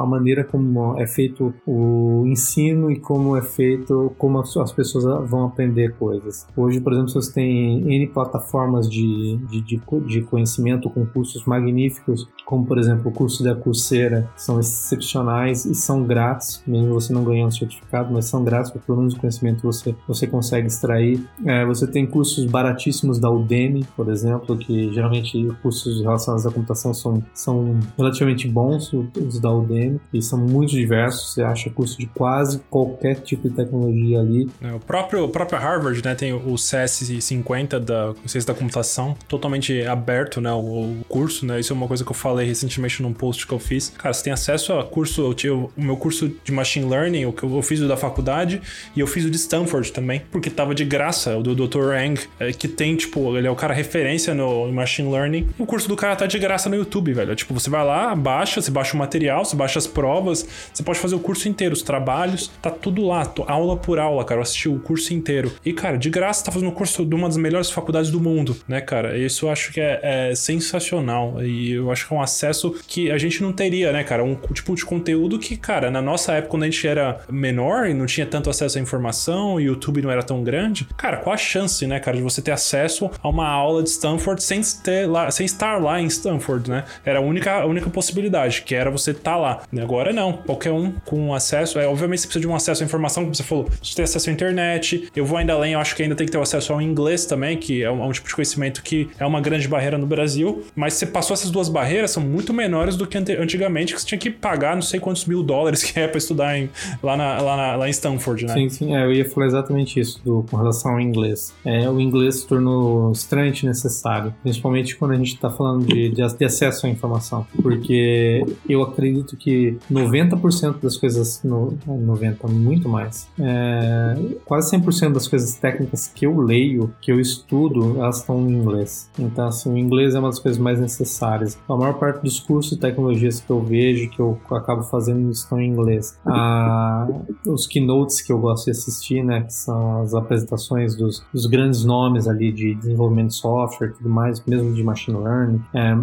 a 0.00 0.06
maneira 0.06 0.44
como 0.44 0.59
como 0.60 1.00
é 1.00 1.06
feito 1.06 1.54
o 1.66 2.24
ensino 2.26 2.90
e 2.90 3.00
como 3.00 3.36
é 3.36 3.42
feito, 3.42 4.12
como 4.18 4.38
as 4.38 4.72
pessoas 4.72 5.28
vão 5.28 5.46
aprender 5.46 5.94
coisas. 5.96 6.46
Hoje, 6.56 6.80
por 6.80 6.92
exemplo, 6.92 7.10
você 7.10 7.32
tem 7.32 7.94
N 7.94 8.06
plataformas 8.08 8.88
de, 8.88 9.38
de, 9.48 9.60
de, 9.62 9.80
de 10.06 10.22
conhecimento 10.22 10.90
com 10.90 11.06
cursos 11.06 11.44
magníficos, 11.44 12.28
como 12.44 12.66
por 12.66 12.78
exemplo 12.78 13.10
o 13.10 13.12
curso 13.12 13.42
da 13.42 13.54
Coursera, 13.54 14.28
são 14.36 14.60
excepcionais 14.60 15.64
e 15.64 15.74
são 15.74 16.04
grátis, 16.04 16.62
mesmo 16.66 16.92
você 16.92 17.12
não 17.12 17.24
ganhando 17.24 17.56
certificado, 17.56 18.12
mas 18.12 18.26
são 18.26 18.44
grátis, 18.44 18.70
porque 18.70 18.86
pelo 18.86 18.98
menos 18.98 19.14
o 19.14 19.20
conhecimento 19.20 19.62
você, 19.62 19.94
você 20.06 20.26
consegue 20.26 20.66
extrair. 20.66 21.24
É, 21.46 21.64
você 21.64 21.86
tem 21.86 22.06
cursos 22.06 22.44
baratíssimos 22.46 23.18
da 23.18 23.30
Udemy, 23.30 23.84
por 23.96 24.08
exemplo, 24.10 24.56
que 24.56 24.92
geralmente 24.92 25.48
cursos 25.62 26.00
relacionados 26.02 26.46
à 26.46 26.50
computação 26.50 26.92
são, 26.92 27.22
são 27.32 27.78
relativamente 27.96 28.48
bons, 28.48 28.92
os 28.92 29.40
da 29.40 29.52
Udemy, 29.52 30.00
e 30.12 30.20
são 30.20 30.44
muito 30.50 30.70
diversos, 30.70 31.34
você 31.34 31.42
acha 31.42 31.70
curso 31.70 31.98
de 31.98 32.06
quase 32.06 32.60
qualquer 32.70 33.16
tipo 33.16 33.48
de 33.48 33.54
tecnologia 33.54 34.20
ali. 34.20 34.48
É, 34.62 34.72
o 34.72 34.80
próprio, 34.80 35.24
o 35.24 35.28
próprio 35.28 35.58
Harvard, 35.58 36.02
né, 36.04 36.14
tem 36.14 36.32
o 36.32 36.54
CS50 36.54 37.78
da 37.78 38.14
ciência 38.26 38.52
da 38.52 38.58
computação, 38.58 39.16
totalmente 39.28 39.82
aberto, 39.82 40.40
né, 40.40 40.52
o, 40.52 40.58
o, 40.58 41.04
curso, 41.08 41.46
né, 41.46 41.60
isso 41.60 41.72
é 41.72 41.76
uma 41.76 41.86
coisa 41.86 42.04
que 42.04 42.10
eu 42.10 42.14
falei 42.14 42.46
recentemente 42.46 43.02
num 43.02 43.12
post 43.12 43.46
que 43.46 43.52
eu 43.52 43.58
fiz. 43.58 43.90
Cara, 43.90 44.12
você 44.12 44.24
tem 44.24 44.32
acesso 44.32 44.72
a 44.72 44.84
curso, 44.84 45.22
eu 45.22 45.34
tinha 45.34 45.54
o 45.54 45.70
meu 45.76 45.96
curso 45.96 46.30
de 46.42 46.52
Machine 46.52 46.88
Learning, 46.88 47.26
o 47.26 47.32
que 47.32 47.42
eu 47.42 47.62
fiz 47.62 47.80
o 47.80 47.88
da 47.88 47.96
faculdade, 47.96 48.60
e 48.94 49.00
eu 49.00 49.06
fiz 49.06 49.24
o 49.24 49.30
de 49.30 49.36
Stanford 49.36 49.92
também, 49.92 50.22
porque 50.30 50.50
tava 50.50 50.74
de 50.74 50.84
graça, 50.84 51.36
o 51.36 51.42
do 51.42 51.54
Dr. 51.54 51.92
Ang, 51.92 52.20
é, 52.38 52.52
que 52.52 52.68
tem, 52.68 52.96
tipo, 52.96 53.36
ele 53.36 53.46
é 53.46 53.50
o 53.50 53.56
cara 53.56 53.74
referência 53.74 54.34
no 54.34 54.70
Machine 54.72 55.10
Learning. 55.10 55.48
O 55.58 55.66
curso 55.66 55.88
do 55.88 55.96
cara 55.96 56.16
tá 56.16 56.26
de 56.26 56.38
graça 56.38 56.68
no 56.68 56.76
YouTube, 56.76 57.12
velho. 57.12 57.34
Tipo, 57.34 57.54
você 57.54 57.70
vai 57.70 57.84
lá, 57.84 58.14
baixa, 58.14 58.60
você 58.60 58.70
baixa 58.70 58.94
o 58.94 58.98
material, 58.98 59.44
você 59.44 59.56
baixa 59.56 59.78
as 59.78 59.86
provas, 59.86 60.39
você 60.72 60.82
pode 60.82 60.98
fazer 60.98 61.14
o 61.14 61.20
curso 61.20 61.48
inteiro, 61.48 61.74
os 61.74 61.82
trabalhos, 61.82 62.50
tá 62.60 62.70
tudo 62.70 63.06
lá, 63.06 63.32
aula 63.46 63.76
por 63.76 63.98
aula, 63.98 64.24
cara. 64.24 64.38
Eu 64.38 64.42
assisti 64.42 64.68
o 64.68 64.78
curso 64.78 65.12
inteiro. 65.14 65.52
E, 65.64 65.72
cara, 65.72 65.96
de 65.96 66.10
graça, 66.10 66.44
tá 66.44 66.52
fazendo 66.52 66.68
o 66.68 66.72
curso 66.72 67.04
de 67.04 67.14
uma 67.14 67.28
das 67.28 67.36
melhores 67.36 67.70
faculdades 67.70 68.10
do 68.10 68.20
mundo, 68.20 68.56
né, 68.66 68.80
cara? 68.80 69.16
Isso 69.16 69.46
eu 69.46 69.50
acho 69.50 69.72
que 69.72 69.80
é, 69.80 70.00
é 70.02 70.34
sensacional. 70.34 71.42
E 71.42 71.72
eu 71.72 71.90
acho 71.90 72.06
que 72.06 72.14
é 72.14 72.16
um 72.16 72.22
acesso 72.22 72.74
que 72.86 73.10
a 73.10 73.18
gente 73.18 73.42
não 73.42 73.52
teria, 73.52 73.92
né, 73.92 74.04
cara? 74.04 74.24
Um 74.24 74.34
tipo 74.52 74.74
de 74.74 74.84
conteúdo 74.84 75.38
que, 75.38 75.56
cara, 75.56 75.90
na 75.90 76.02
nossa 76.02 76.32
época, 76.32 76.50
quando 76.50 76.62
a 76.64 76.66
gente 76.66 76.86
era 76.86 77.20
menor 77.30 77.88
e 77.88 77.94
não 77.94 78.06
tinha 78.06 78.26
tanto 78.26 78.50
acesso 78.50 78.78
à 78.78 78.80
informação, 78.80 79.60
e 79.60 79.68
o 79.68 79.74
YouTube 79.74 80.02
não 80.02 80.10
era 80.10 80.22
tão 80.22 80.42
grande, 80.42 80.86
cara, 80.96 81.16
qual 81.18 81.34
a 81.34 81.36
chance, 81.36 81.86
né, 81.86 81.98
cara, 82.00 82.16
de 82.16 82.22
você 82.22 82.42
ter 82.42 82.52
acesso 82.52 83.10
a 83.22 83.28
uma 83.28 83.48
aula 83.48 83.82
de 83.82 83.88
Stanford 83.88 84.42
sem, 84.42 84.60
ter 84.82 85.06
lá, 85.08 85.30
sem 85.30 85.46
estar 85.46 85.80
lá 85.80 86.00
em 86.00 86.06
Stanford, 86.06 86.70
né? 86.70 86.84
Era 87.04 87.18
a 87.18 87.22
única, 87.22 87.60
a 87.60 87.66
única 87.66 87.88
possibilidade, 87.90 88.62
que 88.62 88.74
era 88.74 88.90
você 88.90 89.12
estar 89.12 89.32
tá 89.32 89.36
lá. 89.36 89.62
Agora 89.80 90.12
não 90.12 90.29
qualquer 90.32 90.72
um 90.72 90.92
com 91.04 91.34
acesso. 91.34 91.78
É, 91.78 91.86
obviamente 91.86 92.20
você 92.20 92.26
precisa 92.26 92.40
de 92.40 92.48
um 92.48 92.54
acesso 92.54 92.82
à 92.82 92.86
informação, 92.86 93.24
como 93.24 93.34
você 93.34 93.42
falou, 93.42 93.68
você 93.82 93.94
tem 93.94 94.04
acesso 94.04 94.30
à 94.30 94.32
internet. 94.32 95.08
Eu 95.14 95.24
vou 95.24 95.38
ainda 95.38 95.52
além, 95.52 95.72
eu 95.72 95.80
acho 95.80 95.94
que 95.94 96.02
ainda 96.02 96.14
tem 96.14 96.26
que 96.26 96.32
ter 96.32 96.40
acesso 96.40 96.72
ao 96.72 96.80
inglês 96.80 97.26
também, 97.26 97.56
que 97.56 97.82
é 97.82 97.90
um, 97.90 98.02
é 98.02 98.06
um, 98.06 98.12
tipo 98.12 98.28
de 98.28 98.34
conhecimento 98.34 98.82
que 98.82 99.08
é 99.18 99.26
uma 99.26 99.40
grande 99.40 99.66
barreira 99.68 99.98
no 99.98 100.06
Brasil. 100.06 100.64
Mas 100.74 100.94
você 100.94 101.06
passou 101.06 101.34
essas 101.34 101.50
duas 101.50 101.68
barreiras, 101.68 102.10
são 102.10 102.22
muito 102.22 102.52
menores 102.52 102.96
do 102.96 103.06
que 103.06 103.16
antigamente, 103.18 103.94
que 103.94 104.00
você 104.00 104.06
tinha 104.06 104.18
que 104.18 104.30
pagar 104.30 104.74
não 104.74 104.82
sei 104.82 105.00
quantos 105.00 105.24
mil 105.24 105.42
dólares 105.42 105.82
que 105.90 105.98
é 105.98 106.06
para 106.06 106.18
estudar 106.18 106.58
em, 106.58 106.68
lá, 107.02 107.16
na, 107.16 107.40
lá, 107.40 107.56
na, 107.56 107.76
lá, 107.76 107.88
em 107.88 107.90
Stanford, 107.90 108.46
né? 108.46 108.54
Sim, 108.54 108.68
sim, 108.68 108.94
é, 108.94 109.04
eu 109.04 109.12
ia 109.12 109.28
falar 109.28 109.46
exatamente 109.46 109.98
isso 110.00 110.20
do, 110.24 110.44
com 110.50 110.56
relação 110.56 110.92
ao 110.92 111.00
inglês. 111.00 111.54
É, 111.64 111.88
o 111.88 112.00
inglês 112.00 112.40
se 112.40 112.46
tornou 112.46 113.12
extremamente 113.12 113.66
necessário, 113.66 114.34
principalmente 114.42 114.96
quando 114.96 115.12
a 115.12 115.16
gente 115.16 115.34
está 115.34 115.50
falando 115.50 115.84
de, 115.86 116.08
de, 116.10 116.36
de 116.36 116.44
acesso 116.44 116.86
à 116.86 116.88
informação, 116.88 117.46
porque 117.62 118.44
eu 118.68 118.82
acredito 118.82 119.36
que 119.36 119.76
90 119.88 120.19
90% 120.24 120.80
das 120.80 120.96
coisas, 120.96 121.42
no, 121.42 121.76
90, 121.86 122.46
muito 122.48 122.88
mais, 122.88 123.28
é, 123.38 124.16
quase 124.44 124.76
100% 124.76 125.12
das 125.12 125.28
coisas 125.28 125.54
técnicas 125.54 126.08
que 126.08 126.26
eu 126.26 126.38
leio, 126.38 126.92
que 127.00 127.12
eu 127.12 127.20
estudo, 127.20 127.96
elas 127.98 128.18
estão 128.18 128.40
em 128.48 128.52
inglês. 128.52 129.10
Então, 129.18 129.46
assim, 129.46 129.72
o 129.72 129.76
inglês 129.76 130.14
é 130.14 130.18
uma 130.18 130.28
das 130.28 130.38
coisas 130.38 130.60
mais 130.60 130.80
necessárias. 130.80 131.58
A 131.68 131.76
maior 131.76 131.94
parte 131.94 132.22
dos 132.22 132.40
cursos 132.40 132.74
de 132.74 132.80
tecnologias 132.80 133.40
que 133.40 133.50
eu 133.50 133.60
vejo, 133.62 134.10
que 134.10 134.20
eu 134.20 134.38
acabo 134.50 134.82
fazendo, 134.82 135.30
estão 135.30 135.60
em 135.60 135.70
inglês. 135.70 136.18
Ah, 136.26 137.08
os 137.46 137.66
keynotes 137.66 138.20
que 138.20 138.32
eu 138.32 138.38
gosto 138.38 138.66
de 138.66 138.70
assistir, 138.72 139.22
né, 139.22 139.42
que 139.42 139.52
são 139.52 140.02
as 140.02 140.14
apresentações 140.14 140.94
dos, 140.94 141.24
dos 141.32 141.46
grandes 141.46 141.84
nomes 141.84 142.28
ali 142.28 142.52
de 142.52 142.74
desenvolvimento 142.74 143.28
de 143.28 143.34
software 143.34 143.88
e 143.88 143.92
tudo 143.92 144.08
mais, 144.08 144.44
mesmo 144.44 144.72
de 144.74 144.82
machine 144.82 145.18
learning, 145.18 145.62
é, 145.74 145.96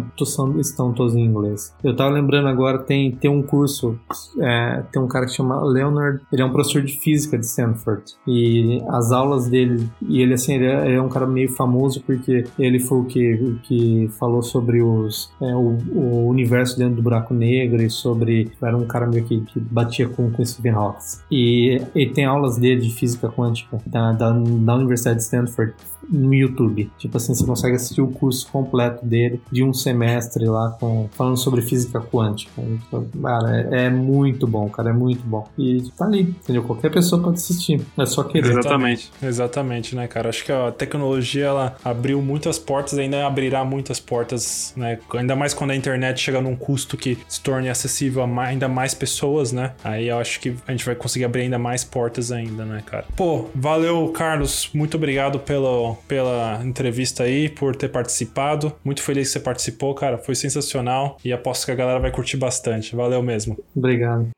estão 0.60 0.92
todos 0.92 1.14
em 1.14 1.24
inglês. 1.24 1.74
Eu 1.82 1.94
tava 1.94 2.10
lembrando 2.10 2.48
agora, 2.48 2.78
tem, 2.78 3.12
tem 3.12 3.30
um 3.30 3.42
curso, 3.42 3.98
é, 4.40 4.82
tem 4.92 5.00
um 5.00 5.08
cara 5.08 5.26
que 5.26 5.32
chama 5.32 5.62
Leonard, 5.62 6.20
ele 6.32 6.42
é 6.42 6.44
um 6.44 6.52
professor 6.52 6.82
de 6.82 6.98
física 6.98 7.38
de 7.38 7.46
Stanford, 7.46 8.02
e 8.26 8.82
as 8.88 9.12
aulas 9.12 9.48
dele, 9.48 9.88
e 10.02 10.20
ele 10.20 10.34
assim, 10.34 10.54
ele 10.54 10.66
é, 10.66 10.86
ele 10.86 10.94
é 10.94 11.02
um 11.02 11.08
cara 11.08 11.26
meio 11.26 11.50
famoso 11.52 12.02
porque 12.02 12.44
ele 12.58 12.78
foi 12.80 12.98
o 12.98 13.04
que, 13.04 13.58
que 13.62 14.10
falou 14.18 14.42
sobre 14.42 14.82
os, 14.82 15.30
é, 15.40 15.54
o, 15.54 15.76
o, 15.94 16.28
universo 16.28 16.78
dentro 16.78 16.96
do 16.96 17.02
buraco 17.02 17.34
negro 17.34 17.82
e 17.82 17.90
sobre, 17.90 18.50
era 18.62 18.76
um 18.76 18.86
cara 18.86 19.06
meio 19.06 19.24
que, 19.24 19.40
que 19.40 19.60
batia 19.60 20.08
com, 20.08 20.30
com 20.30 20.44
Stephen 20.44 20.72
Hawking. 20.72 20.98
E 21.30 21.80
ele 21.94 22.10
tem 22.10 22.24
aulas 22.24 22.58
dele 22.58 22.80
de 22.80 22.94
física 22.94 23.28
quântica 23.28 23.78
da, 23.86 24.12
da, 24.12 24.32
da 24.32 24.74
Universidade 24.74 25.18
de 25.18 25.24
Stanford 25.24 25.74
no 26.08 26.34
YouTube. 26.34 26.90
Tipo 26.98 27.16
assim, 27.16 27.34
você 27.34 27.44
consegue 27.44 27.76
assistir 27.76 28.00
o 28.00 28.08
curso 28.08 28.50
completo 28.50 29.04
dele 29.04 29.40
de 29.50 29.62
um 29.62 29.72
semestre 29.72 30.46
lá 30.46 30.70
com 30.80 31.08
falando 31.12 31.36
sobre 31.36 31.62
física 31.62 32.00
quântica. 32.00 32.60
Então, 32.62 33.06
cara, 33.22 33.60
é, 33.60 33.86
é, 33.86 33.90
muito 33.98 34.46
bom, 34.46 34.68
cara, 34.68 34.90
é 34.90 34.92
muito 34.92 35.22
bom. 35.24 35.48
E 35.58 35.82
tá 35.96 36.04
ali, 36.04 36.22
entendeu? 36.22 36.62
Qualquer 36.62 36.90
pessoa 36.90 37.22
pode 37.22 37.36
assistir. 37.36 37.80
É 37.96 38.06
só 38.06 38.22
querer. 38.22 38.50
Exatamente. 38.50 39.10
Exatamente, 39.22 39.96
né, 39.96 40.06
cara? 40.06 40.28
Acho 40.28 40.44
que 40.44 40.52
a 40.52 40.70
tecnologia 40.72 41.46
ela 41.46 41.76
abriu 41.84 42.22
muitas 42.22 42.58
portas, 42.58 42.98
ainda 42.98 43.26
abrirá 43.26 43.64
muitas 43.64 44.00
portas, 44.00 44.72
né? 44.76 44.98
Ainda 45.14 45.36
mais 45.36 45.54
quando 45.54 45.70
a 45.72 45.76
internet 45.76 46.20
chega 46.20 46.40
num 46.40 46.56
custo 46.56 46.96
que 46.96 47.18
se 47.28 47.40
torne 47.40 47.68
acessível 47.68 48.22
a 48.22 48.26
mais, 48.26 48.50
ainda 48.50 48.68
mais 48.68 48.94
pessoas, 48.94 49.52
né? 49.52 49.72
Aí 49.82 50.08
eu 50.08 50.18
acho 50.18 50.40
que 50.40 50.54
a 50.66 50.70
gente 50.70 50.84
vai 50.84 50.94
conseguir 50.94 51.24
abrir 51.24 51.42
ainda 51.42 51.58
mais 51.58 51.84
portas 51.84 52.32
ainda, 52.32 52.64
né, 52.64 52.82
cara? 52.84 53.06
Pô, 53.16 53.46
valeu, 53.54 54.08
Carlos. 54.08 54.70
Muito 54.72 54.96
obrigado 54.96 55.38
pelo 55.38 55.96
pela 56.06 56.60
entrevista 56.64 57.24
aí, 57.24 57.48
por 57.48 57.74
ter 57.74 57.88
participado. 57.88 58.72
Muito 58.84 59.02
feliz 59.02 59.28
que 59.28 59.32
você 59.34 59.40
participou, 59.40 59.94
cara. 59.94 60.18
Foi 60.18 60.34
sensacional 60.34 61.18
e 61.24 61.32
aposto 61.32 61.66
que 61.66 61.72
a 61.72 61.74
galera 61.74 61.98
vai 61.98 62.10
curtir 62.10 62.36
bastante. 62.36 62.94
Valeu 62.94 63.22
mesmo. 63.22 63.58
Obrigado. 63.74 63.87
Obrigado. 63.88 64.37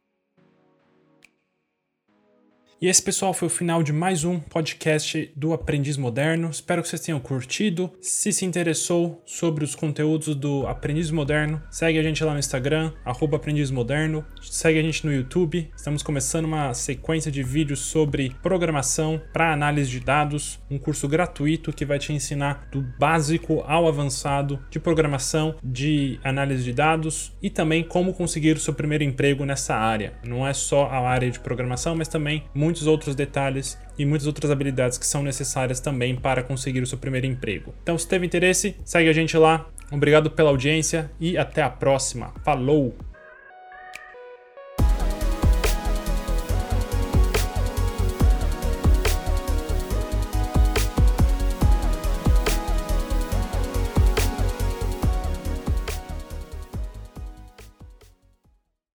E 2.83 2.89
esse, 2.89 3.03
pessoal, 3.03 3.35
foi 3.35 3.47
o 3.47 3.51
final 3.51 3.83
de 3.83 3.93
mais 3.93 4.25
um 4.25 4.41
podcast 4.41 5.31
do 5.37 5.53
Aprendiz 5.53 5.99
Moderno. 5.99 6.49
Espero 6.49 6.81
que 6.81 6.89
vocês 6.89 7.03
tenham 7.03 7.21
curtido. 7.21 7.93
Se 8.01 8.33
se 8.33 8.47
interessou 8.47 9.23
sobre 9.27 9.63
os 9.65 9.75
conteúdos 9.75 10.35
do 10.35 10.67
Aprendiz 10.67 11.11
Moderno, 11.11 11.63
segue 11.71 11.99
a 11.99 12.03
gente 12.03 12.25
lá 12.25 12.33
no 12.33 12.39
Instagram, 12.39 12.91
Aprendiz 13.05 13.71
Moderno. 13.71 14.25
Segue 14.41 14.79
a 14.79 14.83
gente 14.83 15.05
no 15.05 15.13
YouTube. 15.13 15.71
Estamos 15.77 16.03
começando 16.03 16.47
uma 16.47 16.73
sequência 16.73 17.31
de 17.31 17.43
vídeos 17.43 17.81
sobre 17.81 18.35
programação 18.43 19.21
para 19.31 19.53
análise 19.53 19.91
de 19.91 20.01
dados, 20.01 20.59
um 20.71 20.79
curso 20.79 21.07
gratuito 21.07 21.75
que 21.75 21.85
vai 21.85 21.99
te 21.99 22.15
ensinar 22.15 22.67
do 22.73 22.81
básico 22.99 23.63
ao 23.67 23.89
avançado 23.89 24.59
de 24.71 24.81
programação, 24.81 25.55
de 25.63 26.19
análise 26.25 26.65
de 26.65 26.73
dados 26.73 27.37
e 27.43 27.51
também 27.51 27.85
como 27.85 28.15
conseguir 28.15 28.57
o 28.57 28.61
seu 28.61 28.73
primeiro 28.73 29.05
emprego 29.05 29.45
nessa 29.45 29.75
área. 29.75 30.15
Não 30.25 30.49
é 30.49 30.55
só 30.55 30.87
a 30.87 31.07
área 31.07 31.31
de 31.31 31.41
programação, 31.41 31.95
mas 31.95 32.09
também 32.09 32.45
muito 32.55 32.70
muitos 32.71 32.87
outros 32.87 33.17
detalhes 33.17 33.77
e 33.99 34.07
muitas 34.07 34.29
outras 34.29 34.49
habilidades 34.49 34.97
que 34.97 35.07
são 35.07 35.25
necessárias 35.25 35.81
também 35.81 36.15
para 36.15 36.43
conseguir 36.43 36.81
o 36.81 36.87
seu 36.87 36.97
primeiro 36.97 37.27
emprego. 37.27 37.75
Então, 37.83 37.99
se 37.99 38.07
teve 38.07 38.25
interesse, 38.25 38.77
segue 38.85 39.09
a 39.09 39.13
gente 39.13 39.37
lá. 39.37 39.69
Obrigado 39.91 40.31
pela 40.31 40.51
audiência 40.51 41.11
e 41.19 41.37
até 41.37 41.63
a 41.63 41.69
próxima. 41.69 42.33
Falou! 42.45 43.10